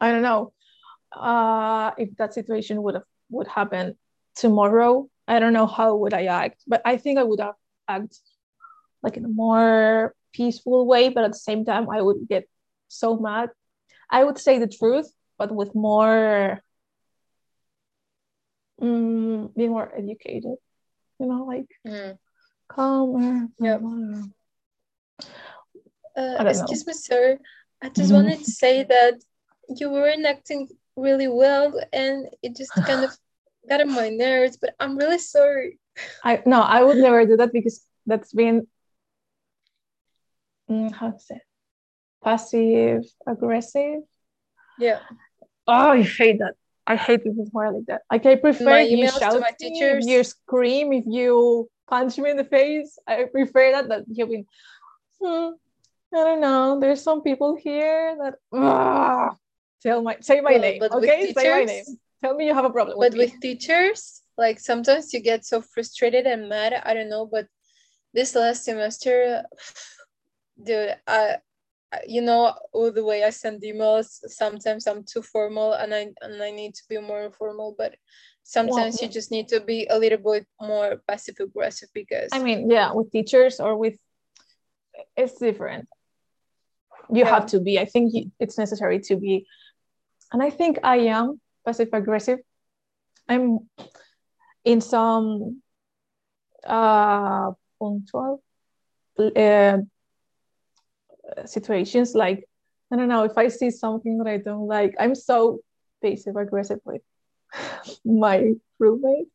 I 0.00 0.10
don't 0.10 0.22
know 0.22 0.52
uh, 1.12 1.90
if 1.98 2.16
that 2.16 2.32
situation 2.32 2.82
would 2.82 2.94
have 2.94 3.04
would 3.30 3.48
happen 3.48 3.96
tomorrow. 4.34 5.08
I 5.26 5.38
don't 5.38 5.52
know 5.52 5.66
how 5.66 5.96
would 5.96 6.14
I 6.14 6.26
act, 6.26 6.62
but 6.66 6.82
I 6.84 6.96
think 6.96 7.18
I 7.18 7.22
would 7.22 7.40
have 7.40 7.54
act 7.88 8.18
like 9.02 9.16
in 9.16 9.24
a 9.24 9.28
more 9.28 10.14
peaceful 10.32 10.86
way. 10.86 11.08
But 11.08 11.24
at 11.24 11.32
the 11.32 11.38
same 11.38 11.64
time, 11.64 11.88
I 11.88 12.02
would 12.02 12.28
get 12.28 12.48
so 12.88 13.16
mad. 13.16 13.50
I 14.10 14.24
would 14.24 14.38
say 14.38 14.58
the 14.58 14.66
truth, 14.66 15.08
but 15.38 15.54
with 15.54 15.74
more 15.74 16.60
mm, 18.80 19.54
being 19.54 19.70
more 19.70 19.92
educated. 19.96 20.56
You 21.18 21.26
know, 21.26 21.44
like 21.44 21.68
Mm. 21.86 22.18
calmer. 22.68 23.48
Calmer. 23.60 24.22
Uh, 26.16 26.36
don't 26.38 26.44
know. 26.44 26.50
excuse 26.50 26.86
me, 26.86 26.92
sir. 26.92 27.38
I 27.82 27.88
just 27.88 28.12
wanted 28.12 28.38
to 28.38 28.44
say 28.50 28.84
that 28.84 29.14
you 29.68 29.90
weren't 29.90 30.26
acting 30.26 30.68
really 31.00 31.28
well, 31.28 31.72
and 31.92 32.26
it 32.42 32.56
just 32.56 32.72
kind 32.86 33.04
of 33.04 33.16
got 33.68 33.80
on 33.80 33.92
my 33.92 34.08
nerves. 34.08 34.58
But 34.60 34.74
I'm 34.80 34.96
really 34.96 35.18
sorry. 35.18 35.78
I 36.24 36.42
no, 36.46 36.60
I 36.60 36.82
would 36.82 36.98
never 36.98 37.24
do 37.26 37.36
that 37.36 37.52
because 37.52 37.84
that's 38.06 38.32
been 38.32 38.66
mm, 40.70 40.92
how 40.92 41.10
to 41.10 41.18
say 41.18 41.40
passive 42.22 43.04
aggressive. 43.26 44.00
Yeah. 44.78 45.00
Oh, 45.66 45.90
I 45.90 46.02
hate 46.02 46.38
that. 46.38 46.54
I 46.86 46.96
hate 46.96 47.22
people 47.22 47.46
who 47.52 47.58
are 47.60 47.72
like 47.72 47.86
that. 47.86 48.02
Like 48.10 48.26
I 48.26 48.36
prefer 48.36 48.78
if 48.80 48.90
you 48.90 48.98
emails 48.98 49.14
to 49.14 49.20
shout 49.20 49.40
my 49.40 49.48
at 49.48 49.60
me, 49.60 49.68
if 49.68 49.72
teachers. 49.74 50.06
you 50.06 50.24
scream, 50.24 50.92
if 50.92 51.04
you 51.06 51.68
punch 51.88 52.18
me 52.18 52.30
in 52.30 52.36
the 52.36 52.44
face. 52.44 52.98
I 53.06 53.24
prefer 53.24 53.72
that 53.72 53.88
that 53.88 54.04
you've 54.08 54.30
been. 54.30 54.46
Hmm, 55.22 55.50
I 56.14 56.24
don't 56.24 56.40
know. 56.40 56.80
There's 56.80 57.02
some 57.02 57.22
people 57.22 57.56
here 57.56 58.16
that 58.22 58.34
tell 59.82 60.02
my 60.02 60.16
say 60.20 60.40
my 60.40 60.52
Well, 60.52 60.60
name. 60.60 60.82
Okay, 60.82 61.32
say 61.32 61.48
my 61.50 61.64
name. 61.64 61.84
Tell 62.22 62.34
me 62.34 62.46
you 62.46 62.54
have 62.54 62.64
a 62.64 62.70
problem 62.70 62.98
But 62.98 63.14
with 63.14 63.40
teachers, 63.40 64.22
like 64.36 64.60
sometimes 64.60 65.12
you 65.12 65.20
get 65.20 65.44
so 65.44 65.62
frustrated 65.62 66.26
and 66.26 66.48
mad. 66.48 66.74
I 66.84 66.94
don't 66.94 67.08
know, 67.08 67.26
but 67.26 67.46
this 68.12 68.34
last 68.34 68.64
semester, 68.64 69.44
dude, 70.62 70.96
I, 71.06 71.38
you 72.06 72.20
know, 72.22 72.54
all 72.72 72.92
the 72.92 73.04
way 73.04 73.24
I 73.24 73.30
send 73.30 73.62
emails. 73.62 74.20
Sometimes 74.26 74.86
I'm 74.86 75.02
too 75.04 75.22
formal, 75.22 75.72
and 75.72 75.94
I 75.94 76.12
and 76.20 76.42
I 76.42 76.50
need 76.50 76.74
to 76.74 76.82
be 76.88 76.98
more 76.98 77.22
informal. 77.22 77.74
But 77.76 77.94
sometimes 78.42 79.00
you 79.00 79.08
just 79.08 79.30
need 79.30 79.48
to 79.48 79.60
be 79.60 79.86
a 79.88 79.98
little 79.98 80.18
bit 80.18 80.46
more 80.60 81.00
passive 81.08 81.36
aggressive 81.40 81.88
because 81.94 82.30
I 82.32 82.38
mean, 82.40 82.70
yeah, 82.70 82.92
with 82.92 83.10
teachers 83.10 83.60
or 83.60 83.76
with 83.76 83.96
it's 85.16 85.38
different. 85.38 85.88
You 87.12 87.24
Yeah. 87.24 87.30
have 87.30 87.46
to 87.46 87.60
be. 87.60 87.78
I 87.78 87.86
think 87.86 88.12
it's 88.38 88.58
necessary 88.58 89.00
to 89.00 89.16
be, 89.16 89.46
and 90.32 90.42
I 90.42 90.50
think 90.50 90.78
I 90.82 90.98
am 91.08 91.40
passive 91.64 91.88
aggressive. 91.92 92.38
I'm 93.28 93.60
in 94.64 94.80
some 94.80 95.62
uh 96.66 97.52
punctual 97.78 98.42
uh, 99.18 99.78
situations 101.46 102.14
like 102.14 102.44
I 102.92 102.96
don't 102.96 103.08
know 103.08 103.24
if 103.24 103.38
I 103.38 103.48
see 103.48 103.70
something 103.70 104.18
that 104.18 104.26
I 104.26 104.38
don't 104.38 104.66
like, 104.66 104.96
I'm 104.98 105.14
so 105.14 105.60
passive 106.02 106.36
aggressive 106.36 106.80
with 106.84 107.02
my 108.04 108.54
roommate. 108.78 109.28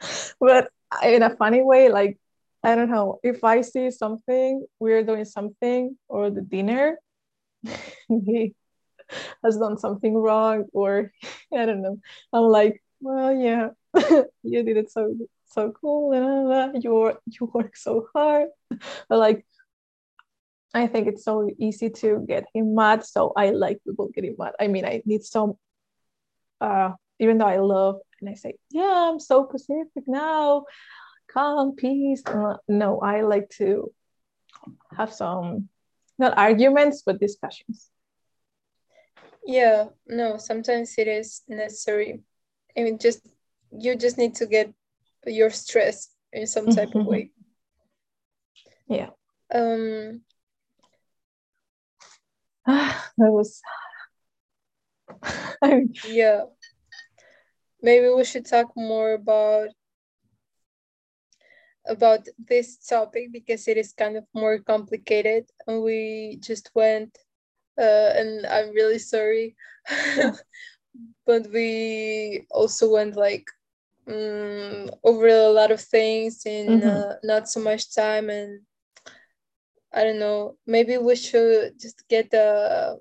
but 0.40 0.70
in 1.02 1.22
a 1.22 1.34
funny 1.36 1.62
way, 1.62 1.88
like 1.88 2.18
I 2.62 2.74
don't 2.74 2.90
know, 2.90 3.18
if 3.22 3.42
I 3.44 3.62
see 3.62 3.90
something, 3.90 4.64
we're 4.78 5.02
doing 5.02 5.24
something, 5.24 5.96
or 6.08 6.30
the 6.30 6.40
dinner, 6.40 6.98
he 8.08 8.54
has 9.44 9.56
done 9.56 9.78
something 9.78 10.14
wrong, 10.14 10.66
or 10.72 11.12
I 11.52 11.66
don't 11.66 11.82
know. 11.82 11.98
I'm 12.32 12.44
like, 12.44 12.82
well, 13.00 13.34
yeah, 13.34 13.70
you 14.42 14.62
did 14.62 14.76
it 14.76 14.90
so 14.90 15.14
so 15.46 15.72
cool, 15.72 16.12
and 16.12 16.82
you 16.82 17.14
you 17.26 17.50
work 17.52 17.76
so 17.76 18.08
hard. 18.14 18.48
But 19.08 19.18
like, 19.18 19.46
I 20.74 20.86
think 20.86 21.08
it's 21.08 21.24
so 21.24 21.50
easy 21.58 21.90
to 21.90 22.24
get 22.26 22.46
him 22.54 22.74
mad. 22.74 23.04
So 23.04 23.32
I 23.36 23.50
like 23.50 23.80
people 23.84 24.08
getting 24.08 24.36
mad. 24.38 24.52
I 24.60 24.68
mean, 24.68 24.84
I 24.84 25.02
need 25.04 25.24
some. 25.24 25.54
Uh, 26.60 26.92
even 27.20 27.38
though 27.38 27.46
I 27.46 27.58
love 27.58 28.00
and 28.20 28.28
I 28.28 28.34
say, 28.34 28.54
yeah, 28.70 29.10
I'm 29.10 29.20
so 29.20 29.44
Pacific 29.44 30.04
now, 30.06 30.64
calm, 31.28 31.74
peace. 31.76 32.22
Uh, 32.26 32.56
no, 32.68 33.00
I 33.00 33.22
like 33.22 33.48
to 33.58 33.92
have 34.96 35.12
some, 35.12 35.68
not 36.18 36.36
arguments, 36.36 37.02
but 37.04 37.20
discussions. 37.20 37.90
Yeah, 39.48 39.86
no, 40.06 40.36
sometimes 40.36 40.94
it 40.98 41.08
is 41.08 41.40
necessary. 41.48 42.20
I 42.76 42.82
mean, 42.82 42.98
just 42.98 43.26
you 43.72 43.96
just 43.96 44.18
need 44.18 44.34
to 44.36 44.46
get 44.46 44.72
your 45.26 45.48
stress 45.48 46.10
in 46.32 46.46
some 46.46 46.66
type 46.66 46.94
of 46.94 47.06
way. 47.06 47.30
Yeah. 48.86 49.10
Um. 49.52 50.20
that 52.66 53.08
was. 53.18 53.60
yeah 56.06 56.42
maybe 57.82 58.08
we 58.08 58.24
should 58.24 58.46
talk 58.46 58.72
more 58.76 59.12
about 59.12 59.68
about 61.86 62.26
this 62.36 62.76
topic 62.76 63.32
because 63.32 63.66
it 63.66 63.76
is 63.76 63.92
kind 63.92 64.16
of 64.16 64.24
more 64.34 64.58
complicated 64.58 65.44
and 65.66 65.82
we 65.82 66.38
just 66.40 66.70
went 66.74 67.16
uh, 67.78 68.10
and 68.16 68.46
i'm 68.46 68.70
really 68.70 68.98
sorry. 68.98 69.56
But 71.26 71.46
we 71.52 72.46
also 72.50 72.90
went 72.90 73.14
like 73.14 73.46
um, 74.08 74.90
over 75.04 75.28
a 75.28 75.48
lot 75.48 75.70
of 75.70 75.80
things 75.80 76.44
in 76.46 76.80
mm-hmm. 76.80 76.88
uh, 76.88 77.14
not 77.22 77.48
so 77.48 77.60
much 77.60 77.94
time 77.94 78.30
and 78.30 78.60
i 79.92 80.04
don't 80.04 80.18
know 80.18 80.56
maybe 80.66 80.98
we 80.98 81.16
should 81.16 81.78
just 81.78 82.06
get 82.08 82.32
a 82.34 82.96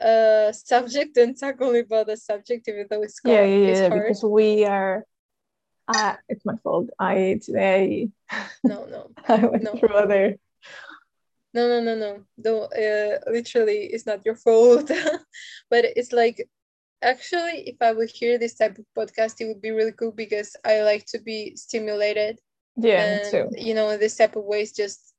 uh 0.00 0.52
subject 0.52 1.16
and 1.16 1.38
talk 1.38 1.60
only 1.60 1.80
about 1.80 2.06
the 2.06 2.16
subject 2.16 2.66
even 2.68 2.86
though 2.88 3.02
it's 3.02 3.20
yeah 3.24 3.44
yeah, 3.44 3.66
yeah 3.68 3.88
because 3.88 4.22
we 4.24 4.64
are 4.64 5.04
uh 5.88 6.14
it's 6.28 6.44
my 6.44 6.56
fault. 6.62 6.88
I 6.98 7.40
today 7.42 8.08
no 8.64 8.86
no. 8.86 9.10
I 9.28 9.44
went 9.46 9.64
no. 9.64 9.72
through 9.74 9.94
other 9.94 10.38
no 11.54 11.68
no 11.68 11.80
no 11.80 11.94
no 11.94 12.24
no 12.38 12.62
uh, 12.62 13.18
literally 13.30 13.86
it's 13.92 14.06
not 14.06 14.24
your 14.24 14.36
fault 14.36 14.90
but 15.70 15.84
it's 15.84 16.12
like 16.12 16.48
actually 17.02 17.68
if 17.68 17.76
i 17.80 17.92
would 17.92 18.10
hear 18.10 18.38
this 18.38 18.54
type 18.54 18.78
of 18.78 18.84
podcast 18.96 19.40
it 19.40 19.46
would 19.46 19.60
be 19.60 19.70
really 19.70 19.92
cool 19.92 20.12
because 20.12 20.56
i 20.64 20.82
like 20.82 21.04
to 21.06 21.18
be 21.18 21.54
stimulated 21.56 22.38
yeah 22.76 23.18
and, 23.18 23.30
too. 23.30 23.48
you 23.56 23.74
know 23.74 23.90
in 23.90 24.00
this 24.00 24.16
type 24.16 24.36
of 24.36 24.44
ways 24.44 24.72
just 24.72 25.12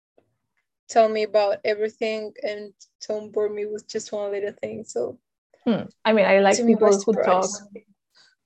tell 0.90 1.10
me 1.10 1.24
about 1.24 1.58
everything 1.64 2.32
and 2.44 2.72
don't 3.08 3.32
bore 3.32 3.50
me 3.50 3.66
with 3.66 3.88
just 3.88 4.12
one 4.12 4.32
little 4.32 4.54
thing. 4.62 4.84
So, 4.86 5.18
hmm. 5.66 5.84
I 6.06 6.14
mean, 6.14 6.26
I 6.26 6.40
like 6.40 6.58
people 6.58 6.96
who 6.96 7.14
talk, 7.14 7.50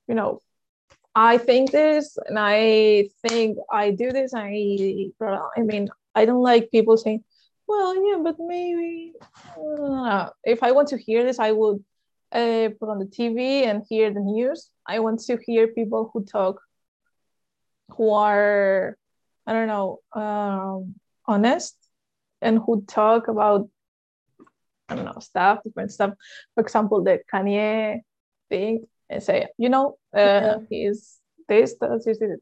you 0.08 0.16
know, 0.16 0.40
I 1.14 1.38
think 1.38 1.72
this 1.72 2.18
and 2.28 2.38
I 2.40 3.10
think 3.28 3.58
I 3.72 3.92
do 3.92 4.12
this. 4.12 4.34
I, 4.34 5.10
I 5.58 5.62
mean, 5.62 5.90
I 6.16 6.26
don't 6.26 6.44
like 6.44 6.72
people 6.72 6.96
saying, 6.96 7.24
well, 7.68 8.10
yeah, 8.10 8.18
but 8.24 8.36
maybe 8.40 9.14
uh, 9.58 10.30
if 10.44 10.64
I 10.64 10.72
want 10.72 10.90
to 10.90 10.98
hear 10.98 11.24
this, 11.24 11.40
I 11.40 11.52
would 11.52 11.84
uh, 12.32 12.70
put 12.80 12.90
on 12.90 13.00
the 13.00 13.06
TV 13.06 13.66
and 13.66 13.84
hear 13.88 14.14
the 14.14 14.20
news. 14.20 14.70
I 14.86 15.00
want 15.00 15.20
to 15.22 15.38
hear 15.46 15.68
people 15.68 16.10
who 16.14 16.24
talk, 16.24 16.62
who 17.90 18.12
are, 18.14 18.98
I 19.46 19.54
don't 19.54 19.68
know, 19.68 20.00
um, 20.14 20.96
honest 21.26 21.76
and 22.42 22.60
who 22.60 22.84
talk 22.88 23.28
about 23.28 23.70
I 24.90 24.96
don't 24.96 25.06
know 25.06 25.20
stuff, 25.20 25.60
different 25.64 25.92
stuff. 25.92 26.14
For 26.56 26.62
example, 26.62 27.04
the 27.04 27.20
Kanye 27.32 28.02
thing 28.50 28.86
and 29.10 29.22
say, 29.22 29.48
you 29.58 29.70
know, 29.70 29.98
uh, 30.16 30.20
yeah. 30.20 30.58
he's 30.70 31.18
this, 31.48 31.76
this, 31.80 32.06
this, 32.06 32.20
this, 32.20 32.40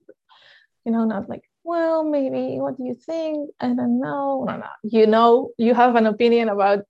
you 0.85 0.91
know, 0.91 1.05
not 1.05 1.29
like, 1.29 1.43
well, 1.65 2.03
maybe 2.03 2.59
what 2.59 2.77
do 2.77 2.85
you 2.85 2.93
think? 2.93 3.49
I 3.59 3.67
don't 3.73 3.99
know. 3.99 4.45
No, 4.47 4.57
no. 4.57 4.69
You 4.83 5.07
know, 5.07 5.49
you 5.57 5.73
have 5.73 5.95
an 5.95 6.05
opinion 6.05 6.47
about 6.49 6.85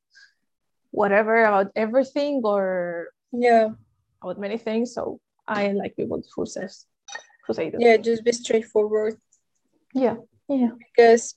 whatever, 0.92 1.46
about 1.46 1.72
everything 1.76 2.42
or 2.44 3.08
yeah, 3.32 3.70
about 4.22 4.38
many 4.38 4.58
things. 4.58 4.94
So 4.94 5.22
I 5.48 5.72
like 5.72 5.96
people 5.96 6.22
who 6.36 6.46
says 6.46 6.86
who 7.48 7.54
say 7.54 7.70
that. 7.70 7.80
Yeah, 7.80 7.96
just 7.98 8.26
be 8.26 8.34
straightforward. 8.34 9.16
Yeah, 9.94 10.16
yeah. 10.50 10.72
Because 10.78 11.36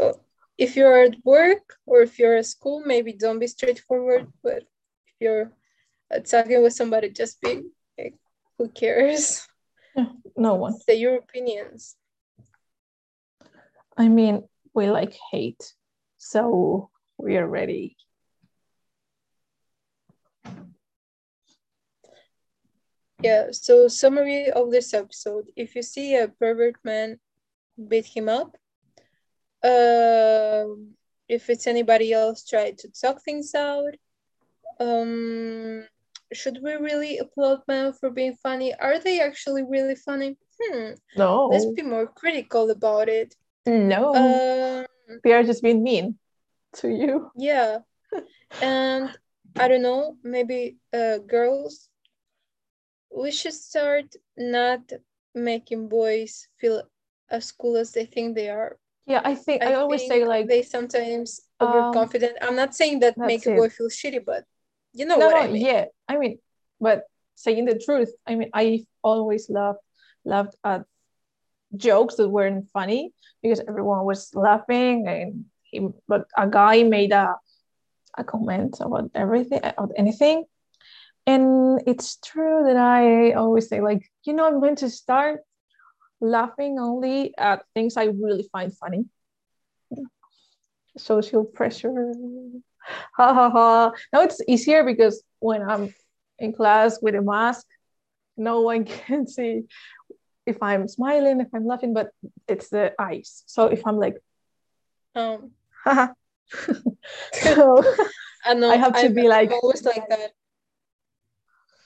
uh, 0.00 0.14
if 0.56 0.74
you're 0.74 1.04
at 1.04 1.16
work 1.24 1.76
or 1.84 2.00
if 2.00 2.18
you're 2.18 2.36
at 2.36 2.46
school, 2.46 2.82
maybe 2.86 3.12
don't 3.12 3.38
be 3.38 3.48
straightforward. 3.48 4.32
But 4.42 4.64
if 5.06 5.14
you're 5.20 5.52
uh, 6.10 6.20
talking 6.20 6.62
with 6.62 6.72
somebody, 6.72 7.10
just 7.10 7.38
be 7.42 7.64
like, 7.98 8.14
who 8.56 8.68
cares? 8.70 9.46
No 10.36 10.54
one. 10.54 10.78
Say 10.78 10.94
your 10.94 11.16
opinions. 11.16 11.96
I 13.98 14.08
mean, 14.08 14.44
we 14.74 14.90
like 14.90 15.16
hate, 15.32 15.74
so 16.16 16.90
we 17.18 17.36
are 17.36 17.46
ready. 17.46 17.96
Yeah, 23.20 23.48
so 23.50 23.88
summary 23.88 24.50
of 24.50 24.70
this 24.70 24.94
episode. 24.94 25.50
If 25.56 25.74
you 25.74 25.82
see 25.82 26.16
a 26.16 26.28
pervert 26.28 26.76
man, 26.84 27.18
beat 27.88 28.06
him 28.06 28.28
up 28.28 28.56
um, 29.62 30.94
if 31.28 31.50
it's 31.50 31.66
anybody 31.66 32.12
else, 32.12 32.44
try 32.44 32.72
to 32.78 32.88
talk 32.90 33.22
things 33.22 33.54
out. 33.54 33.94
Um, 34.80 35.84
should 36.32 36.60
we 36.62 36.74
really 36.74 37.18
applaud 37.18 37.62
men 37.66 37.92
for 37.92 38.10
being 38.10 38.36
funny? 38.42 38.74
Are 38.74 39.00
they 39.00 39.20
actually 39.20 39.64
really 39.64 39.96
funny? 39.96 40.36
Hmm. 40.60 40.90
No. 41.16 41.48
Let's 41.48 41.66
be 41.66 41.82
more 41.82 42.06
critical 42.06 42.70
about 42.70 43.08
it. 43.08 43.34
No. 43.68 44.14
Um, 44.14 45.18
they 45.22 45.32
are 45.32 45.42
just 45.42 45.62
being 45.62 45.82
mean 45.82 46.18
to 46.76 46.88
you. 46.88 47.30
Yeah. 47.36 47.78
and 48.62 49.16
I 49.56 49.68
don't 49.68 49.82
know, 49.82 50.16
maybe 50.22 50.78
uh, 50.92 51.18
girls, 51.18 51.88
we 53.14 53.30
should 53.30 53.52
start 53.54 54.14
not 54.36 54.80
making 55.34 55.88
boys 55.88 56.48
feel 56.58 56.82
as 57.30 57.52
cool 57.52 57.76
as 57.76 57.92
they 57.92 58.06
think 58.06 58.34
they 58.34 58.48
are 58.48 58.78
yeah 59.06 59.20
i 59.24 59.34
think 59.34 59.62
i, 59.62 59.72
I 59.72 59.74
always 59.74 60.00
think 60.00 60.12
say 60.12 60.24
like 60.24 60.48
they 60.48 60.62
sometimes 60.62 61.40
um, 61.60 61.68
overconfident 61.68 62.38
i'm 62.42 62.56
not 62.56 62.74
saying 62.74 63.00
that 63.00 63.16
make 63.18 63.46
a 63.46 63.54
boy 63.54 63.68
feel 63.68 63.88
shitty 63.88 64.24
but 64.24 64.44
you 64.92 65.04
know 65.04 65.18
no, 65.18 65.26
what 65.26 65.36
no, 65.36 65.42
i 65.42 65.48
mean 65.48 65.64
yeah 65.64 65.84
i 66.08 66.16
mean 66.16 66.38
but 66.80 67.02
saying 67.34 67.64
the 67.66 67.78
truth 67.78 68.10
i 68.26 68.34
mean 68.34 68.50
i 68.54 68.84
always 69.02 69.48
loved 69.50 69.78
loved 70.24 70.54
uh, 70.64 70.80
jokes 71.76 72.16
that 72.16 72.28
weren't 72.28 72.68
funny 72.72 73.12
because 73.42 73.60
everyone 73.68 74.04
was 74.04 74.34
laughing 74.34 75.06
and 75.06 75.44
he, 75.62 75.88
but 76.06 76.26
a 76.36 76.48
guy 76.48 76.82
made 76.82 77.12
a 77.12 77.34
a 78.16 78.24
comment 78.24 78.78
about 78.80 79.10
everything 79.14 79.60
about 79.62 79.92
anything 79.96 80.44
and 81.26 81.80
it's 81.86 82.16
true 82.16 82.64
that 82.64 82.76
i 82.76 83.32
always 83.32 83.68
say 83.68 83.80
like 83.80 84.02
you 84.24 84.32
know 84.32 84.46
i'm 84.46 84.58
going 84.60 84.74
to 84.74 84.90
start 84.90 85.40
laughing 86.20 86.78
only 86.78 87.34
at 87.36 87.64
things 87.74 87.96
I 87.96 88.04
really 88.04 88.48
find 88.50 88.76
funny. 88.76 89.06
Social 90.96 91.44
pressure. 91.44 92.12
Ha 93.16 93.34
ha 93.34 93.50
ha. 93.50 93.92
Now 94.12 94.22
it's 94.22 94.40
easier 94.48 94.82
because 94.84 95.22
when 95.40 95.62
I'm 95.62 95.94
in 96.38 96.52
class 96.52 97.00
with 97.00 97.14
a 97.14 97.22
mask, 97.22 97.66
no 98.36 98.62
one 98.62 98.84
can 99.06 99.26
see 99.26 99.62
if 100.48 100.62
I'm 100.62 100.88
smiling, 100.88 101.40
if 101.40 101.48
I'm 101.54 101.66
laughing, 101.66 101.92
but 101.92 102.08
it's 102.48 102.70
the 102.70 102.94
eyes. 102.98 103.44
So 103.46 103.66
if 103.66 103.86
I'm 103.86 103.98
like, 103.98 104.16
um, 105.14 105.52
so 105.86 107.84
I, 108.44 108.54
know, 108.54 108.70
I 108.70 108.76
have 108.76 108.94
to 108.94 109.06
I'm, 109.06 109.14
be 109.14 109.28
like, 109.28 109.50
I'm 109.50 109.60
always 109.62 109.84
like 109.84 110.08
that. 110.08 110.32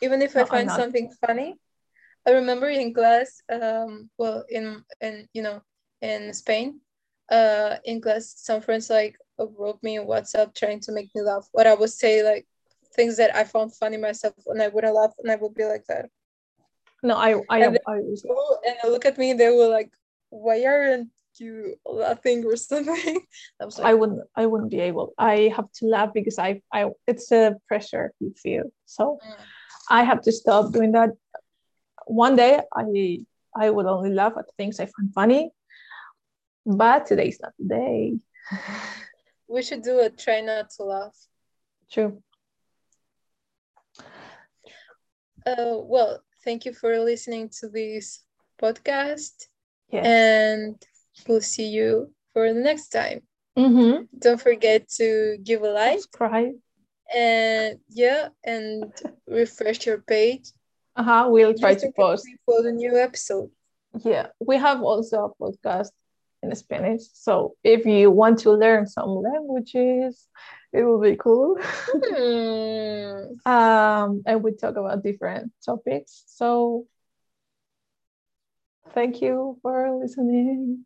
Even 0.00 0.22
if 0.22 0.34
no, 0.34 0.42
I 0.42 0.44
find 0.44 0.70
something 0.70 1.10
funny, 1.26 1.56
I 2.26 2.30
remember 2.30 2.68
in 2.68 2.94
class, 2.94 3.42
um, 3.50 4.10
well, 4.16 4.44
in 4.48 4.84
in 5.00 5.28
you 5.34 5.42
know, 5.42 5.60
in 6.00 6.32
Spain, 6.32 6.80
uh, 7.30 7.76
in 7.84 8.00
class, 8.00 8.34
some 8.36 8.60
friends 8.60 8.90
like, 8.90 9.16
wrote 9.38 9.82
me 9.82 9.98
on 9.98 10.06
WhatsApp 10.06 10.54
trying 10.54 10.80
to 10.86 10.92
make 10.92 11.10
me 11.14 11.22
laugh. 11.22 11.48
What 11.50 11.66
I 11.66 11.74
would 11.74 11.90
say 11.90 12.22
like 12.22 12.46
things 12.94 13.16
that 13.16 13.34
I 13.34 13.44
found 13.44 13.74
funny 13.74 13.96
myself 13.96 14.34
and 14.46 14.62
I 14.62 14.68
wouldn't 14.68 14.94
laugh 14.94 15.14
and 15.18 15.32
I 15.32 15.36
would 15.36 15.54
be 15.54 15.64
like 15.64 15.84
that. 15.88 16.06
No, 17.02 17.16
I 17.16 17.30
I 17.50 17.58
And 17.64 17.78
I 17.86 17.98
was 18.00 18.22
People- 18.22 18.60
And 18.66 18.76
they 18.82 18.88
look 18.90 19.04
at 19.04 19.18
me 19.18 19.32
they 19.32 19.50
were 19.50 19.68
like, 19.68 19.90
Why 20.30 20.64
aren't 20.64 21.10
you 21.38 21.76
laughing 21.86 22.44
or 22.44 22.56
something? 22.56 23.20
I 23.60 23.64
was 23.64 23.78
like, 23.78 23.86
I 23.88 23.94
wouldn't 23.94 24.22
I 24.36 24.46
wouldn't 24.46 24.70
be 24.70 24.80
able. 24.80 25.12
I 25.18 25.52
have 25.56 25.70
to 25.78 25.86
laugh 25.86 26.10
because 26.14 26.38
I 26.38 26.62
I 26.72 26.90
it's 27.06 27.30
a 27.32 27.56
pressure 27.68 28.12
you 28.20 28.32
feel. 28.42 28.64
So 28.86 29.18
Mm. 29.22 29.44
I 29.90 30.04
have 30.04 30.20
to 30.22 30.32
stop 30.32 30.72
doing 30.72 30.92
that. 30.92 31.10
One 32.06 32.36
day 32.36 32.60
I 32.72 32.86
I 33.64 33.70
would 33.70 33.86
only 33.86 34.10
laugh 34.14 34.34
at 34.38 34.46
things 34.56 34.80
I 34.80 34.86
find 34.86 35.12
funny, 35.12 35.50
but 36.64 37.06
today's 37.06 37.38
not 37.42 37.52
the 37.58 37.66
day. 37.68 38.18
we 39.48 39.62
should 39.62 39.82
do 39.82 39.98
a 40.00 40.08
try 40.08 40.40
not 40.40 40.70
to 40.76 40.84
laugh. 40.84 41.16
True. 41.90 42.22
Uh, 45.44 45.76
well, 45.92 46.22
thank 46.44 46.64
you 46.64 46.72
for 46.72 46.98
listening 46.98 47.48
to 47.60 47.68
this 47.68 48.24
podcast, 48.60 49.46
Yeah. 49.90 50.02
and 50.04 50.76
we'll 51.26 51.40
see 51.40 51.68
you 51.68 52.12
for 52.32 52.52
the 52.52 52.60
next 52.60 52.88
time. 52.88 53.20
mm-hmm. 53.58 54.04
Don't 54.18 54.40
forget 54.40 54.88
to 55.00 55.36
give 55.42 55.62
a 55.62 55.70
like 55.70 56.00
Subscribe. 56.00 56.54
and 57.14 57.78
yeah, 57.90 58.28
and 58.44 58.92
refresh 59.26 59.86
your 59.86 59.98
page. 59.98 60.46
Uh-huh. 60.96 61.28
We'll 61.30 61.54
try 61.54 61.72
Just 61.74 61.86
to 61.86 61.92
post. 61.92 62.26
For 62.46 62.62
the 62.62 62.72
new 62.72 62.96
episode. 62.98 63.50
Yeah. 64.04 64.28
We 64.40 64.56
have 64.56 64.82
also 64.82 65.16
a 65.26 65.42
podcast 65.42 65.90
in 66.42 66.54
Spanish. 66.54 67.02
So 67.14 67.54
if 67.64 67.86
you 67.86 68.10
want 68.10 68.38
to 68.40 68.50
learn 68.52 68.86
some 68.86 69.10
languages, 69.22 70.26
it 70.72 70.82
will 70.82 71.00
be 71.00 71.16
cool. 71.16 71.56
Hmm. 71.94 73.50
um, 73.50 74.22
and 74.26 74.42
we 74.42 74.52
talk 74.52 74.76
about 74.76 75.02
different 75.02 75.52
topics. 75.64 76.24
So 76.26 76.86
thank 78.92 79.20
you 79.22 79.58
for 79.62 79.98
listening. 80.00 80.84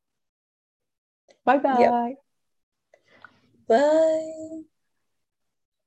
Bye 1.44 1.58
bye. 1.58 2.14
Bye. 3.68 4.62